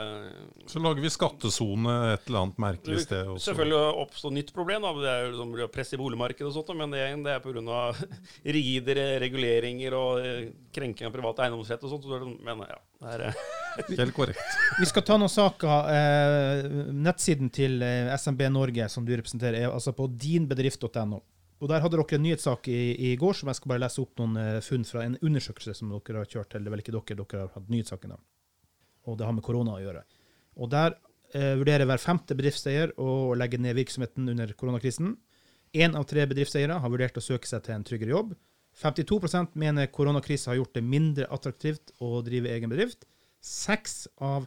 Så 0.70 0.78
lager 0.78 1.02
vi 1.02 1.10
skattesone 1.10 1.94
et 2.12 2.28
eller 2.30 2.44
annet 2.44 2.60
merkelig 2.62 3.00
sted. 3.02 3.26
Også. 3.32 3.48
Selvfølgelig 3.48 3.80
oppstår 4.04 4.36
nytt 4.36 4.52
problem. 4.54 4.86
Da. 4.86 4.92
Det 5.02 5.10
er 5.10 5.24
jo 5.24 5.32
liksom 5.32 5.56
press 5.74 5.90
i 5.90 5.98
boligmarkedet 5.98 6.46
og 6.46 6.54
sånt, 6.54 6.70
men 6.78 6.94
det, 6.94 7.02
det 7.26 7.34
er 7.34 7.42
pga. 7.42 7.82
rigidere 8.56 9.08
reguleringer 9.24 9.98
og 9.98 10.22
eh, 10.22 10.40
krenking 10.76 11.10
av 11.10 11.18
privat 11.18 11.42
eiendomsrett 11.42 11.82
og 11.82 11.96
sånt. 11.96 12.06
så 12.06 12.14
det 12.14 12.22
sånn- 12.22 12.40
Men 12.46 12.62
ja, 12.70 12.78
det 13.02 13.14
er 13.16 13.28
eh, 13.32 13.44
Helt 13.90 14.14
korrekt. 14.14 14.58
Vi 14.80 14.86
skal 14.86 15.02
ta 15.10 15.18
noen 15.18 15.34
saker. 15.34 15.90
Eh, 15.98 16.70
nettsiden 16.94 17.50
til 17.50 17.82
SMB 18.14 18.52
Norge, 18.54 18.86
som 18.92 19.02
du 19.02 19.16
representerer, 19.18 19.64
er 19.66 19.74
altså 19.74 19.90
på 19.98 20.06
dinbedrift.no. 20.14 21.24
Og 21.56 21.70
Der 21.70 21.80
hadde 21.80 21.96
dere 21.96 22.18
en 22.18 22.24
nyhetssak 22.26 22.68
i, 22.68 22.80
i 23.12 23.16
går 23.16 23.38
som 23.38 23.48
jeg 23.48 23.58
skal 23.58 23.70
bare 23.72 23.84
lese 23.86 24.02
opp 24.02 24.18
noen 24.20 24.36
eh, 24.40 24.62
funn 24.64 24.84
fra 24.84 25.06
en 25.06 25.16
undersøkelse 25.24 25.72
som 25.78 25.92
dere 25.94 26.20
har 26.20 26.28
kjørt. 26.28 26.54
Eller 26.54 26.68
er 26.68 26.74
vel 26.74 26.82
ikke 26.84 26.96
dere, 26.96 27.16
dere 27.22 27.44
har 27.46 27.54
hatt 27.54 27.70
nyhetssaken 27.72 28.12
da. 28.12 28.18
Og 29.08 29.16
det 29.16 29.28
har 29.28 29.36
med 29.36 29.44
korona 29.46 29.78
å 29.78 29.80
gjøre. 29.80 30.02
Og 30.60 30.70
Der 30.72 30.98
eh, 31.32 31.54
vurderer 31.56 31.88
hver 31.88 32.02
femte 32.02 32.36
bedriftseier 32.36 32.92
å 33.00 33.32
legge 33.38 33.60
ned 33.62 33.78
virksomheten 33.78 34.28
under 34.34 34.52
koronakrisen. 34.52 35.14
Én 35.76 35.96
av 35.96 36.04
tre 36.08 36.26
bedriftseiere 36.28 36.76
har 36.82 36.92
vurdert 36.92 37.16
å 37.16 37.24
søke 37.24 37.48
seg 37.48 37.64
til 37.64 37.76
en 37.76 37.86
tryggere 37.88 38.12
jobb. 38.12 38.36
52% 38.76 39.56
mener 39.56 39.88
koronakrisen 39.88 40.52
har 40.52 40.60
gjort 40.60 40.76
det 40.76 40.84
mindre 40.84 41.28
attraktivt 41.32 41.94
å 42.04 42.20
drive 42.24 42.52
egen 42.52 42.72
bedrift. 42.72 43.08
Seks 43.40 44.04
av 44.20 44.44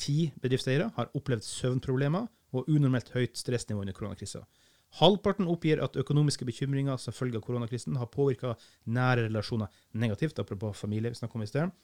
ti 0.00 0.30
bedriftseiere 0.40 0.90
har 0.96 1.08
opplevd 1.16 1.46
søvnproblemer 1.46 2.28
og 2.56 2.68
unormelt 2.68 3.12
høyt 3.14 3.38
stressnivå 3.40 3.84
under 3.84 3.96
koronakrisen. 3.96 4.44
Halvparten 4.98 5.46
oppgir 5.50 5.82
at 5.84 5.94
økonomiske 6.00 6.46
bekymringer 6.48 6.98
som 6.98 7.14
følge 7.14 7.38
av 7.38 7.44
koronakrisen 7.46 7.98
har 8.00 8.10
påvirka 8.10 8.56
nære 8.90 9.28
relasjoner 9.28 9.70
negativt, 9.92 10.40
apropos 10.42 10.78
familie, 10.78 11.12
vi 11.12 11.20
snakket 11.20 11.38
om 11.38 11.46
i 11.46 11.50
sted. 11.50 11.74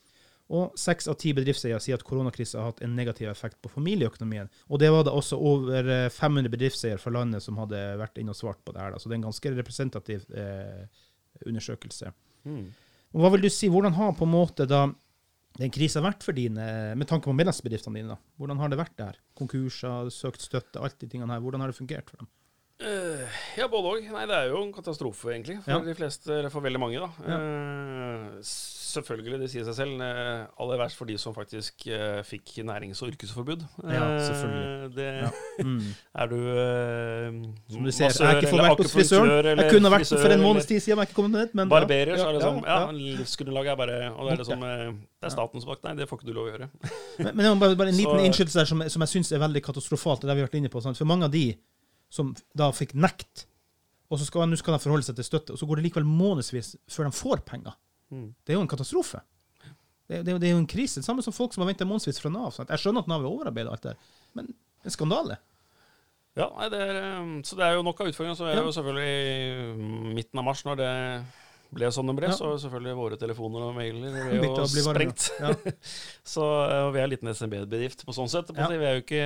Og 0.56 0.76
seks 0.78 1.08
av 1.10 1.16
ti 1.18 1.32
bedriftseiere 1.34 1.80
sier 1.82 1.98
at 1.98 2.04
koronakrisen 2.06 2.60
har 2.60 2.70
hatt 2.70 2.82
en 2.86 2.94
negativ 2.94 3.30
effekt 3.30 3.58
på 3.62 3.70
familieøkonomien. 3.72 4.50
Og 4.70 4.78
det 4.82 4.92
var 4.94 5.06
det 5.06 5.14
også 5.14 5.38
over 5.42 5.90
eh, 5.90 6.10
500 6.14 6.52
bedriftseiere 6.52 7.02
fra 7.02 7.14
landet 7.16 7.42
som 7.42 7.58
hadde 7.58 7.80
vært 7.98 8.20
inne 8.22 8.34
og 8.34 8.38
svart 8.38 8.60
på 8.62 8.74
det 8.74 8.82
her. 8.82 8.94
da. 8.94 9.00
Så 9.02 9.10
det 9.10 9.16
er 9.16 9.20
en 9.22 9.26
ganske 9.26 9.54
representativ 9.56 10.28
eh, 10.34 10.84
undersøkelse. 11.46 12.12
mm. 12.46 12.66
Og 13.16 13.22
Hva 13.22 13.32
vil 13.32 13.46
du 13.46 13.50
si, 13.50 13.68
hvordan 13.72 13.94
har 13.96 14.14
på 14.18 14.26
en 14.26 14.34
måte 14.34 14.66
da 14.68 14.84
den 15.56 15.70
krisa 15.72 16.02
vært 16.04 16.24
for 16.26 16.36
dine, 16.36 16.64
med 16.98 17.08
tanke 17.08 17.30
på 17.30 17.34
medlemsbedriftene 17.34 18.02
dine? 18.02 18.14
da? 18.14 18.34
Hvordan 18.36 18.58
har 18.60 18.70
det 18.70 18.78
vært 18.80 18.96
der? 18.98 19.20
Konkurser, 19.38 20.10
søkt 20.12 20.44
støtte, 20.44 20.82
alt 20.82 20.98
de 21.00 21.08
tingene 21.10 21.32
her. 21.32 21.42
Hvordan 21.42 21.64
har 21.64 21.72
det 21.72 21.78
fungert 21.78 22.10
for 22.12 22.20
dem? 22.20 22.28
Eh, 22.76 23.36
ja, 23.56 23.64
både 23.72 23.88
òg. 23.88 24.06
Nei, 24.12 24.26
det 24.28 24.34
er 24.36 24.50
jo 24.50 24.58
en 24.60 24.72
katastrofe, 24.74 25.30
egentlig. 25.32 25.62
For 25.64 25.70
Ja. 25.72 25.78
de 25.80 25.94
fleste, 25.96 26.28
eller 26.28 26.50
for 26.52 26.60
veldig 26.60 26.78
mange, 26.78 27.00
da. 27.00 27.08
Ja. 27.24 27.36
Uh, 27.40 28.36
selvfølgelig, 28.44 29.38
det 29.40 29.48
sier 29.48 29.64
seg 29.64 29.74
selv. 29.78 29.94
Uh, 29.96 30.44
aller 30.60 30.76
verst 30.82 30.98
for 30.98 31.08
de 31.08 31.16
som 31.16 31.32
faktisk 31.32 31.86
fikk 32.28 32.52
nærings- 32.68 33.00
og 33.00 33.08
yrkesforbud. 33.14 33.64
Ja, 33.82 34.04
selvfølgelig. 34.28 34.94
Det, 34.94 35.08
Ja. 35.24 35.30
Mm. 35.56 35.80
Er 36.14 36.26
du 36.28 36.36
Som 37.72 37.84
du 37.84 37.90
ser, 37.90 38.04
massør 38.10 38.24
jeg 38.24 38.34
har 38.34 38.42
ikke 38.42 38.50
fått 38.50 38.60
vært 38.60 38.82
hos 38.82 38.92
frisøren. 38.92 39.56
Jeg 39.56 39.70
kunne 39.72 39.90
vært 39.90 40.06
for 40.20 40.28
en 40.34 40.42
måneds 40.44 40.66
tid 40.66 40.80
siden, 40.80 40.98
men 40.98 41.00
jeg 41.00 41.06
har 41.06 41.06
ikke 41.06 41.16
kommet 41.16 41.32
ned. 41.32 41.54
Men 41.54 41.68
Barberer, 41.70 42.16
så 42.20 42.28
er 42.28 42.32
det 42.36 42.42
sånn 42.44 42.60
Ja, 42.66 42.90
livsgrunnlaget 42.92 43.72
er 43.72 43.76
bare 43.80 43.96
Og 44.12 44.28
det 44.28 44.32
er 44.34 44.42
liksom 44.42 44.60
som 44.60 45.00
Det 45.00 45.24
er 45.24 45.32
statens 45.32 45.64
makt. 45.66 45.82
Nei, 45.84 45.94
det 45.96 46.08
får 46.10 46.20
ikke 46.20 46.26
du 46.28 46.32
lov 46.36 46.44
å 46.46 46.52
gjøre. 46.52 46.68
Men, 47.24 47.36
men 47.36 47.58
bare, 47.58 47.74
bare 47.74 47.88
en 47.88 47.96
liten 48.02 48.20
innskytelse 48.28 48.60
der 48.60 48.68
som, 48.68 48.84
som 48.86 49.00
jeg 49.00 49.08
syns 49.16 49.32
er 49.32 49.40
veldig 49.40 49.62
katastrofalt. 49.64 50.20
Det 50.20 50.28
er 50.28 50.34
det 50.34 50.36
vi 50.36 50.44
har 50.44 50.48
vært 50.50 50.60
inne 50.60 50.68
på. 50.76 50.82
Sant? 50.84 50.98
For 51.00 51.08
mange 51.08 51.24
av 51.24 51.32
de 51.32 51.56
som 52.12 52.34
da 52.56 52.70
fikk 52.72 52.94
nekt, 52.94 53.46
og 54.10 54.20
så 54.20 54.26
skal, 54.28 54.52
skal 54.58 54.76
de 54.76 54.82
forholde 54.84 55.02
seg 55.08 55.16
til 55.18 55.26
støtte, 55.26 55.52
og 55.54 55.58
så 55.58 55.66
går 55.66 55.80
det 55.80 55.88
likevel 55.88 56.06
månedsvis 56.06 56.76
før 56.92 57.08
de 57.08 57.16
får 57.18 57.42
penger. 57.48 57.74
Mm. 58.14 58.28
Det 58.46 58.52
er 58.54 58.58
jo 58.60 58.62
en 58.62 58.70
katastrofe. 58.70 59.20
Det, 60.06 60.20
det, 60.22 60.36
det 60.38 60.46
er 60.46 60.54
jo 60.54 60.60
en 60.62 60.68
krise. 60.70 61.00
Det 61.02 61.04
samme 61.08 61.24
som 61.26 61.34
folk 61.34 61.52
som 61.54 61.64
har 61.64 61.72
venta 61.72 61.84
månedsvis 61.88 62.20
fra 62.22 62.30
Nav. 62.30 62.52
Sant? 62.54 62.70
Jeg 62.70 62.78
skjønner 62.78 63.02
at 63.02 63.08
Nav 63.10 63.24
er 63.24 63.30
overarbeida, 63.32 63.72
alt 63.74 63.82
det 63.82 63.96
der, 63.96 64.12
men 64.38 64.52
en 64.86 64.94
skandale. 64.94 65.40
Ja, 66.36 66.46
nei, 66.52 66.68
det 66.70 66.78
er, 66.84 66.96
eh, 67.00 67.32
så 67.48 67.56
det 67.58 67.64
er 67.66 67.74
jo 67.78 67.82
nok 67.82 68.00
av 68.04 68.10
utfordringer. 68.12 68.36
Så 68.38 68.46
er 68.46 68.58
Ja. 68.60 68.62
jo 68.62 68.74
selvfølgelig 68.76 69.10
i 70.12 70.14
midten 70.14 70.38
av 70.38 70.44
mars, 70.46 70.62
når 70.68 70.76
det 70.76 70.90
ble 71.74 71.88
sånn 71.92 72.06
det 72.10 72.14
ble, 72.18 72.28
Ja. 72.30 72.36
så 72.36 72.52
selvfølgelig 72.62 72.94
våre 72.98 73.16
telefoner 73.20 73.64
og 73.66 73.74
mailer 73.74 74.14
ble 74.30 74.50
jo 74.52 74.66
sprengt. 74.66 75.26
Ja. 75.40 75.50
Så 76.36 76.44
eh, 76.66 76.90
vi 76.94 77.00
er 77.00 77.04
en 77.04 77.10
liten 77.10 77.32
SMB-bedrift 77.32 78.04
på 78.06 78.14
sånn 78.16 78.28
sett. 78.30 78.46
på 78.52 78.58
Ja. 78.60 78.68
Vi 78.70 78.84
er 78.86 78.98
jo 78.98 79.02
ikke 79.04 79.22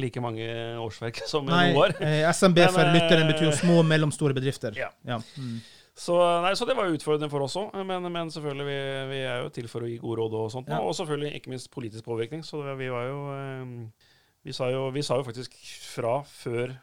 like 0.00 0.20
mange 0.24 0.46
årsverk 0.82 1.22
som 1.32 1.46
Nei, 1.46 1.72
noe 1.72 1.78
var. 1.86 1.96
eh, 2.00 2.24
SMB 2.32 2.58
Men, 2.64 2.74
for 2.74 2.82
eh, 2.84 2.92
lytteren 2.98 3.30
betyr 3.32 3.48
jo 3.50 3.56
små 3.62 3.78
og 3.84 3.88
mellomstore 3.90 4.34
bedrifter. 4.36 4.76
Ja. 5.06 5.20
Mm. 5.38 5.60
Så, 5.96 6.12
nei, 6.44 6.50
så 6.58 6.66
det 6.68 6.74
var 6.76 6.90
utfordrende 6.92 7.30
for 7.32 7.40
oss 7.46 7.54
òg. 7.56 7.70
Men, 7.88 8.04
men 8.12 8.28
selvfølgelig, 8.28 8.66
vi, 8.68 8.80
vi 9.14 9.20
er 9.24 9.38
jo 9.46 9.52
til 9.54 9.68
for 9.72 9.86
å 9.86 9.88
gi 9.88 9.96
gode 10.02 10.18
råd 10.20 10.34
og 10.42 10.50
sånt. 10.52 10.68
Og 10.76 10.92
selvfølgelig 10.98 11.30
ikke 11.38 11.54
minst 11.54 11.70
politisk 11.72 12.04
påvirkning. 12.04 12.42
Så 12.44 12.60
vi 12.76 12.90
var 12.92 13.06
jo 13.08 13.22
eh, 13.32 14.10
vi, 14.44 14.52
sa 14.52 14.68
jo 14.70 14.90
vi 14.92 15.02
sa 15.06 15.16
jo 15.16 15.24
faktisk 15.24 15.56
fra 15.94 16.18
før 16.28 16.74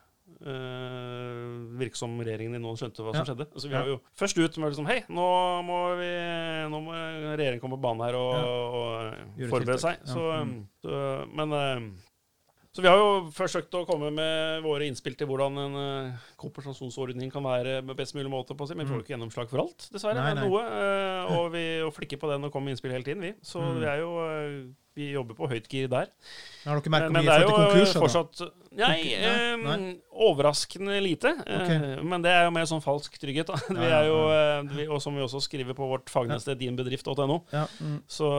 uh, 0.46 1.78
virker 1.80 2.00
som 2.00 2.14
regjeringen 2.20 2.54
din 2.58 2.64
nå 2.64 2.74
skjønte 2.80 3.04
hva 3.04 3.14
som 3.14 3.22
Ja. 3.24 3.28
skjedde. 3.32 3.48
Altså, 3.54 3.68
vi 3.70 3.76
var 3.76 3.88
jo 3.92 4.00
først 4.20 4.38
ut 4.44 4.58
med 4.62 4.72
liksom 4.74 4.88
Hei, 4.88 5.00
nå 5.10 5.28
må, 5.68 5.78
vi, 6.00 6.12
nå 6.72 6.80
må 6.84 6.94
regjeringen 7.38 7.62
komme 7.64 7.78
på 7.78 7.86
banen 7.88 8.06
her 8.08 8.16
og, 8.20 8.34
Ja. 8.34 8.48
og 8.48 9.38
Gjøre 9.40 9.50
forberede 9.54 9.78
tiltak. 9.78 10.02
seg. 10.04 10.08
Så, 10.14 10.24
Mm. 10.44 10.68
så, 10.84 11.28
men 11.34 11.54
eh, 11.54 11.92
så 12.74 12.82
vi 12.82 12.88
har 12.90 12.98
jo 12.98 13.30
forsøkt 13.30 13.70
å 13.78 13.86
komme 13.86 14.10
med 14.12 14.64
våre 14.66 14.88
innspill 14.88 15.14
til 15.16 15.28
hvordan 15.30 15.58
en 15.62 15.76
uh, 15.78 16.18
kompensasjonsordning 16.42 17.30
kan 17.32 17.44
være 17.44 17.84
med 17.86 17.96
best 17.96 18.16
mulig 18.16 18.32
måte, 18.34 18.56
på 18.58 18.66
å 18.66 18.68
si, 18.68 18.74
men 18.74 18.88
vi 18.88 18.92
får 18.92 18.98
jo 18.98 19.04
ikke 19.06 19.14
gjennomslag 19.14 19.48
for 19.52 19.60
alt, 19.62 19.90
dessverre. 19.94 20.18
Mm. 20.18 20.26
Nei, 20.26 20.34
nei. 20.34 20.48
Noe, 20.50 20.64
eh, 20.66 21.38
og 21.38 21.52
vi 21.54 21.66
og 21.86 21.94
flikker 21.94 22.18
på 22.18 22.32
den 22.32 22.44
og 22.46 22.52
kommer 22.52 22.72
med 22.72 22.74
innspill 22.78 22.92
hele 22.96 23.06
tiden, 23.06 23.22
vi. 23.22 23.34
Så 23.46 23.62
Mm. 23.62 23.78
vi 23.80 23.86
er 23.86 24.00
jo 24.02 24.12
eh, 24.26 24.74
vi 24.96 25.12
jobber 25.16 25.34
på 25.36 25.48
høyt 25.50 25.68
gir 25.72 25.88
der. 25.90 26.10
Har 26.66 26.80
dere 26.80 26.92
Men 26.94 27.14
mye 27.14 27.24
i 27.24 27.32
er 27.34 27.48
konkurser? 27.50 28.00
fortsatt 28.00 28.44
Nei, 28.74 29.14
eh, 29.14 29.56
Nei. 29.62 29.98
overraskende 30.18 30.96
lite. 31.04 31.30
eh, 31.46 32.02
Men 32.02 32.22
det 32.24 32.32
er 32.32 32.46
jo 32.48 32.52
mer 32.56 32.66
sånn 32.66 32.82
falsk 32.82 33.18
trygghet. 33.22 33.46
Da. 33.52 33.58
Vi 33.70 33.86
er 33.86 34.08
jo, 34.08 34.16
eh, 34.34 34.62
vi, 34.74 34.88
og 34.88 35.02
som 35.02 35.14
vi 35.14 35.22
også 35.22 35.42
skriver 35.46 35.76
på 35.78 35.86
vårt 35.90 36.10
fagnettsted 36.10 36.58
dinbedrift.no, 36.58 37.40
Ja, 37.54 37.68
mm. 37.82 38.00
så, 38.08 38.30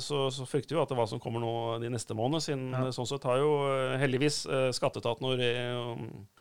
så, 0.00 0.26
så 0.34 0.44
frykter 0.48 0.76
vi 0.76 0.82
at 0.82 0.88
det 0.90 0.96
er 0.96 1.00
hva 1.00 1.08
som 1.08 1.20
kommer 1.20 1.40
nå 1.40 1.52
de 1.80 1.88
neste 1.92 2.12
månedene. 2.16 2.44
Siden 2.44 2.66
Ja. 2.72 2.82
eh, 2.86 2.92
sånn 2.92 3.08
sett 3.08 3.24
har 3.24 3.38
jo 3.40 3.52
eh, 3.72 3.96
heldigvis 4.02 4.42
eh, 4.46 4.68
skatteetaten 4.76 5.24
og, 5.24 5.40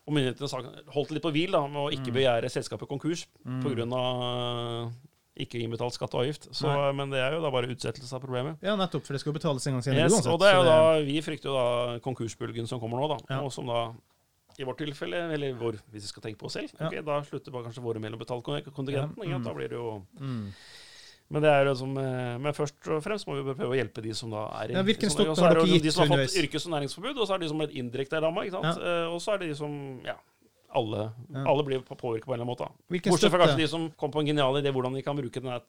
og 0.08 0.14
myndighetene 0.16 0.92
holdt 0.96 1.12
litt 1.16 1.24
på 1.24 1.32
hvil 1.36 1.56
da, 1.56 1.64
med 1.68 1.86
å 1.86 1.92
ikke 1.92 2.12
Mm. 2.12 2.18
begjære 2.20 2.52
selskapet 2.52 2.88
konkurs 2.92 3.26
Mm. 3.46 3.62
pga. 3.64 4.92
Ikke 5.40 5.62
innbetalt 5.62 5.94
skatt 5.94 6.14
og 6.16 6.24
avgift. 6.24 6.48
Så, 6.56 6.68
men 6.96 7.10
det 7.14 7.20
er 7.20 7.34
jo 7.38 7.42
da 7.42 7.50
bare 7.54 7.70
utsettelse 7.70 8.14
av 8.14 8.22
problemet. 8.24 8.58
ja, 8.62 8.76
nettopp, 8.76 9.06
for 9.06 9.14
det 9.14 9.22
skal 9.22 9.34
jo 9.34 9.38
betales 9.40 9.68
en 9.68 9.74
gang 9.78 9.84
senere 9.86 10.04
Yes, 10.08 10.14
uansett. 10.18 10.34
og 10.34 10.40
det 10.40 10.48
er 10.52 10.56
jo 10.58 10.64
da, 10.68 10.78
Vi 11.06 11.22
frykter 11.22 11.50
jo 11.52 11.56
da 11.58 12.00
konkursbølgen 12.06 12.68
som 12.68 12.80
kommer 12.80 12.98
nå, 13.02 13.08
da. 13.16 13.18
Ja. 13.36 13.42
Og 13.46 13.52
som 13.54 13.66
da, 13.68 13.92
i 14.58 14.64
vårt 14.66 14.78
tilfelle, 14.82 15.28
eller 15.34 15.54
vår, 15.54 15.78
hvis 15.94 16.04
vi 16.08 16.08
skal 16.10 16.24
tenke 16.24 16.40
på 16.42 16.46
oss 16.50 16.54
selv, 16.58 16.72
Ja. 16.80 16.88
ok, 16.88 17.06
da 17.06 17.22
slutter 17.24 17.52
bare 17.54 17.64
kanskje 17.70 17.84
våre 17.86 18.00
mellom 18.02 18.18
betalt 18.20 18.44
kontingenten. 18.74 19.24
Ja, 19.30 19.38
mm. 19.38 19.44
Da 19.46 19.54
blir 19.54 19.70
det 19.70 19.78
jo 19.78 20.04
mm. 20.20 20.52
Men 21.30 21.42
det 21.44 21.50
er 21.52 21.66
jo 21.68 21.74
som, 21.76 21.92
eh, 22.00 22.38
men 22.40 22.54
først 22.56 22.88
og 22.88 23.02
fremst 23.04 23.28
må 23.28 23.36
vi 23.44 23.52
prøve 23.54 23.76
å 23.76 23.78
hjelpe 23.78 24.02
de 24.02 24.14
som 24.16 24.30
da 24.32 24.46
er 24.64 24.72
i 24.72 24.74
Ja, 24.78 24.82
hvilken 24.82 25.10
som- 25.12 25.20
støtte 25.20 25.30
og 25.34 25.36
så 25.36 25.44
er 25.44 25.48
har 25.50 25.56
dere 25.60 25.68
gitt 25.74 25.84
De 25.84 25.92
som 25.92 26.02
har 26.02 26.08
fått 26.08 26.24
underveis? 26.24 26.38
yrkes- 26.40 26.66
og 26.66 26.72
næringsforbud, 26.72 27.18
og 27.20 27.28
så 27.28 27.34
er 27.34 27.38
det 27.38 27.46
de 27.46 27.50
som 27.50 27.62
er 27.62 27.68
indirekte 27.68 28.22
ramma. 28.24 28.50
sant? 28.50 28.78
Eh, 28.80 29.08
Og 29.12 29.20
så 29.20 29.34
er 29.34 29.38
det 29.40 29.48
de 29.50 29.56
som 29.56 30.00
Ja, 30.06 30.16
alle, 30.70 31.12
Ja. 31.34 31.44
alle 31.48 31.64
blir 31.64 31.80
påvirket 31.80 32.26
på 32.26 32.34
en 32.34 32.42
eller 32.42 32.46
annen 32.46 32.56
måte. 32.56 32.70
Bortsett 33.10 33.32
fra 33.32 33.46
kanskje 33.46 33.62
de 33.62 33.68
som 33.68 33.92
kom 33.92 34.12
på 34.12 34.20
en 34.20 34.28
genial 34.28 34.58
idé 34.60 34.72
hvordan 34.72 34.94
de 34.94 35.02
kan 35.02 35.16
bruke 35.16 35.40
denne 35.40 35.62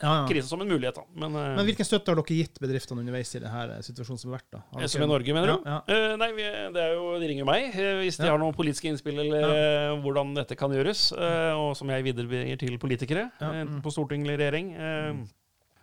ja, 0.00 0.20
ja. 0.20 0.26
krisen 0.28 0.48
som 0.48 0.60
en 0.60 0.68
mulighet. 0.68 0.94
da. 0.94 1.04
Men, 1.14 1.34
eh, 1.34 1.56
Men 1.56 1.64
hvilken 1.66 1.86
støtte 1.88 2.12
har 2.12 2.16
dere 2.20 2.36
gitt 2.36 2.60
bedriftene 2.60 3.00
underveis 3.00 3.34
i 3.34 3.40
denne 3.40 3.78
situasjonen 3.82 4.20
som 4.20 4.30
har 4.30 4.38
vært? 4.38 4.50
da? 4.52 4.62
Har 4.72 4.80
dere- 4.80 4.88
som 4.88 5.02
i 5.02 5.06
Norge, 5.06 5.32
mener 5.34 5.46
du? 5.46 5.56
Ja, 5.64 5.78
uh, 5.88 6.16
nei, 6.16 6.32
vi, 6.32 6.42
det 6.74 6.82
er 6.82 6.92
jo, 6.94 7.18
de 7.18 7.30
ringer 7.32 7.48
meg 7.48 7.74
eh, 7.74 8.02
hvis 8.02 8.18
de 8.20 8.28
har 8.28 8.38
noen 8.38 8.54
politiske 8.54 8.90
innspill 8.90 9.18
eller 9.18 9.48
uh, 9.48 10.02
hvordan 10.04 10.34
dette 10.36 10.56
kan 10.56 10.70
gjøres, 10.70 11.12
uh, 11.16 11.56
og 11.56 11.76
som 11.76 11.88
jeg 11.88 12.04
viderebringer 12.04 12.60
til 12.60 12.78
politikere 12.78 13.30
eh, 13.40 13.64
mm. 13.64 13.80
på 13.82 13.90
storting 13.90 14.22
eller 14.26 14.36
regjering. 14.36 14.76
Mm. 14.76 15.26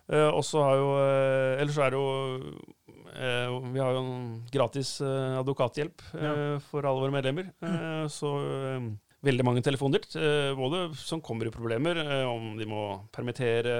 Uh, 0.04 0.28
og 0.36 0.42
så 0.44 0.60
har 0.60 0.74
jo 0.76 0.88
eh, 1.00 1.60
Ellers 1.62 1.76
så 1.78 1.84
er 1.86 1.94
det 1.94 1.96
jo 1.96 2.08
eh, 2.36 2.83
Vi 3.14 3.80
har 3.80 3.94
jo 3.94 4.00
en 4.02 4.44
gratis 4.52 4.96
eh, 5.04 5.38
advokathjelp 5.38 6.02
ja. 6.18 6.34
for 6.70 6.84
alle 6.86 7.04
våre 7.06 7.14
medlemmer. 7.14 7.50
Mm. 7.62 8.08
så 8.10 8.30
eh, 8.42 8.88
veldig 9.24 9.44
mange 9.46 9.62
telefoner, 9.64 10.04
eh, 10.18 10.50
både 10.58 10.88
som 10.98 11.22
kommer 11.24 11.48
i 11.48 11.54
problemer, 11.54 11.96
eh, 12.02 12.24
om 12.28 12.56
de 12.58 12.66
må 12.68 12.82
permittere 13.14 13.76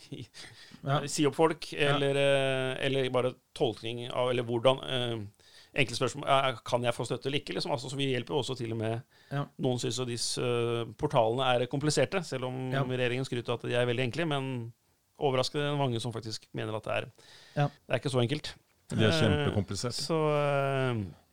Ja. 0.80 1.02
si 1.12 1.26
opp 1.28 1.36
folk, 1.36 1.66
eller, 1.76 2.16
eh, 2.16 2.86
eller 2.86 3.10
bare 3.12 3.34
tolkning 3.52 4.06
av 4.08 4.30
Eller 4.30 4.46
hvordan 4.48 4.78
eh, 4.88 5.18
Enkle 5.76 5.98
spørsmål 5.98 6.24
eh, 6.24 6.56
Kan 6.64 6.86
jeg 6.86 6.96
få 6.96 7.04
støtte 7.04 7.28
eller 7.28 7.42
ikke? 7.42 7.52
Liksom. 7.58 7.74
Altså, 7.74 7.90
så 7.92 7.98
vi 8.00 8.06
hjelper 8.08 8.38
også 8.38 8.56
til 8.56 8.72
og 8.72 8.80
med 8.80 8.94
Ja. 9.30 9.44
Noen 9.60 9.78
syns 9.82 10.00
disse 10.08 10.40
eh, 10.40 10.88
portalene 10.98 11.44
er 11.52 11.66
kompliserte, 11.70 12.22
selv 12.24 12.48
om 12.48 12.70
Ja. 12.72 12.80
regjeringen 12.82 13.28
skryter 13.28 13.52
av 13.52 13.60
at 13.60 13.68
de 13.68 13.76
er 13.76 13.86
veldig 13.92 14.06
enkle. 14.08 14.26
Men 14.32 14.48
overraskende 15.20 15.76
mange 15.76 16.00
som 16.00 16.14
faktisk 16.16 16.48
mener 16.56 16.74
at 16.80 16.88
det 16.88 16.96
er 16.96 17.10
Ja. 17.60 17.68
Det 17.68 17.92
er 17.92 18.00
ikke 18.00 18.14
så 18.16 18.24
enkelt. 18.24 18.54
Det 18.90 19.06
er 19.06 19.12
kjempekompliserte. 19.12 19.20
kjempekomplisert. 19.20 19.94
Så, 19.94 20.18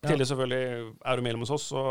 eh, 0.03 0.07
I 0.07 0.11
tillegg 0.11 0.27
selvfølgelig 0.29 0.95
er 1.05 1.15
du 1.17 1.21
medlem 1.25 1.39
hos 1.45 1.51
oss, 1.51 1.63
så 1.73 1.83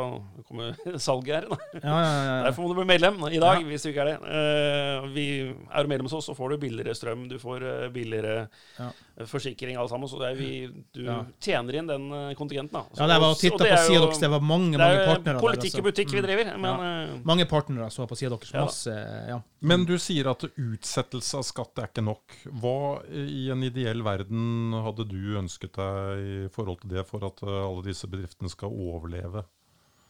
kommer 0.48 0.76
salget 1.06 1.34
her. 1.34 1.46
Da. 1.50 1.56
Ja, 1.74 1.80
ja, 1.82 2.02
ja, 2.02 2.22
ja. 2.26 2.42
Derfor 2.46 2.62
må 2.62 2.68
du 2.70 2.78
bli 2.80 2.86
medlem 2.92 3.18
i 3.30 3.38
dag, 3.42 3.60
Ja. 3.60 3.66
hvis 3.66 3.82
du 3.82 3.90
ikke 3.90 4.04
er 4.06 4.10
det. 4.12 4.18
Uh, 4.22 5.08
vi 5.14 5.26
er 5.50 5.82
du 5.82 5.88
medlem 5.90 6.06
hos 6.06 6.14
oss, 6.20 6.26
så 6.30 6.34
får 6.38 6.54
du 6.54 6.58
billigere 6.66 6.94
strøm, 6.94 7.26
du 7.28 7.38
får 7.42 7.62
eh, 7.66 7.88
billigere 7.94 8.48
Ja. 8.78 8.90
eh, 9.18 9.26
forsikring, 9.26 9.76
alle 9.76 9.88
sammen. 9.90 10.08
Så 10.08 10.18
det 10.22 10.30
er 10.30 10.38
vi, 10.38 10.50
du 10.94 11.02
Ja. 11.04 11.18
tjener 11.40 11.74
inn 11.80 11.86
den 11.90 12.06
kontingenten. 12.38 12.72
Da. 12.72 12.84
Så, 12.92 13.00
Ja, 13.02 13.06
det 13.14 13.20
var 13.20 13.34
å 13.34 13.38
titte 13.40 13.58
på 13.58 13.82
sida 13.86 14.00
deres, 14.06 14.18
det 14.20 14.30
var 14.30 14.40
mange 14.40 14.72
Det 14.76 14.78
mange 14.80 15.02
er 15.02 15.06
partnere 15.14 15.40
politikk 15.40 15.78
og 15.80 15.84
butikk 15.90 16.10
vi 16.12 16.20
Mm. 16.20 16.26
driver, 16.26 16.56
men 16.58 16.86
eh, 16.86 17.18
Mange 17.24 17.44
partnere 17.46 17.90
så 17.90 18.06
på 18.06 18.16
sida 18.16 18.36
deres. 18.36 18.52
Ja. 18.52 18.64
Masse, 18.64 18.96
ja. 19.28 19.40
Men 19.66 19.84
du 19.88 19.96
sier 19.98 20.28
at 20.30 20.44
utsettelse 20.56 21.38
av 21.38 21.42
skatt 21.48 21.78
er 21.80 21.88
ikke 21.88 22.04
nok. 22.04 22.34
Hva 22.60 23.02
i 23.10 23.48
en 23.50 23.62
ideell 23.66 24.02
verden 24.04 24.72
hadde 24.84 25.06
du 25.08 25.36
ønsket 25.40 25.72
deg 25.78 26.18
i 26.20 26.48
forhold 26.52 26.80
til 26.82 26.90
det, 26.96 27.06
for 27.08 27.24
at 27.26 27.42
alle 27.42 27.76
alle 27.76 27.82
disse 27.96 28.12
bedriftene 28.12 28.52
skal 28.52 28.70
overleve? 28.70 29.46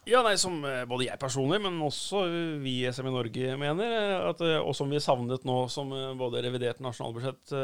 Ja, 0.07 0.21
nei, 0.23 0.37
som 0.39 0.61
eh, 0.63 0.85
både 0.87 1.09
jeg 1.09 1.19
personlig, 1.19 1.59
men 1.65 1.81
også 1.83 2.21
eh, 2.29 2.35
vi 2.63 2.77
i 2.85 2.91
SM 2.95 3.09
i 3.09 3.11
Norge 3.11 3.57
mener, 3.59 3.91
eh, 3.91 4.27
at, 4.29 4.43
og 4.61 4.71
som 4.79 4.93
vi 4.93 5.01
savnet 5.03 5.43
nå 5.49 5.57
som 5.73 5.91
både 6.21 6.45
revidert 6.45 6.79
nasjonalbudsjett 6.85 7.55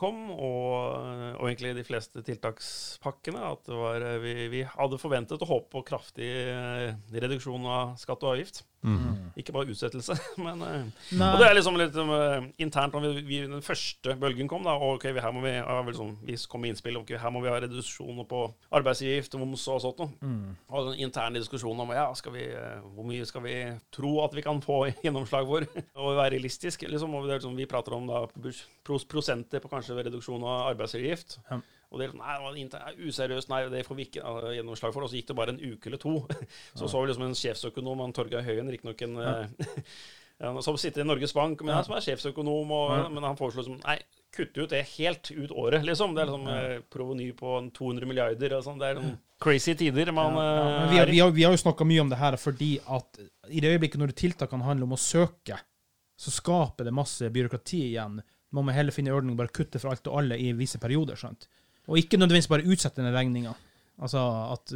kom, 0.00 0.22
og, 0.32 0.96
og 1.34 1.44
egentlig 1.44 1.74
de 1.76 1.84
fleste 1.84 2.24
tiltakspakkene, 2.24 3.44
at 3.52 3.68
var, 3.68 4.06
vi, 4.24 4.32
vi 4.48 4.64
hadde 4.64 5.00
forventet 5.02 5.44
og 5.44 5.52
håpet 5.52 5.74
på 5.76 5.84
kraftig 5.92 6.30
reduksjon 7.12 7.68
av 7.68 7.92
skatt 8.00 8.24
og 8.24 8.32
avgift. 8.32 8.64
Mhm. 8.80 9.32
Ikke 9.36 9.52
bare 9.52 9.68
utsettelse, 9.68 10.14
men 10.44 10.62
eh, 10.64 10.84
Nei. 11.18 11.26
Og 11.34 11.40
det 11.42 11.48
er 11.48 11.56
liksom 11.56 11.76
litt 11.76 11.96
um, 12.00 12.46
internt 12.62 12.94
når 12.96 13.18
vi, 13.18 13.24
vi, 13.28 13.40
den 13.44 13.64
første 13.64 14.14
bølgen 14.20 14.48
kom, 14.48 14.64
da, 14.64 14.72
og 14.78 14.96
ok, 14.96 15.10
vi, 15.12 15.20
her 15.20 15.34
må 15.36 15.42
vi 15.44 15.52
ha 15.58 15.76
vel 15.84 15.96
sånn, 15.96 16.14
vi 16.24 16.38
kom 16.48 16.64
med 16.64 16.72
innspill, 16.72 17.00
ok, 17.02 17.12
her 17.20 17.34
må 17.34 17.42
vi 17.44 17.52
ha 17.52 17.58
reduksjoner 17.60 18.28
på 18.30 18.42
arbeidsgift, 18.80 19.36
moms 19.40 19.66
og 19.68 19.82
sånt 19.84 20.00
noe. 20.00 20.14
Mm. 20.24 20.54
Og 20.70 20.90
den 20.90 21.02
interne 21.06 21.42
diskusjonen 21.42 21.84
om 21.84 21.92
ja, 21.96 22.06
skal 22.16 22.34
vi, 22.36 22.46
eh, 22.56 22.78
hvor 22.94 23.08
mye 23.08 23.28
skal 23.28 23.44
vi 23.44 23.56
tro 23.92 24.14
at 24.24 24.36
vi 24.36 24.46
kan 24.46 24.62
få 24.64 24.82
gjennomslag 25.04 25.50
for, 25.50 25.68
og 26.00 26.14
være 26.14 26.38
realistisk. 26.38 26.86
Liksom, 26.88 27.14
og 27.14 27.28
det 27.28 27.36
er 27.36 27.42
liksom, 27.42 27.58
vi 27.60 27.68
prater 27.70 27.98
om 27.98 28.08
da 28.08 28.24
pros 28.86 29.04
prosenter 29.10 29.60
på 29.60 29.70
kanskje 29.72 30.00
reduksjon 30.00 30.46
av 30.46 30.70
arbeidsgift. 30.72 31.38
Ja. 31.50 31.60
Og 31.90 31.98
det 31.98 32.06
er 32.06 32.12
sånn, 32.12 32.22
nei, 32.22 32.64
det 32.70 32.78
er 32.78 33.00
useriøst, 33.02 33.48
nei, 33.50 33.60
det 33.72 33.82
får 33.86 33.96
vi 33.98 34.04
ikke 34.06 34.22
ha 34.22 34.52
gjennomslag 34.54 34.92
for. 34.94 35.02
Og 35.02 35.10
så 35.10 35.18
gikk 35.18 35.32
det 35.32 35.36
bare 35.40 35.54
en 35.56 35.60
uke 35.60 35.90
eller 35.90 35.98
to. 35.98 36.12
Så 36.78 36.86
så 36.86 37.00
vi 37.02 37.10
liksom 37.10 37.26
en 37.26 37.34
sjefsøkonom, 37.34 38.04
han 38.04 38.14
Torgeir 38.14 38.46
Høien, 38.46 38.70
riktignok 38.70 39.02
en 39.08 39.16
eh, 39.18 39.80
ja, 40.40 40.52
som 40.62 40.78
sitter 40.78 41.02
i 41.02 41.08
Norges 41.08 41.34
Bank, 41.34 41.60
men 41.66 41.74
han 41.74 41.84
som 41.84 41.96
er 41.98 42.04
sjefsøkonom, 42.06 42.70
og, 42.76 42.94
Ja. 42.94 43.08
men 43.10 43.26
han 43.26 43.36
foreslo 43.40 43.64
liksom, 43.64 43.80
nei, 43.82 43.98
kutte 44.30 44.62
ut 44.62 44.70
det 44.70 44.84
helt 44.94 45.32
ut 45.34 45.50
året, 45.50 45.82
liksom. 45.84 46.14
Det 46.14 46.22
er 46.22 46.30
liksom 46.30 46.46
eh, 46.54 46.76
proveny 46.94 47.26
på 47.34 47.56
200 47.74 48.06
milliarder 48.06 48.54
og 48.60 48.62
sånn. 48.68 48.78
Det 48.78 48.92
er 48.92 49.00
noen 49.00 49.16
crazy 49.42 49.74
tider 49.74 50.12
man 50.14 50.38
Ja, 50.38 50.46
ja, 50.46 50.64
eh, 50.84 50.90
vi, 50.92 50.98
har, 51.02 51.10
vi, 51.10 51.20
har, 51.24 51.34
vi 51.34 51.48
har 51.48 51.56
jo 51.56 51.64
snakka 51.64 51.84
mye 51.88 52.04
om 52.06 52.12
det 52.12 52.20
her 52.22 52.38
fordi 52.38 52.74
at 52.86 53.18
i 53.50 53.58
det 53.64 53.74
øyeblikket 53.74 53.98
når 53.98 54.14
tiltakene 54.14 54.62
handler 54.68 54.86
om 54.86 54.94
å 54.94 55.00
søke, 55.00 55.58
så 56.20 56.30
skaper 56.30 56.86
det 56.86 56.94
masse 56.94 57.26
byråkrati 57.34 57.82
igjen. 57.90 58.20
Man 58.54 58.66
må 58.66 58.72
heller 58.76 58.94
finne 58.94 59.12
ordning 59.14 59.34
bare 59.38 59.50
kutte 59.54 59.80
for 59.82 59.90
alt 59.90 60.06
og 60.10 60.18
alle 60.20 60.36
i 60.38 60.52
visse 60.58 60.78
perioder. 60.82 61.18
sant? 61.18 61.48
Og 61.90 61.98
ikke 61.98 62.20
nødvendigvis 62.20 62.50
bare 62.50 62.66
utsette 62.70 63.02
den 63.02 63.14
regninga. 63.14 63.56
Altså 64.00 64.20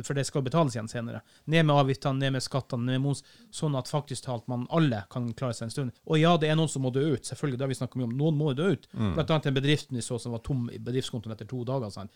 for 0.05 0.17
det 0.19 0.27
skal 0.29 0.45
betales 0.45 0.75
igjen 0.77 0.91
senere. 0.91 1.23
Ned 1.49 1.65
med 1.65 1.79
avgiftene, 1.81 2.19
ned 2.21 2.35
med 2.35 2.45
skattene, 2.45 2.85
ned 2.85 2.99
med 2.99 3.07
moms, 3.07 3.23
sånn 3.55 3.77
at 3.79 3.91
faktisk 3.91 4.27
talt 4.27 4.49
man 4.51 4.67
alle 4.75 5.05
kan 5.13 5.29
klare 5.39 5.55
seg 5.57 5.69
en 5.69 5.75
stund. 5.75 5.99
Og 6.11 6.19
ja, 6.19 6.35
det 6.41 6.51
er 6.51 6.59
noen 6.59 6.71
som 6.71 6.83
må 6.85 6.91
dø 6.95 7.05
ut, 7.15 7.27
selvfølgelig, 7.29 7.61
det 7.61 7.67
har 7.67 7.73
vi 7.73 7.79
snakka 7.79 8.01
mye 8.01 8.09
om. 8.09 8.17
Noen 8.19 8.39
må 8.39 8.51
dø 8.57 8.73
ut. 8.75 8.89
Blant 8.95 9.31
annet 9.31 9.49
den 9.49 9.57
bedriften 9.59 9.99
vi 9.99 10.05
så 10.05 10.19
som 10.21 10.35
var 10.35 10.43
tom 10.45 10.67
i 10.75 10.81
bedriftskontoen 10.83 11.35
etter 11.37 11.49
to 11.51 11.63
dager. 11.69 11.93
Sant? 11.95 12.13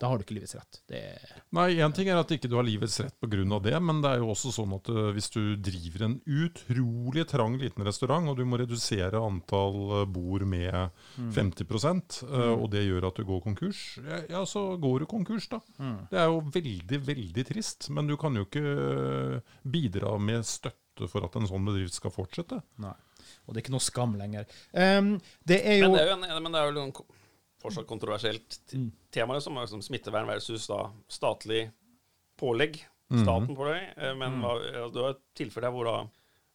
Da 0.00 0.10
har 0.10 0.20
du 0.20 0.26
ikke 0.26 0.36
livets 0.38 0.56
rett. 0.58 0.82
Det 0.90 1.00
Nei, 1.56 1.70
Én 1.84 1.94
ting 1.96 2.08
er 2.10 2.20
at 2.20 2.32
ikke 2.34 2.50
du 2.50 2.56
har 2.58 2.66
livets 2.66 2.98
rett 3.00 3.16
pga. 3.20 3.60
det, 3.64 3.74
men 3.82 4.02
det 4.04 4.10
er 4.10 4.22
jo 4.22 4.30
også 4.34 4.52
sånn 4.54 4.74
at 4.76 4.90
eh, 4.92 5.10
hvis 5.16 5.30
du 5.34 5.56
driver 5.56 6.06
en 6.06 6.18
utrolig 6.26 7.26
trang 7.30 7.56
liten 7.60 7.84
restaurant, 7.86 8.28
og 8.28 8.36
du 8.38 8.44
må 8.44 8.60
redusere 8.60 9.20
antall 9.20 9.78
eh, 10.02 10.06
bord 10.10 10.44
med 10.48 10.90
50 11.34 11.64
eh, 12.28 12.52
og 12.54 12.68
det 12.74 12.84
gjør 12.84 13.08
at 13.08 13.16
du 13.20 13.24
går 13.28 13.42
konkurs, 13.48 13.82
ja, 14.28 14.44
så 14.48 14.66
går 14.80 15.04
du 15.04 15.08
konkurs, 15.10 15.48
da. 15.52 15.60
Det 16.10 16.20
er 16.20 16.28
jo 16.28 16.42
veldig, 16.54 17.00
veldig 17.08 17.46
trist, 17.48 17.88
men 17.94 18.08
du 18.10 18.16
kan 18.20 18.36
jo 18.36 18.44
ikke 18.46 19.40
bidra 19.64 20.16
med 20.20 20.44
støtte 20.46 20.73
for 21.10 21.24
at 21.26 21.36
en 21.36 21.46
sånn 21.50 21.64
bedrift 21.66 21.96
skal 21.98 22.12
fortsette. 22.14 22.60
Nei. 22.82 22.94
Og 23.46 23.54
det 23.54 23.60
er 23.60 23.64
ikke 23.64 23.74
noe 23.74 23.82
skam 23.84 24.14
lenger. 24.20 24.44
Um, 24.72 25.14
det 25.48 25.60
er 25.66 25.78
jo 25.80 25.88
Men 25.90 25.96
det 25.96 26.02
er 26.04 26.10
jo, 26.10 26.16
en, 26.20 26.42
men 26.44 26.52
det 26.54 26.60
er 26.60 26.70
jo 26.70 26.82
en 26.84 26.92
fortsatt 27.64 27.86
kontroversielt 27.88 28.58
Mm. 28.74 28.90
tema, 29.10 29.40
som 29.40 29.54
liksom 29.56 29.82
smittevern 29.82 30.26
versus 30.28 30.66
da 30.68 30.90
statlig 31.08 31.70
pålegg. 32.40 32.82
Staten 33.14 33.54
på 33.56 33.66
deg. 33.68 33.90
Men 33.96 34.18
Men 34.18 34.40
hva, 34.42 34.54
det 34.92 35.02
er 35.02 35.10
et 35.14 35.22
tilfelle 35.38 35.70
hvor 35.70 35.84
da 35.88 35.96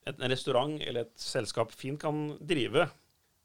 et, 0.10 0.16
en 0.20 0.32
restaurant 0.32 0.82
eller 0.82 1.02
et 1.06 1.14
selskap 1.22 1.72
fint 1.72 2.00
kan 2.02 2.38
drive, 2.42 2.88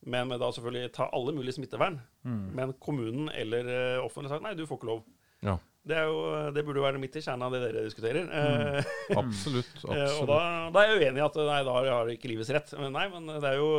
men 0.06 0.28
med 0.28 0.40
da 0.40 0.48
selvfølgelig 0.52 0.92
ta 0.92 1.08
alle 1.12 1.32
mulige 1.36 1.56
smittevern. 1.58 2.00
Men 2.24 2.72
kommunen 2.80 3.28
eller 3.34 3.68
eh, 3.68 4.04
offentlig 4.04 4.30
sagt 4.32 4.42
nei, 4.44 4.54
du 4.54 4.64
får 4.66 4.78
ikke 4.80 4.88
lov. 4.90 5.02
Ja, 5.44 5.58
Det, 5.84 5.96
er 6.00 6.06
jo, 6.08 6.18
det 6.56 6.62
burde 6.64 6.80
jo 6.80 6.84
være 6.86 7.00
midt 7.02 7.16
i 7.20 7.22
kjernen 7.24 7.44
av 7.44 7.52
det 7.52 7.60
dere 7.66 7.82
diskuterer. 7.84 8.24
Mm. 8.24 8.90
absolutt. 9.20 9.72
absolutt. 9.76 10.18
og 10.22 10.28
da, 10.30 10.38
da 10.72 10.82
er 10.84 10.92
jeg 10.94 11.00
uenig 11.02 11.20
i 11.20 11.24
at 11.26 11.40
nei, 11.44 11.58
da 11.68 11.74
har 11.92 12.12
ikke 12.14 12.30
livets 12.32 12.52
rett. 12.56 12.72
Men 12.80 12.94
nei, 12.96 13.06
men 13.12 13.28
det 13.36 13.50
er 13.50 13.58
jo 13.60 13.70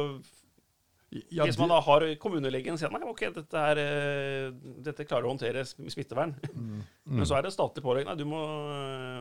Ja, 1.32 1.46
Hvis 1.48 1.58
man 1.62 1.70
da 1.72 1.78
har 1.86 2.04
kommunelegen 2.20 2.76
sier 2.78 2.92
nei, 2.92 3.00
ok, 3.08 3.22
dette, 3.38 3.62
er, 3.72 3.80
eh, 3.80 4.48
dette 4.84 5.06
klarer 5.08 5.30
å 5.30 5.34
håndtere 5.34 5.64
smittevern. 5.66 6.36
Mm. 7.06 7.20
Men 7.20 7.28
så 7.30 7.36
er 7.38 7.44
det 7.46 7.52
statlig 7.54 7.84
pålegg. 7.86 8.08
Nei, 8.10 8.16
du 8.18 8.24
må, 8.26 8.40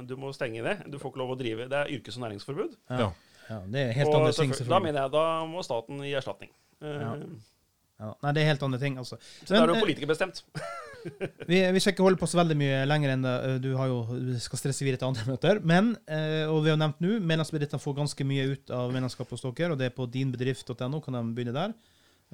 du 0.09 0.15
må 0.17 0.31
stenge 0.33 0.63
det. 0.65 0.79
Du 0.89 0.97
får 0.97 1.11
ikke 1.13 1.21
lov 1.21 1.35
å 1.35 1.37
drive. 1.37 1.67
Det 1.69 1.77
er 1.77 1.91
yrkes- 1.93 2.17
og 2.17 2.23
næringsforbud. 2.25 2.79
ja. 2.89 3.11
ja, 3.51 3.59
det 3.69 3.83
er 3.83 3.93
helt 3.99 4.09
Og 4.09 4.15
andre 4.23 4.33
ting, 4.33 4.55
selvfølgelig- 4.57 4.73
Da 4.73 4.79
mener 4.87 5.01
jeg 5.03 5.13
da 5.13 5.25
må 5.51 5.61
staten 5.67 6.01
gi 6.01 6.15
erstatning. 6.17 6.51
Eh, 6.81 7.03
Ja. 7.05 7.11
Ja, 8.01 8.09
nei, 8.25 8.33
det 8.35 8.43
er 8.43 8.49
helt 8.51 8.63
andre 8.67 8.79
ting, 8.83 8.97
altså. 8.99 9.17
Så 9.47 9.55
da 9.55 9.61
er 9.63 9.71
jo 9.71 9.77
eh, 9.79 9.85
politikerbestemt. 9.87 10.43
Vi, 11.51 11.59
vi 11.61 11.81
skal 11.85 11.93
ikke 11.93 12.01
holde 12.07 12.17
på 12.17 12.25
så 12.27 12.39
veldig 12.41 12.55
mye 12.57 12.77
lenger 12.89 13.11
enn 13.13 13.25
det. 13.27 13.33
Eh, 13.45 13.57
Du 13.61 13.69
har 13.77 13.91
jo, 13.91 13.99
du 14.09 14.33
skal 14.41 14.59
stresse 14.63 14.87
videre 14.87 14.97
til 15.03 15.11
andre 15.11 15.27
møter. 15.29 15.61
Men, 15.61 15.91
eh, 16.09 16.49
og 16.49 16.63
vi 16.65 16.73
har 16.73 16.79
nevnt 16.81 17.03
nå, 17.05 17.19
medlemsbedriftene 17.21 17.83
får 17.83 17.99
ganske 17.99 18.25
mye 18.27 18.47
ut 18.55 18.73
av 18.73 18.89
medlemskapet 18.95 19.37
hos 19.37 19.45
dere, 19.45 19.75
og 19.75 19.79
det 19.83 19.91
er 19.91 19.95
på 19.99 20.07
dinbedrift.no, 20.11 21.03
kan 21.05 21.19
de 21.19 21.23
begynne 21.37 21.53
der. 21.55 21.75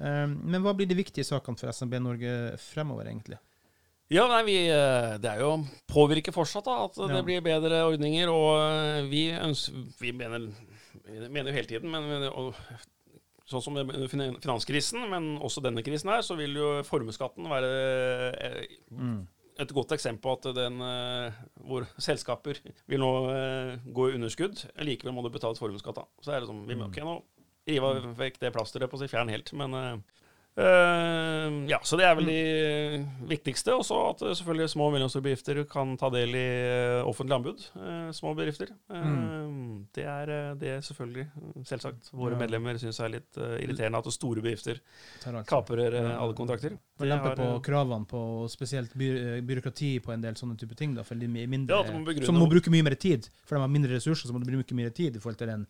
Men 0.01 0.63
hva 0.63 0.71
blir 0.73 0.87
de 0.89 0.95
viktige 0.97 1.27
sakene 1.27 1.59
for 1.59 1.69
SMB 1.75 1.99
Norge 2.01 2.31
fremover, 2.63 3.05
egentlig? 3.11 3.37
Ja, 4.11 4.23
nei, 4.31 4.39
vi, 4.47 4.55
det 5.21 5.29
er 5.29 5.43
jo 5.43 5.51
å 5.53 5.59
påvirke 5.91 6.31
fortsatt 6.33 6.65
da, 6.65 6.79
at 6.87 6.95
det 6.97 7.19
Ja. 7.19 7.25
blir 7.27 7.43
bedre 7.45 7.83
ordninger. 7.91 8.31
Og 8.31 9.11
vi 9.11 9.27
ønsker 9.35 9.83
Vi 9.99 10.11
mener, 10.15 10.47
mener 11.27 11.51
jo 11.51 11.57
hele 11.59 11.69
tiden, 11.69 11.91
men 11.91 12.31
sånn 13.51 13.63
som 13.63 13.77
finanskrisen, 14.11 15.03
men 15.11 15.35
også 15.43 15.63
denne 15.63 15.83
krisen 15.85 16.11
her, 16.13 16.23
så 16.25 16.37
vil 16.39 16.55
jo 16.57 16.71
formuesskatten 16.87 17.49
være 17.51 17.71
eh, 18.31 18.63
et 19.61 19.73
godt 19.75 19.93
eksempel 19.97 20.23
på 20.23 20.33
at 20.37 20.49
den 20.57 20.79
eh, 20.85 21.41
hvor 21.67 21.85
selskaper 22.01 22.61
vil 22.89 23.03
nå 23.03 23.11
eh, 23.33 23.75
gå 23.93 24.09
i 24.09 24.17
underskudd, 24.17 24.65
likevel 24.87 25.15
må 25.15 25.25
du 25.25 25.31
betale 25.33 25.59
formuesskatt. 25.59 26.01
Så 26.23 26.33
er 26.33 26.41
det 26.41 26.51
sånn, 26.51 26.65
vi 26.69 26.79
må 26.79 26.89
ok, 26.89 27.03
nå 27.05 27.19
rive 27.69 27.93
vekk 28.17 28.41
det 28.41 28.55
plasteret 28.55 28.89
på 28.89 28.97
å 28.97 29.03
si 29.03 29.11
fjern 29.11 29.29
helt, 29.29 29.51
men 29.53 30.01
eh, 30.57 31.69
ja, 31.71 31.79
så 31.83 31.97
det 31.99 32.05
er 32.07 32.15
vel 32.17 32.27
de 32.29 32.41
viktigste. 33.29 33.73
Og 33.77 33.85
så 33.87 33.97
at 34.09 34.21
eh, 34.25 34.33
selvfølgelig 34.37 34.69
små 34.73 34.89
og 34.89 34.95
mellomstore 34.95 35.65
kan 35.69 35.95
ta 35.99 36.09
del 36.13 36.35
i 36.35 36.45
eh, 36.45 37.07
offentlig 37.07 37.37
anbud. 37.37 37.65
små 38.13 38.33
bedrifter. 38.35 38.73
Mm. 38.89 39.87
Det 39.95 40.05
er 40.05 40.55
det 40.59 40.69
er 40.77 40.81
selvfølgelig, 40.81 41.27
selvsagt, 41.65 42.11
våre 42.13 42.35
Ja. 42.35 42.39
medlemmer 42.43 42.77
syns 42.77 42.99
er 42.99 43.09
litt 43.09 43.37
irriterende 43.37 43.97
at 43.97 44.11
store 44.13 44.41
bedrifter 44.41 44.79
eh, 45.25 46.21
alle 46.21 46.33
kontrakter. 46.35 46.77
For 46.97 47.05
Det 47.05 47.11
lempe 47.11 47.35
på 47.35 47.61
kravene 47.65 48.05
på 48.05 48.47
spesielt 48.51 48.93
by 48.97 49.41
byråkrati 49.47 49.99
på 50.03 50.11
en 50.13 50.21
del 50.21 50.35
sånne 50.35 50.57
type 50.57 50.75
ting. 50.75 50.95
Da, 50.95 51.03
for 51.03 51.15
de 51.15 51.27
mindre, 51.27 51.75
Ja, 51.75 51.91
må 51.91 52.25
som 52.25 52.35
må 52.35 52.49
bruke 52.49 52.69
mye 52.69 52.83
mer 52.83 52.95
tid. 52.95 53.29
For 53.45 53.55
de 53.55 53.61
har 53.61 53.71
mindre 53.71 53.95
ressurser, 53.95 54.27
så 54.27 54.33
må 54.33 54.43
de 54.43 54.51
bruke 54.51 54.75
mye 54.75 54.89
mer 54.89 54.95
tid 54.95 55.15
i 55.15 55.19
forhold 55.19 55.37
til 55.37 55.49
en 55.49 55.67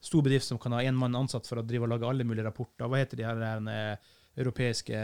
stor 0.00 0.22
bedrift 0.22 0.46
som 0.46 0.58
kan 0.62 0.72
ha 0.72 0.80
én 0.86 0.94
mann 0.94 1.14
ansatt 1.18 1.46
for 1.46 1.58
å 1.58 1.66
drive 1.66 1.82
og 1.88 1.90
lage 1.94 2.06
alle 2.08 2.24
mulige 2.24 2.44
rapporter. 2.46 2.86
Hva 2.88 3.00
heter 3.00 3.16
de 3.16 3.24
her 3.26 3.40
her 3.42 3.98
europeiske 4.38 4.94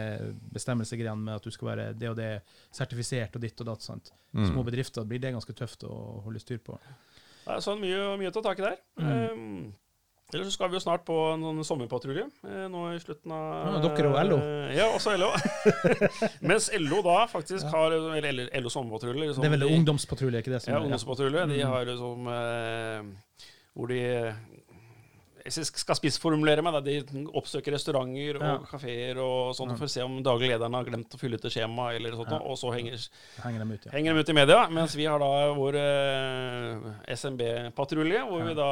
bestemmelsesgreiene 0.54 1.18
med 1.26 1.34
at 1.40 1.42
du 1.42 1.50
skal 1.50 1.68
være 1.72 1.86
det 1.98 2.08
og 2.12 2.16
det 2.20 2.28
sertifisert 2.74 3.34
og 3.34 3.42
ditt 3.42 3.60
og 3.64 3.66
datt? 3.72 3.82
sant? 3.82 4.12
Mm. 4.32 4.46
Små 4.52 4.62
bedrifter 4.66 5.06
blir 5.08 5.18
det 5.22 5.32
ganske 5.34 5.54
tøft 5.58 5.82
å 5.88 5.94
holde 6.26 6.38
styr 6.42 6.60
på. 6.62 6.76
Det 7.44 7.56
er 7.56 7.64
sånn 7.64 7.80
mye, 7.82 8.12
mye 8.20 8.30
å 8.30 8.34
ta 8.36 8.44
tak 8.46 8.62
i 8.62 8.66
der. 8.68 8.76
Mm. 9.00 9.10
Um, 9.10 9.74
ellers 10.32 10.48
så 10.48 10.54
skal 10.54 10.70
vi 10.70 10.78
jo 10.78 10.84
snart 10.86 11.02
på 11.06 11.16
noen 11.38 11.60
sommerpatrulje 11.66 12.24
eh, 12.48 12.62
nå 12.72 12.84
i 12.94 13.02
slutten 13.02 13.34
av 13.34 13.74
Ja, 13.74 13.82
dere 13.84 14.08
og 14.14 14.16
LO. 14.30 14.38
Eh, 14.38 14.72
Ja, 14.78 14.86
også 14.94 15.12
LO. 15.18 15.28
Mens 16.48 16.70
LO 16.78 17.02
da 17.06 17.18
faktisk 17.30 17.68
har 17.74 17.92
Eller 17.92 18.48
LO, 18.62 18.70
sommerpatrulje. 18.72 19.28
liksom, 19.28 19.42
det 19.44 19.50
er 19.50 19.56
vel 19.58 19.68
ungdomspatrulje, 19.68 20.40
ikke 20.42 20.54
det? 20.56 20.62
som 20.64 20.74
Ja, 20.74 20.80
ungdomspatrulje. 20.86 21.44
De 21.52 21.58
Mm. 21.60 21.68
har 21.74 21.84
liksom 21.90 22.26
eh, 22.38 23.02
Hvor 23.74 23.88
de 23.90 24.00
hvis 25.44 25.58
jeg 25.60 25.66
skal 25.66 25.96
spissformulere 25.98 26.62
meg, 26.64 26.72
da, 26.72 26.80
de 26.80 27.26
oppsøker 27.36 27.74
restauranter 27.76 28.38
Ja. 28.40 28.54
og 28.56 28.62
kafeer 28.70 29.18
og 29.20 29.54
sånt 29.54 29.72
Ja. 29.72 29.76
for 29.76 29.84
å 29.84 29.90
se 29.92 30.00
om 30.02 30.22
daglig 30.24 30.48
lederen 30.54 30.72
har 30.72 30.84
glemt 30.84 31.12
å 31.12 31.18
fylle 31.20 31.34
ut 31.36 31.44
et 31.44 31.52
skjema, 31.52 31.90
eller 31.94 32.12
sånt, 32.16 32.30
Ja. 32.32 32.38
og 32.40 32.56
så 32.56 32.72
henger, 32.72 32.96
Henger 33.42 33.58
dem 33.58 33.72
ut, 33.72 33.84
ja. 33.84 33.92
henger 33.92 34.12
dem 34.14 34.18
ut 34.24 34.28
i 34.28 34.32
media. 34.32 34.68
Mens 34.70 34.94
vi 34.96 35.04
har 35.04 35.18
da 35.18 35.52
vår 35.52 35.74
eh, 35.76 37.14
SMB-patrulje, 37.14 38.22
hvor 38.28 38.44
vi 38.48 38.54
da 38.56 38.70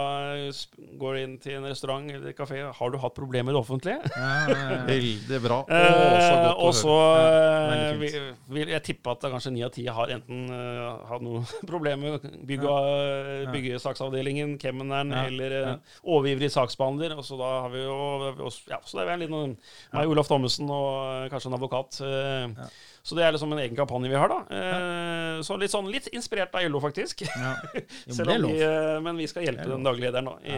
går 0.99 1.19
inn 1.23 1.37
til 1.43 1.59
en 1.59 1.65
restaurant 1.69 2.11
eller 2.11 2.33
kafé. 2.33 2.63
Har 2.73 2.91
du 2.91 2.99
hatt 2.99 3.15
problemer 3.15 3.53
i 3.53 3.57
det 3.57 3.61
offentlige? 3.61 4.01
Ja, 4.17 4.49
ja, 4.49 4.57
ja. 4.73 4.85
Veldig 4.93 5.43
bra. 5.45 5.61
Og 5.69 5.69
så 5.69 6.33
Eh, 6.33 6.55
og 6.63 6.73
så 6.75 6.89
høre. 6.89 7.73
Ja, 7.73 7.93
eh, 7.93 7.97
vil, 8.01 8.35
vil 8.49 8.69
jeg 8.69 8.83
tippe 8.83 9.11
at 9.13 9.21
kanskje 9.33 9.53
ni 9.53 9.63
av 9.63 9.71
ti 9.75 9.85
har 9.87 10.07
enten 10.09 10.49
uh, 10.51 11.05
hatt 11.09 11.23
noen 11.25 11.45
problemer 11.69 12.17
med 12.17 12.47
bygge, 12.49 12.65
eh, 12.65 13.43
Ja. 13.45 13.53
byggesaksavdelingen, 13.53 14.59
kemneren 14.63 15.11
Ja. 15.13 15.25
eller 15.27 15.51
eh, 15.53 15.69
Ja. 15.73 15.77
overivrig 16.05 16.49
saksbehandler. 16.51 16.62
Og 16.63 17.25
så 17.27 17.37
da 17.39 17.51
har 17.65 17.71
vi 17.71 17.83
jo 17.83 18.49
ja, 18.71 18.79
så 18.85 18.99
det 18.99 19.05
er 19.09 19.13
en 19.15 19.21
liten 19.21 19.57
meg, 19.93 20.09
Olaf 20.09 20.29
Thommessen 20.29 20.71
og 20.71 21.25
eh, 21.25 21.29
kanskje 21.33 21.51
en 21.53 21.59
advokat. 21.59 22.01
eh, 22.01 22.49
Ja. 22.63 22.69
Så 23.03 23.17
det 23.19 23.25
er 23.27 23.33
liksom 23.35 23.51
en 23.51 23.59
egen 23.59 23.75
kampanje 23.75 24.07
vi 24.09 24.15
har, 24.15 24.29
da. 24.31 24.37
Eh, 24.47 25.41
Så 25.43 25.57
litt 25.59 25.73
sånn 25.73 25.89
litt 25.91 26.07
inspirert 26.15 26.55
av 26.55 26.63
LO, 26.71 26.79
faktisk. 26.79 27.25
Ja. 27.27 27.57
Jo, 27.75 27.81
men 28.07 28.15
Selv 28.15 28.31
om 28.37 28.45
vi, 28.47 28.61
men 29.03 29.17
vi 29.19 29.27
skal 29.27 29.43
hjelpe 29.49 29.67
den 29.67 29.83
daglige 29.83 30.07
lederen, 30.13 30.29
da. 30.31 30.35
I, 30.47 30.55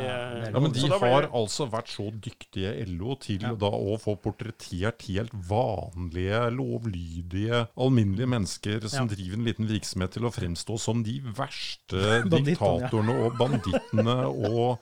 Ja, 0.53 0.61
men. 0.61 0.71
De 0.75 0.83
blir 0.85 0.99
har 1.01 1.29
altså 1.33 1.65
vært 1.73 1.89
så 1.89 2.11
dyktige, 2.13 2.75
LO, 2.99 3.15
til 3.17 3.41
Ja. 3.41 3.55
da 3.57 3.71
å 3.73 3.97
få 3.97 4.19
portrettert 4.21 5.07
helt 5.09 5.33
vanlige, 5.33 6.43
lovlydige, 6.53 7.63
alminnelige 7.81 8.29
mennesker 8.29 8.89
som 8.93 9.09
Ja. 9.09 9.15
driver 9.15 9.39
en 9.41 9.45
liten 9.49 9.67
virksomhet 9.67 10.13
til 10.13 10.25
å 10.29 10.35
fremstå 10.35 10.79
som 10.79 11.03
de 11.03 11.21
verste 11.25 12.21
diktatorene 12.29 13.25
og 13.25 13.39
bandittene 13.41 14.19
og 14.29 14.79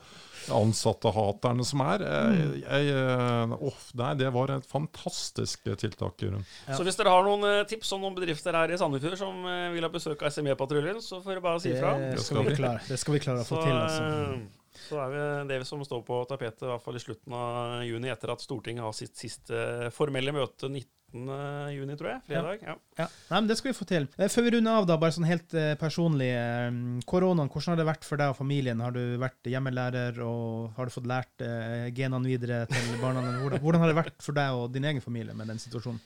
ansatte-haterne 0.51 1.65
som 1.67 1.83
er. 1.85 2.03
Mm. 2.03 2.39
Jeg, 2.63 2.87
jeg, 2.89 3.59
oh, 3.59 3.83
nei, 3.99 4.11
det 4.19 4.31
var 4.35 4.55
et 4.55 4.67
fantastisk 4.69 5.69
tiltak. 5.79 6.17
Jørgen. 6.23 6.43
Ja. 6.67 6.77
Så 6.77 6.87
hvis 6.87 6.97
dere 6.99 7.13
har 7.13 7.25
noen 7.27 7.45
eh, 7.49 7.61
tips 7.69 7.93
om 7.95 8.03
noen 8.03 8.17
bedrifter 8.17 8.55
her 8.57 8.73
i 8.73 8.79
Sandefjord 8.79 9.19
som 9.19 9.45
eh, 9.49 9.69
vil 9.75 9.85
ha 9.85 9.91
besøk 9.93 10.23
av 10.23 10.33
SME-patruljen, 10.33 10.99
så 11.03 11.21
får 11.23 11.37
dere 11.37 11.45
bare 11.45 11.63
si 11.63 11.73
ifra. 11.73 11.95
Det 12.13 12.25
skal 12.25 12.49
vi 12.49 12.57
klare, 12.59 12.83
det 12.89 12.99
skal 13.01 13.17
vi 13.17 13.23
klare 13.23 13.45
å 13.45 13.47
få 13.47 13.57
Så, 13.57 13.63
til. 13.67 13.79
Altså. 13.79 14.62
Eh, 14.75 14.81
så 14.89 14.99
er 15.05 15.13
det 15.47 15.59
det 15.61 15.67
som 15.69 15.83
står 15.85 16.03
på 16.07 16.23
tapetet, 16.29 16.65
i 16.65 16.71
hvert 16.71 16.83
fall 16.83 16.95
i 16.99 17.03
slutten 17.03 17.33
av 17.37 17.83
juni, 17.87 18.09
etter 18.13 18.33
at 18.33 18.41
Stortinget 18.43 18.83
har 18.85 18.93
sitt 18.97 19.15
siste 19.19 19.89
formelle 19.95 20.33
møte 20.35 20.69
19. 20.69 20.89
juni, 21.13 21.93
tror 21.93 22.09
jeg. 22.09 22.21
Fredag. 22.25 22.63
Ja. 22.65 22.73
Ja, 22.97 23.05
Nei, 23.29 23.39
men 23.43 23.47
Det 23.51 23.57
skal 23.59 23.69
vi 23.69 23.77
få 23.77 23.85
til. 23.85 24.07
Eh, 24.17 24.31
Før 24.33 24.47
vi 24.47 24.53
runder 24.55 24.79
av, 24.79 24.87
da, 24.89 24.97
bare 24.97 25.13
sånn 25.13 25.27
helt 25.29 25.53
eh, 25.53 25.75
personlig. 25.77 26.31
eh, 26.33 26.71
Koronaen, 27.05 27.51
hvordan 27.53 27.75
har 27.75 27.77
det 27.83 27.85
vært 27.91 28.07
for 28.07 28.17
deg 28.17 28.33
og 28.33 28.39
familien? 28.39 28.81
Har 28.81 28.95
du 28.95 29.17
vært 29.21 29.45
hjemmelærer, 29.45 30.17
og 30.25 30.73
har 30.77 30.89
du 30.89 30.95
fått 30.95 31.09
lært 31.09 31.45
eh, 31.45 31.91
genene 31.93 32.25
videre 32.25 32.63
til 32.71 32.97
barna? 33.03 33.21
hvordan 33.61 33.79
har 33.83 33.93
det 33.93 33.99
vært 33.99 34.25
for 34.25 34.33
deg 34.33 34.57
og 34.57 34.71
din 34.73 34.89
egen 34.89 35.01
familie 35.05 35.37
med 35.37 35.53
den 35.53 35.61
situasjonen? 35.61 36.01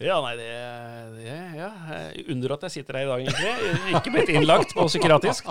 Ja, 0.00 0.16
nei, 0.24 0.32
det, 0.38 0.48
det 1.18 1.34
ja. 1.58 1.66
Jeg 1.92 2.24
undrer 2.32 2.54
at 2.54 2.62
jeg 2.64 2.72
sitter 2.78 2.96
her 2.96 3.04
i 3.04 3.10
dag, 3.10 3.20
egentlig. 3.20 3.50
Ikke 3.98 4.12
blitt 4.14 4.30
innlagt 4.32 4.72
på 4.72 4.86
psykiatrisk. 4.88 5.50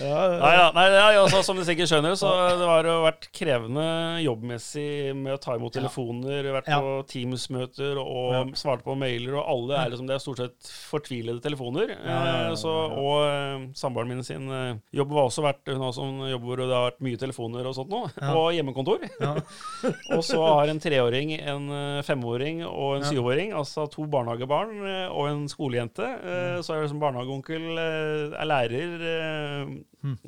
Nei, 0.00 0.52
ja, 0.56 0.66
nei, 0.72 0.84
ja, 0.92 1.06
altså, 1.20 1.42
Som 1.44 1.58
du 1.58 1.64
sikkert 1.66 1.90
skjønner, 1.90 2.14
så 2.16 2.28
det 2.56 2.68
har 2.68 2.86
jo 2.88 2.94
vært 3.04 3.26
krevende 3.36 3.84
jobbmessig 4.24 5.12
med 5.16 5.34
å 5.34 5.40
ta 5.40 5.56
imot 5.58 5.74
telefoner, 5.76 6.48
vært 6.56 6.68
på 6.70 6.94
Teams-møter 7.10 8.00
og 8.00 8.52
svart 8.58 8.84
på 8.84 8.96
mailer, 8.98 9.36
og 9.40 9.48
alle 9.52 9.80
er 9.82 9.92
liksom, 9.92 10.08
det 10.08 10.16
er 10.16 10.22
stort 10.24 10.40
sett 10.40 10.70
fortvilede 10.90 11.42
telefoner. 11.44 11.92
Så, 12.60 12.70
og 12.70 13.24
eh, 13.26 13.66
samboeren 13.78 14.10
min 14.10 14.24
sin 14.26 14.48
eh, 14.52 14.80
jobb 14.96 15.12
har 15.16 15.28
også 15.28 15.44
vært 15.44 15.68
Hun 15.68 15.80
har 15.82 15.90
også 15.92 16.06
en 16.06 16.22
jobb 16.32 16.46
hvor 16.48 16.60
det 16.60 16.68
har 16.72 16.88
vært 16.88 17.04
mye 17.04 17.20
telefoner 17.20 17.68
og 17.68 17.76
sånt 17.76 17.92
nå, 17.92 18.02
og 18.34 18.48
hjemmekontor. 18.56 19.04
Og 20.16 20.24
så 20.26 20.40
har 20.42 20.70
en 20.70 20.80
treåring, 20.82 21.32
en 21.38 21.69
eh, 21.72 22.02
femåring 22.06 22.62
og 22.66 22.96
en 22.98 23.04
syvåring, 23.08 23.52
altså 23.56 23.84
to 23.90 24.06
barnehagebarn 24.10 24.72
eh, 24.86 25.08
og 25.10 25.28
en 25.30 25.44
skolejente. 25.48 26.04
Eh, 26.04 26.56
Så 26.62 26.72
er 26.74 26.80
jeg 26.80 26.88
liksom 26.88 27.00
barnehageonkel, 27.02 27.68
eh, 27.78 28.40
er 28.40 28.50
lærer. 28.50 29.76
Mm. 30.04 30.18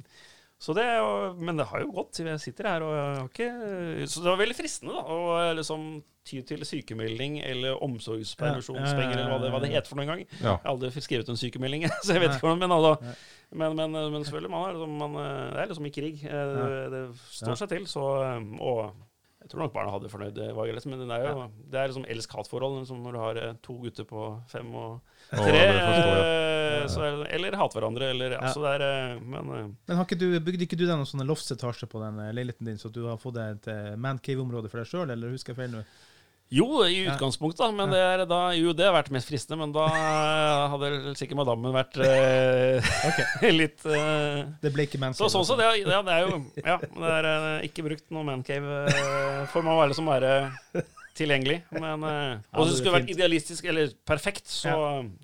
Så 0.62 0.74
det, 0.78 0.84
er 0.86 0.98
jo- 1.02 1.34
men 1.42 1.56
det 1.58 1.66
har 1.66 1.80
jo 1.82 1.90
gått. 1.90 2.20
Jeg 2.22 2.38
sitter 2.38 2.68
her 2.70 2.82
og 2.86 2.92
har 2.94 3.28
ikke 3.28 4.06
Så 4.06 4.22
det 4.22 4.30
var 4.30 4.38
veldig 4.38 4.54
fristende 4.54 4.94
da, 4.94 5.02
å 5.02 5.54
liksom 5.58 6.02
ty 6.24 6.40
til 6.46 6.60
sykemelding 6.62 7.40
eller 7.42 7.74
omsorgspermisjonspenger, 7.82 9.16
eller 9.18 9.30
hva 9.32 9.40
det, 9.42 9.50
hva 9.50 9.60
det 9.60 9.72
het 9.74 9.88
for 9.90 9.98
noen 9.98 10.06
gang. 10.12 10.20
Ja. 10.38 10.52
Jeg 10.54 10.62
har 10.62 10.70
aldri 10.70 11.02
skrevet 11.02 11.28
en 11.28 11.36
sykemelding, 11.40 11.88
så 12.06 12.14
jeg 12.14 12.22
vet 12.22 12.36
ikke 12.36 12.46
hvordan 12.46 12.62
men, 12.62 12.70
altså, 12.76 13.14
men, 13.52 13.74
men, 13.76 13.90
men 14.14 14.22
selvfølgelig, 14.24 14.50
man 14.54 14.68
er 14.68 14.76
liksom, 14.76 14.92
man, 15.02 15.16
er 15.58 15.66
liksom 15.72 15.88
i 15.90 15.94
krig. 15.98 16.22
Det, 16.22 17.02
står 17.34 17.58
seg 17.58 17.72
til. 17.74 17.88
Så, 17.90 18.04
og 18.62 18.94
jeg 19.42 19.50
tror 19.50 19.64
nok 19.64 19.72
barna 19.74 19.90
hadde 19.94 20.08
fornøyd 20.12 20.34
det, 20.36 20.48
var 20.54 20.68
men 20.86 21.02
det 21.10 21.16
er 21.18 21.24
jo 21.28 21.46
det 21.72 21.78
er 21.82 21.88
liksom 21.90 22.04
elsk-hat-forhold 22.14 22.76
liksom 22.80 23.00
når 23.02 23.16
du 23.16 23.18
har 23.22 23.40
eh, 23.42 23.54
to 23.66 23.74
gutter 23.82 24.06
på 24.08 24.26
fem 24.48 24.68
og 24.78 25.00
tre. 25.32 25.62
Oh, 25.66 25.80
forstår 25.88 26.12
jeg. 26.14 26.22
eh, 26.78 26.86
så 26.92 27.02
er, 27.06 27.18
eller 27.36 27.56
hater 27.58 27.80
hverandre, 27.80 28.10
eller 28.14 28.36
Ja. 28.36 28.40
altså 28.46 28.62
det 28.64 28.72
er 28.78 28.86
eh, 28.86 29.20
Men 29.34 29.50
eh, 29.56 29.66
Men 29.88 29.96
har 29.98 30.06
ikke 30.06 30.18
du, 30.22 30.26
bygde 30.40 30.66
ikke 30.66 30.78
du 30.78 30.86
deg 30.86 30.94
noen 30.94 31.08
sånne 31.10 31.26
loftsetasje 31.28 31.88
på 31.90 32.00
den 32.04 32.22
eh, 32.22 32.32
leiligheten 32.38 32.70
din, 32.70 32.78
så 32.80 32.88
at 32.90 32.96
du 32.96 33.04
har 33.10 33.18
fått 33.20 33.36
deg 33.40 33.58
et 33.58 33.68
eh, 33.74 33.92
mancave-område 33.96 34.70
for 34.72 34.82
deg 34.82 34.90
sjøl, 34.92 35.10
eller 35.10 35.34
husker 35.34 35.52
jeg 35.56 35.60
feil 35.64 35.74
nå? 35.76 35.84
Jo, 36.52 36.66
i 36.84 36.98
utgangspunktet, 37.06 37.62
da, 37.62 37.70
men 37.72 37.92
det 37.94 38.00
er 38.04 38.24
da 38.28 38.40
Jo, 38.56 38.74
det 38.76 38.84
har 38.84 38.92
vært 38.92 39.12
mest 39.14 39.30
fristende, 39.30 39.56
men 39.62 39.72
da 39.72 39.86
hadde 40.72 41.14
sikkert 41.16 41.40
madammen 41.40 41.72
vært 41.72 41.96
eh, 42.04 42.92
litt 43.60 43.86
eh, 43.88 44.42
Det 44.60 44.72
ble 44.74 44.84
ikke 44.84 45.00
mancave. 45.00 45.22
Så 45.22 45.32
sånn 45.32 45.46
så 45.48 45.56
det, 45.56 45.70
ja, 45.80 46.02
det 46.04 46.16
er 46.18 46.26
jo 46.26 46.42
Ja, 46.60 46.76
det 46.82 47.14
er 47.16 47.30
eh, 47.30 47.68
ikke 47.70 47.86
brukt 47.86 48.04
noe 48.12 48.26
mancave. 48.28 48.82
Uh, 48.92 49.42
får 49.52 49.64
man 49.64 49.80
være 49.80 49.96
som 49.96 50.12
være 50.12 50.34
tilgjengelig. 51.16 51.58
Men 51.74 52.04
uh, 52.06 52.40
Og 52.56 52.64
hvis 52.64 52.72
det 52.72 52.78
skulle 52.80 52.94
vært 52.98 53.12
idealistisk 53.12 53.66
eller 53.70 53.92
perfekt, 54.08 54.48
så, 54.48 54.72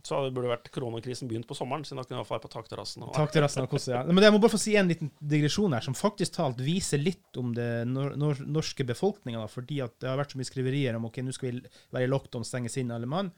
så 0.05 0.19
hadde- 0.19 0.35
burde 0.37 0.51
vært 0.53 0.71
koronakrisen 0.75 1.31
begynt 1.31 1.49
på 1.49 1.57
sommeren, 1.57 1.85
siden 1.87 2.01
da 2.01 2.07
kunne 2.07 2.21
jeg 2.21 2.29
være 2.29 2.45
på 2.45 2.53
takterrassen. 2.53 3.07
og- 3.07 3.15
takterrassen 3.17 3.65
og 3.65 3.71
kose, 3.73 3.93
ja. 3.95 4.03
Men 4.05 4.27
jeg 4.27 4.35
må 4.35 4.41
bare 4.43 4.55
få 4.55 4.61
si 4.61 4.77
en 4.77 4.91
liten 4.91 5.11
digresjon 5.21 5.73
her, 5.77 5.85
som 5.85 5.97
faktisk 5.97 6.37
talt 6.37 6.61
viser 6.65 7.01
litt 7.03 7.41
om 7.41 7.55
det 7.57 7.69
nor 7.89 8.17
nor 8.21 8.41
norske 8.45 8.85
befolkninga. 8.85 9.47
Fordi 9.49 9.83
at 9.85 9.99
det 10.01 10.11
har 10.11 10.19
vært 10.21 10.35
så 10.37 10.41
mye 10.41 10.51
skriverier 10.51 10.97
om 10.99 11.09
ok, 11.09 11.23
nå 11.25 11.33
skal 11.33 11.51
vi 11.51 11.63
være 11.95 12.05
i 12.05 12.13
lockdown, 12.13 12.45
stenges 12.45 12.77
inn 12.77 12.93
alle 12.95 13.09
mann. 13.09 13.33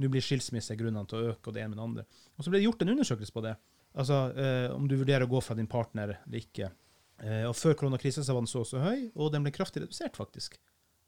Nå 0.00 0.08
blir 0.10 0.24
skilsmisse 0.24 0.74
grunnene 0.78 1.06
til 1.06 1.18
å 1.20 1.32
øke, 1.34 1.48
og 1.48 1.54
det 1.54 1.62
ene 1.62 1.74
med 1.74 1.78
det 1.78 1.84
andre. 1.84 2.04
Og 2.36 2.44
så 2.44 2.50
ble 2.50 2.58
det 2.58 2.66
gjort 2.66 2.82
en 2.82 2.94
undersøkelse 2.96 3.34
på 3.34 3.42
det. 3.44 3.56
Altså 3.94 4.18
uh, 4.32 4.74
om 4.74 4.88
du 4.88 4.96
vurderer 4.96 5.26
å 5.26 5.30
gå 5.30 5.40
fra 5.44 5.54
din 5.54 5.68
partner 5.70 6.16
eller 6.16 6.38
ikke. 6.40 6.70
Uh, 7.22 7.44
og 7.50 7.54
før 7.54 7.76
koronakrisen 7.78 8.24
så 8.24 8.34
var 8.34 8.42
den 8.42 8.50
så 8.50 8.64
og 8.64 8.70
så 8.70 8.80
høy, 8.82 9.10
og 9.14 9.30
den 9.34 9.44
ble 9.44 9.52
kraftig 9.54 9.84
redusert, 9.84 10.16
faktisk. 10.18 10.56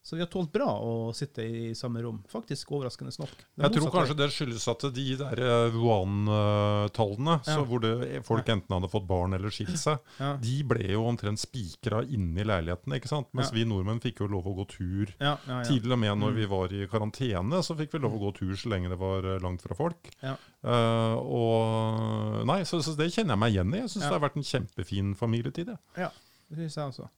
Så 0.05 0.17
vi 0.17 0.21
har 0.21 0.29
tålt 0.29 0.51
bra 0.53 0.67
å 0.85 1.15
sitte 1.17 1.41
i 1.41 1.71
samme 1.73 2.03
rom. 2.05 2.19
Faktisk 2.29 2.69
overraskende 2.77 3.09
nok. 3.19 3.31
Jeg 3.57 3.73
tror 3.73 3.91
kanskje 3.95 4.17
det 4.19 4.27
skyldes 4.35 4.67
at 4.69 4.83
de 4.93 5.05
der 5.17 5.41
eh, 5.41 5.71
Wuhan-tallene, 5.73 7.39
Ja. 7.49 7.63
hvor 7.65 7.81
det, 7.81 8.21
folk 8.27 8.45
enten 8.53 8.69
hadde 8.77 8.91
fått 8.93 9.07
barn 9.09 9.33
eller 9.33 9.49
skilt 9.49 9.79
seg. 9.81 9.99
Ja. 10.21 10.35
de 10.37 10.59
ble 10.69 10.91
jo 10.93 11.07
omtrent 11.09 11.41
spikra 11.41 12.03
inne 12.05 12.41
i 12.41 12.45
leilighetene. 12.45 12.99
ikke 13.01 13.09
sant? 13.09 13.29
Mens 13.33 13.49
Ja. 13.51 13.55
vi 13.55 13.65
nordmenn 13.65 14.01
fikk 14.05 14.21
jo 14.21 14.27
lov 14.29 14.45
å 14.45 14.55
gå 14.61 14.69
tur. 14.69 15.15
Ja, 15.21 15.39
ja, 15.49 15.63
ja. 15.63 15.63
Til 15.65 15.91
og 15.93 15.99
med 15.99 16.19
når 16.19 16.31
Mm. 16.33 16.37
vi 16.37 16.47
var 16.47 16.67
i 16.73 16.87
karantene, 16.87 17.63
så 17.65 17.75
fikk 17.77 17.93
vi 17.93 17.99
lov 18.01 18.13
å 18.13 18.21
gå 18.21 18.35
tur 18.37 18.53
så 18.57 18.69
lenge 18.69 18.89
det 18.91 18.99
var 18.99 19.25
eh, 19.25 19.39
langt 19.41 19.63
fra 19.63 19.75
folk. 19.75 20.11
Ja. 20.23 20.37
Eh, 20.63 21.17
og 21.17 22.45
Nei, 22.47 22.61
så, 22.65 22.83
så 22.83 22.95
det 22.97 23.09
kjenner 23.13 23.33
jeg 23.35 23.39
meg 23.39 23.53
igjen 23.55 23.75
i. 23.75 23.79
Jeg 23.81 23.89
syns 23.89 24.03
Ja. 24.05 24.11
det 24.11 24.21
har 24.21 24.29
vært 24.29 24.37
en 24.37 24.43
kjempefin 24.43 25.17
familietid. 25.17 25.67
jeg. 25.97 26.11
Det 26.49 26.57
synes 26.59 26.77
jeg 26.77 26.93
også. 26.93 27.09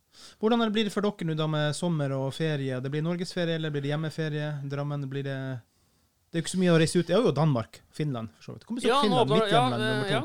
Hvordan 0.40 0.72
blir 0.72 0.86
det 0.88 0.92
for 0.94 1.04
dere 1.04 1.28
nå 1.28 1.36
da 1.36 1.46
med 1.50 1.74
sommer 1.76 2.14
og 2.16 2.30
ferie? 2.34 2.80
Det 2.80 2.92
blir 2.92 3.04
norgesferie, 3.04 3.58
eller 3.58 3.72
blir 3.74 3.84
det 3.84 3.92
hjemmeferie? 3.92 4.52
Drammen, 4.70 5.08
blir 5.10 5.26
det 5.26 5.38
Det 6.26 6.40
er 6.40 6.42
jo 6.42 6.44
ikke 6.44 6.52
så 6.56 6.58
mye 6.60 6.72
å 6.74 6.78
reise 6.82 6.98
ut. 7.00 7.08
Jeg 7.08 7.16
er 7.16 7.22
jo 7.22 7.30
Danmark, 7.32 7.76
Finland, 7.96 8.28
for 8.36 8.42
så 8.44 8.52
vidt. 8.56 8.64
Kommer 8.66 8.82
så 8.82 8.88
Ja, 8.90 8.96
Finland, 9.00 9.30
nå, 9.30 9.36
ja, 9.48 9.60
det- 9.70 10.10
ja, 10.10 10.22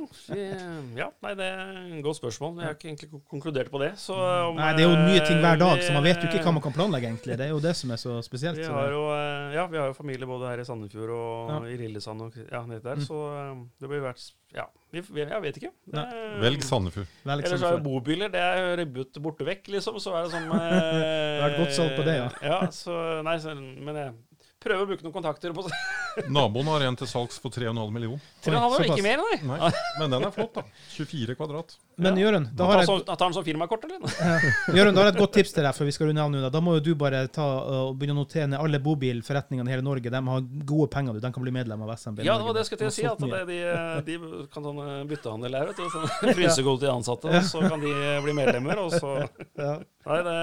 ja, 0.97 1.07
nei, 1.23 1.33
det 1.35 1.45
er 1.45 1.97
et 1.99 2.03
godt 2.03 2.17
spørsmål. 2.17 2.57
Jeg 2.57 2.65
har 2.65 2.73
ikke 2.75 2.89
egentlig 2.89 3.21
konkludert 3.29 3.69
på 3.71 3.79
det. 3.79 3.91
Så 4.01 4.17
om, 4.17 4.55
Nei, 4.57 4.73
det 4.75 4.83
er 4.83 4.89
jo 4.89 4.97
nye 5.05 5.21
ting 5.27 5.39
hver 5.39 5.59
dag, 5.61 5.77
eh, 5.77 5.85
så 5.85 5.93
man 5.93 6.03
vet 6.03 6.17
jo 6.19 6.27
ikke 6.27 6.43
hva 6.43 6.53
man 6.57 6.61
kan 6.65 6.73
planlegge, 6.73 7.05
egentlig. 7.07 7.37
Det 7.37 7.45
er 7.45 7.49
jo 7.53 7.59
det 7.63 7.75
som 7.77 7.91
er 7.91 7.95
så 8.01 8.17
spesielt. 8.25 8.57
Vi 8.57 8.65
har 8.65 8.89
jo, 8.91 9.03
eh, 9.13 9.53
ja, 9.55 9.67
vi 9.67 9.77
har 9.77 9.87
jo 9.87 9.93
familie 9.93 10.25
både 10.27 10.49
her 10.49 10.59
i 10.59 10.65
Sandefjord 10.65 11.09
og 11.15 11.49
Ja. 11.49 11.59
i 11.69 11.77
Lillesand 11.77 12.21
og 12.21 12.33
ja, 12.51 12.65
nede 12.65 12.81
der, 12.83 12.95
Mm. 12.95 13.05
så 13.07 13.21
eh, 13.37 13.55
det 13.79 13.89
blir 13.89 14.01
vært 14.01 14.31
Ja, 14.53 14.65
jeg 14.91 15.05
vet 15.07 15.55
ikke. 15.61 15.71
Det, 15.87 15.95
er- 15.95 16.41
Velg 16.41 16.61
Sandefjord. 16.63 17.07
Velg 17.23 17.45
Ellers 17.45 17.61
er 17.63 17.77
det 17.77 17.83
jo 17.85 17.89
bobiler 18.01 18.27
det 18.29 18.41
er 18.41 18.75
ribbet 18.75 19.13
borte 19.21 19.45
vekk, 19.45 19.63
liksom. 19.69 19.95
Så 19.95 20.11
er 20.11 20.23
det 20.27 20.31
sånn 20.33 20.49
eh, 20.51 20.59
Det 20.59 21.41
har 21.41 21.49
vært 21.51 21.59
godt 21.61 21.71
salg 21.77 21.95
på 21.95 22.03
det, 22.03 22.15
ja. 22.17 22.29
ja 22.49 22.67
så, 22.67 23.23
nei, 23.23 23.37
så, 23.37 23.55
men 23.55 23.95
jeg 23.95 24.13
prøver 24.61 24.83
å 24.85 24.87
bruke 24.91 25.03
noen 25.05 25.13
kontakter 25.15 25.53
på 25.57 25.63
Naboen 26.35 26.67
har 26.69 26.83
en 26.89 26.97
til 26.99 27.07
salgs 27.09 27.37
for 27.41 27.53
3,5 27.53 27.77
millioner. 27.95 28.19
Tre 28.43 28.53
såpass. 28.59 28.83
ikke 28.89 29.03
mer, 29.05 29.21
nei. 29.23 29.37
Nei, 29.47 29.69
men 29.99 30.11
den 30.13 30.25
er 30.27 30.33
flott, 30.35 30.51
da. 30.57 30.63
24 30.97 31.35
kvadrat. 31.39 31.75
Men 32.01 32.17
Ja. 32.17 32.25
Jørund, 32.25 32.49
da 32.51 32.63
Da 32.63 32.67
har 32.71 32.81
jeg, 32.83 33.03
tar 33.07 33.21
han 33.27 33.33
som 33.35 33.45
firmakort, 33.45 33.85
eller? 33.87 34.01
Jørund, 34.77 34.95
da 34.97 35.03
har 35.03 35.09
jeg 35.11 35.15
et 35.15 35.19
godt 35.21 35.33
tips 35.37 35.53
til 35.55 35.63
deg, 35.65 35.75
for 35.77 35.87
vi 35.87 35.93
skal 35.95 36.09
runde 36.11 36.23
av 36.25 36.31
nå. 36.33 36.41
Da. 36.45 36.49
da 36.53 36.61
må 36.63 36.73
jo 36.77 36.83
du 36.89 36.91
bare 36.99 37.23
ta 37.33 37.45
og 37.45 37.95
begynne 37.99 38.15
å 38.17 38.21
notere 38.23 38.49
ned 38.51 38.59
alle 38.59 38.81
bobilforretningene 38.83 39.69
i 39.71 39.75
hele 39.75 39.85
Norge. 39.87 40.11
De 40.13 40.21
har 40.33 40.43
gode 40.73 40.89
penger, 40.93 41.15
du. 41.17 41.21
De 41.23 41.31
kan 41.37 41.45
bli 41.47 41.53
medlem 41.55 41.85
av 41.85 41.93
SMB. 41.95 42.21
Ja, 42.27 42.35
det 42.41 42.47
var 42.49 42.57
det 42.57 42.65
jeg 42.65 42.71
skulle 42.71 42.83
til 42.83 42.89
å 42.89 42.93
De 42.93 42.97
si. 42.97 43.07
har 43.07 43.15
At 43.15 43.47
det, 43.47 43.61
de, 44.09 44.17
de 44.17 44.43
kan 44.53 44.67
sånn 44.67 44.81
eh, 44.87 44.97
byttehandel 45.13 45.57
her, 45.61 45.71
vet 45.71 45.79
du. 45.79 45.87
Sånn 45.95 46.35
Frysegulv 46.41 46.81
til 46.81 46.89
de 46.89 46.93
ansatte, 46.95 47.31
og 47.31 47.47
så 47.49 47.63
kan 47.65 47.81
de 47.85 47.95
bli 48.27 48.35
medlemmer, 48.41 48.83
og 48.83 48.93
så 48.97 49.15
Ja. 49.55 49.73
Nei, 50.09 50.19
det 50.27 50.37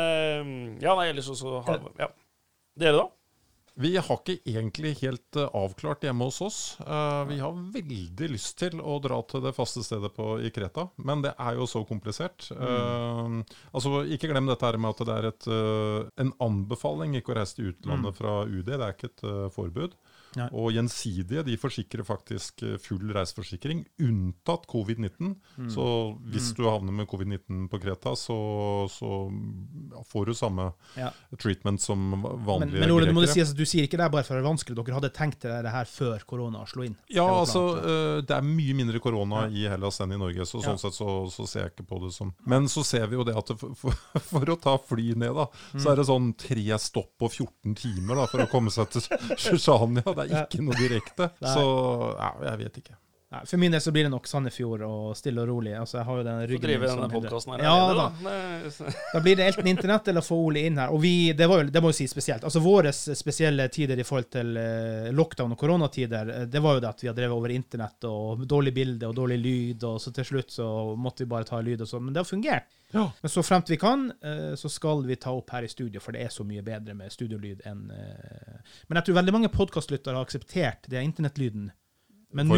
Ja, 0.86 0.94
nei, 0.98 1.08
ellers 1.12 1.28
så, 1.28 1.36
så 1.38 1.60
har 1.66 1.84
Ja. 2.00 2.08
Dere, 2.78 2.94
da? 3.02 3.06
Vi 3.78 3.92
har 3.94 4.16
ikke 4.18 4.40
egentlig 4.42 4.96
helt 5.04 5.36
eh, 5.38 5.50
avklart 5.54 6.02
hjemme 6.02 6.26
hos 6.26 6.40
oss. 6.42 6.58
Eh, 6.82 7.20
vi 7.28 7.36
har 7.38 7.60
veldig 7.74 8.28
lyst 8.32 8.56
til 8.58 8.80
å 8.82 8.96
dra 9.02 9.20
til 9.30 9.44
det 9.44 9.52
faste 9.54 9.84
stedet 9.86 10.10
på, 10.16 10.32
i 10.42 10.50
Kreta, 10.54 10.88
men 11.06 11.22
det 11.22 11.36
er 11.38 11.60
jo 11.60 11.68
så 11.70 11.84
komplisert. 11.86 12.48
Eh, 12.56 13.38
altså, 13.70 14.02
Ikke 14.10 14.32
glem 14.32 14.50
dette 14.50 14.66
her 14.66 14.80
med 14.82 14.96
at 14.96 15.04
det 15.06 15.14
er 15.14 15.28
et, 15.30 15.46
uh, 15.46 16.10
en 16.18 16.32
anbefaling 16.42 17.14
ikke 17.18 17.34
å 17.34 17.38
reise 17.38 17.58
til 17.58 17.70
utlandet 17.70 18.18
fra 18.18 18.40
UD. 18.48 18.66
Det 18.66 18.80
er 18.82 18.96
ikke 18.96 19.12
et 19.12 19.26
uh, 19.28 19.46
forbud. 19.54 19.94
Nei. 20.36 20.48
Og 20.52 20.72
Gjensidige 20.74 21.42
de 21.46 21.56
forsikrer 21.56 22.04
faktisk 22.04 22.62
eh, 22.62 22.76
full 22.82 23.08
reiseforsikring, 23.16 23.84
unntatt 24.04 24.66
covid-19. 24.68 25.34
Mm. 25.56 25.70
Så 25.72 25.84
hvis 26.28 26.50
du 26.54 26.64
havner 26.68 26.92
med 26.92 27.08
covid-19 27.08 27.68
på 27.72 27.80
Kreta, 27.80 28.12
så, 28.18 28.36
så 28.92 29.10
får 30.10 30.26
du 30.26 30.34
samme 30.34 30.72
Ja. 30.98 31.10
treatment 31.38 31.80
som 31.80 32.10
vanlige 32.44 32.72
Men, 32.72 32.80
men 32.80 32.90
Ole, 32.92 33.06
grekere. 33.12 33.32
sies 33.34 33.50
at 33.52 33.56
du 33.56 33.64
sier 33.64 33.86
ikke 33.88 33.96
det 33.98 34.04
er 34.06 34.12
bare 34.12 34.24
for 34.26 34.36
det 34.36 34.44
er 34.44 34.48
vanskelig. 34.50 34.76
Dere 34.78 34.98
hadde 34.98 35.10
tenkt 35.16 35.40
dere 35.42 35.62
det 35.64 35.72
her 35.72 35.84
før 35.88 36.22
korona 36.28 36.64
slo 36.68 36.84
inn? 36.84 36.96
Ja, 37.08 37.24
Det 37.26 37.38
altså 37.46 37.62
øh, 37.78 38.20
det 38.28 38.36
er 38.36 38.42
mye 38.44 38.74
mindre 38.76 39.00
korona 39.00 39.46
Ja. 39.48 39.48
i 39.48 39.64
Hellas 39.72 40.00
enn 40.04 40.12
i 40.12 40.18
Norge, 40.20 40.44
så 40.46 40.60
Ja. 40.62 40.68
sånn 40.72 40.78
sett 40.78 40.94
så, 40.98 41.08
så 41.32 41.46
ser 41.48 41.60
jeg 41.66 41.72
ikke 41.72 41.88
på 41.88 42.00
det 42.04 42.12
som 42.14 42.34
Men 42.46 42.68
så 42.68 42.84
ser 42.84 43.06
vi 43.06 43.16
jo 43.16 43.24
det 43.24 43.36
at 43.36 43.46
det, 43.46 43.58
for, 43.58 43.92
for, 44.20 44.44
å 44.44 44.60
ta 44.60 44.76
fly 44.78 45.14
ned, 45.14 45.34
da, 45.34 45.48
Mm. 45.74 45.80
så 45.82 45.90
er 45.92 45.96
det 45.96 46.06
sånn 46.06 46.28
tre 46.36 46.78
stopp 46.78 47.10
på 47.18 47.28
14 47.30 47.74
timer 47.76 48.14
da, 48.16 48.26
for 48.26 48.40
å 48.44 48.48
komme 48.50 48.70
seg 48.70 48.88
til 48.90 49.02
Sjusjania. 49.36 50.02
Det 50.26 50.34
er 50.34 50.48
ikke 50.48 50.64
noe 50.66 50.78
direkte. 50.78 51.30
Så 51.54 51.64
ja, 52.18 52.30
jeg 52.50 52.58
vet 52.64 52.80
ikke. 52.82 52.96
Nei, 53.28 53.42
for 53.44 53.60
min 53.60 53.72
del 53.74 53.80
så 53.84 53.92
blir 53.92 54.06
det 54.06 54.08
nok 54.08 54.24
Sandefjord 54.24 54.82
og 54.86 55.08
stille 55.18 55.42
og 55.42 55.50
rolig. 55.50 55.74
Altså, 55.76 55.98
jeg 55.98 56.08
har 56.08 56.16
jo 56.16 56.22
den 56.24 56.38
ryggen. 56.48 56.62
Så 56.62 56.64
driver 56.64 56.80
vi 56.80 56.92
denne 56.94 57.08
podkasten 57.12 57.52
her 57.52 57.64
Ja, 57.66 57.74
da. 57.92 58.06
da. 58.24 58.92
Da 59.12 59.20
blir 59.20 59.36
det 59.36 59.48
enten 59.50 59.66
internett 59.68 60.08
eller 60.08 60.24
få 60.24 60.38
Ole 60.46 60.62
inn 60.64 60.78
her. 60.80 60.94
Og 60.96 61.02
vi, 61.02 61.10
det, 61.36 61.48
var 61.50 61.60
jo, 61.60 61.66
det 61.74 61.82
må 61.84 61.90
jo 61.92 61.96
si 61.98 62.06
spesielt. 62.08 62.46
Altså 62.48 62.62
Våre 62.64 62.88
spesielle 62.96 63.66
tider 63.74 64.00
i 64.00 64.06
forhold 64.08 64.30
til 64.32 64.56
eh, 64.56 65.10
lockdown 65.12 65.52
og 65.52 65.60
koronatider, 65.60 66.30
eh, 66.38 66.46
det 66.48 66.62
var 66.64 66.78
jo 66.78 66.82
det 66.86 66.88
at 66.88 67.04
vi 67.04 67.10
har 67.10 67.18
drevet 67.18 67.36
over 67.36 67.52
internett 67.52 68.06
og 68.08 68.46
dårlig 68.48 68.72
bilde 68.78 69.10
og 69.10 69.18
dårlig 69.18 69.36
lyd, 69.42 69.84
og 69.84 69.98
så 70.00 70.12
til 70.16 70.24
slutt 70.30 70.54
så 70.54 70.68
måtte 70.96 71.26
vi 71.26 71.28
bare 71.34 71.48
ta 71.50 71.60
lyd 71.60 71.84
og 71.84 71.90
sånn. 71.90 72.06
Men 72.06 72.16
det 72.16 72.22
har 72.22 72.30
fungert. 72.30 72.70
Ja. 72.94 73.02
Men 73.20 73.32
så 73.34 73.44
fremt 73.44 73.68
vi 73.68 73.76
kan, 73.76 74.06
eh, 74.24 74.54
så 74.56 74.70
skal 74.72 75.04
vi 75.04 75.18
ta 75.20 75.34
opp 75.36 75.52
her 75.52 75.68
i 75.68 75.68
studio, 75.68 76.00
for 76.00 76.16
det 76.16 76.24
er 76.24 76.32
så 76.32 76.48
mye 76.48 76.64
bedre 76.64 76.96
med 76.96 77.12
studiolyd 77.12 77.60
enn 77.68 77.84
Men 77.92 79.02
jeg 79.02 79.04
tror 79.04 79.20
veldig 79.20 79.36
mange 79.36 79.52
podkastlyttere 79.52 80.16
har 80.16 80.24
akseptert 80.24 80.88
det 80.88 81.04
internettlyden. 81.04 81.68
Men 82.30 82.48
nå 82.48 82.56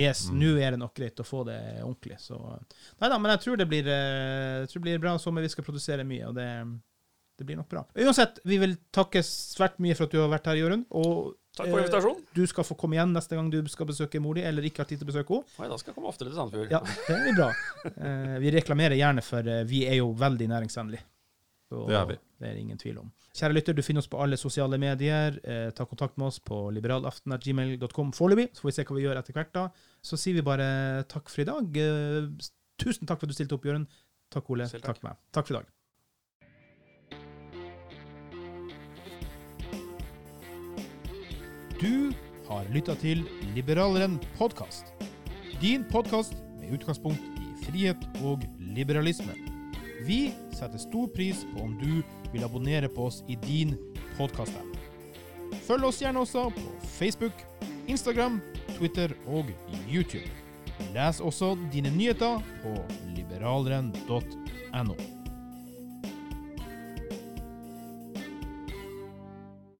ja. 0.00 0.08
Yes, 0.08 0.30
Mm. 0.30 0.38
er 0.62 0.70
det 0.72 0.78
nok 0.80 0.94
greit 0.96 1.20
å 1.20 1.24
få 1.26 1.44
det 1.44 1.58
ordentlig. 1.82 2.16
Så 2.20 2.38
Nei 3.00 3.08
da, 3.12 3.18
men 3.18 3.30
jeg 3.34 3.40
tror 3.44 3.56
det 3.60 3.68
blir, 3.68 3.84
eh, 3.86 4.62
jeg 4.62 4.68
tror 4.70 4.80
det 4.80 4.86
blir 4.88 4.98
bra 5.02 5.18
sommer. 5.18 5.42
Vi 5.44 5.48
skal 5.52 5.64
produsere 5.64 6.04
mye, 6.04 6.28
og 6.30 6.34
det, 6.34 6.48
det 7.38 7.44
blir 7.46 7.56
nok 7.60 7.68
bra. 7.68 7.84
Uansett, 7.94 8.40
vi 8.48 8.56
vil 8.62 8.76
takke 8.90 9.20
svært 9.26 9.76
mye 9.84 9.94
for 9.98 10.08
at 10.08 10.16
du 10.16 10.18
har 10.22 10.32
vært 10.32 10.48
her, 10.48 10.56
Jørund. 10.62 10.86
Og 10.96 11.36
Takk 11.52 11.68
for 11.68 11.76
eh, 11.76 11.84
invitasjonen. 11.84 12.24
du 12.32 12.46
skal 12.48 12.64
få 12.64 12.76
komme 12.80 12.96
igjen 12.96 13.12
neste 13.12 13.36
gang 13.36 13.50
du 13.52 13.60
skal 13.68 13.86
besøke 13.86 14.20
mor 14.24 14.34
di, 14.34 14.40
eller 14.48 14.64
ikke 14.64 14.80
har 14.86 14.88
tid 14.88 15.02
til 15.02 15.08
å 15.08 15.12
besøke 15.12 15.36
henne. 15.36 15.58
Nei, 15.60 15.68
da 15.68 15.76
skal 15.76 15.92
jeg 15.92 15.98
komme 16.00 16.08
oftere 16.08 16.32
til 16.32 16.38
Sandefjord. 16.40 16.72
Ja, 16.72 16.80
det 16.80 17.20
blir 17.26 17.36
bra. 17.36 17.50
Eh, 17.92 18.38
vi 18.40 18.54
reklamerer 18.56 18.96
gjerne, 18.96 19.22
for 19.22 19.42
vi 19.68 19.84
er 19.84 20.00
jo 20.00 20.14
veldig 20.16 20.48
næringsvennlige. 20.48 21.04
Så 21.72 21.86
Det 21.88 21.96
er 21.96 22.06
vi. 22.06 22.16
Det 22.42 22.48
er 22.50 22.56
ingen 22.60 22.78
tvil 22.78 22.98
om. 23.00 23.10
Kjære 23.32 23.54
lytter, 23.56 23.72
du 23.72 23.82
finner 23.82 24.02
oss 24.02 24.10
på 24.12 24.20
alle 24.20 24.36
sosiale 24.36 24.78
medier. 24.78 25.38
Eh, 25.44 25.70
ta 25.72 25.86
kontakt 25.88 26.18
med 26.18 26.26
oss 26.26 26.38
på 26.40 26.70
liberalaften.gmail.com 26.76 28.12
foreløpig, 28.12 28.50
så 28.52 28.64
får 28.64 28.68
vi 28.68 28.74
se 28.76 28.84
hva 28.84 28.96
vi 28.98 29.04
gjør 29.06 29.20
etter 29.20 29.32
hvert. 29.38 29.52
da. 29.54 29.68
Så 30.04 30.18
sier 30.20 30.36
vi 30.36 30.42
bare 30.44 31.04
takk 31.08 31.30
for 31.32 31.40
i 31.40 31.48
dag. 31.48 31.76
Eh, 31.80 32.28
tusen 32.76 33.06
takk 33.08 33.20
for 33.20 33.26
at 33.26 33.32
du 33.32 33.38
stilte 33.38 33.56
opp, 33.56 33.64
Jørund. 33.64 33.86
Takk, 34.32 34.50
Ole. 34.50 34.68
Takk. 34.68 34.82
takk. 34.82 35.02
meg. 35.02 35.16
Takk 35.32 35.46
for 35.46 35.54
i 35.54 35.62
dag. 35.62 35.70
Du 41.80 42.12
har 42.48 42.68
lytta 42.70 42.94
til 43.00 43.24
Liberaleren 43.56 44.20
podkast. 44.36 44.92
Din 45.60 45.84
podkast 45.88 46.36
med 46.60 46.76
utgangspunkt 46.76 47.22
i 47.40 47.64
frihet 47.64 48.04
og 48.22 48.44
liberalisme. 48.60 49.51
Vi 50.06 50.32
setter 50.52 50.78
stor 50.78 51.06
pris 51.14 51.46
på 51.54 51.62
om 51.62 51.78
du 51.78 52.02
vil 52.32 52.44
abonnere 52.44 52.88
på 52.88 53.06
oss 53.06 53.22
i 53.28 53.36
din 53.46 53.76
podkast-app. 54.18 54.78
Følg 55.66 55.86
oss 55.86 56.02
gjerne 56.02 56.24
også 56.24 56.48
på 56.56 56.66
Facebook, 56.98 57.44
Instagram, 57.86 58.40
Twitter 58.76 59.14
og 59.26 59.52
YouTube. 59.86 60.26
Les 60.94 61.20
også 61.20 61.54
dine 61.72 61.94
nyheter 61.94 62.42
på 62.64 62.76
liberaleren.no. 63.16 65.21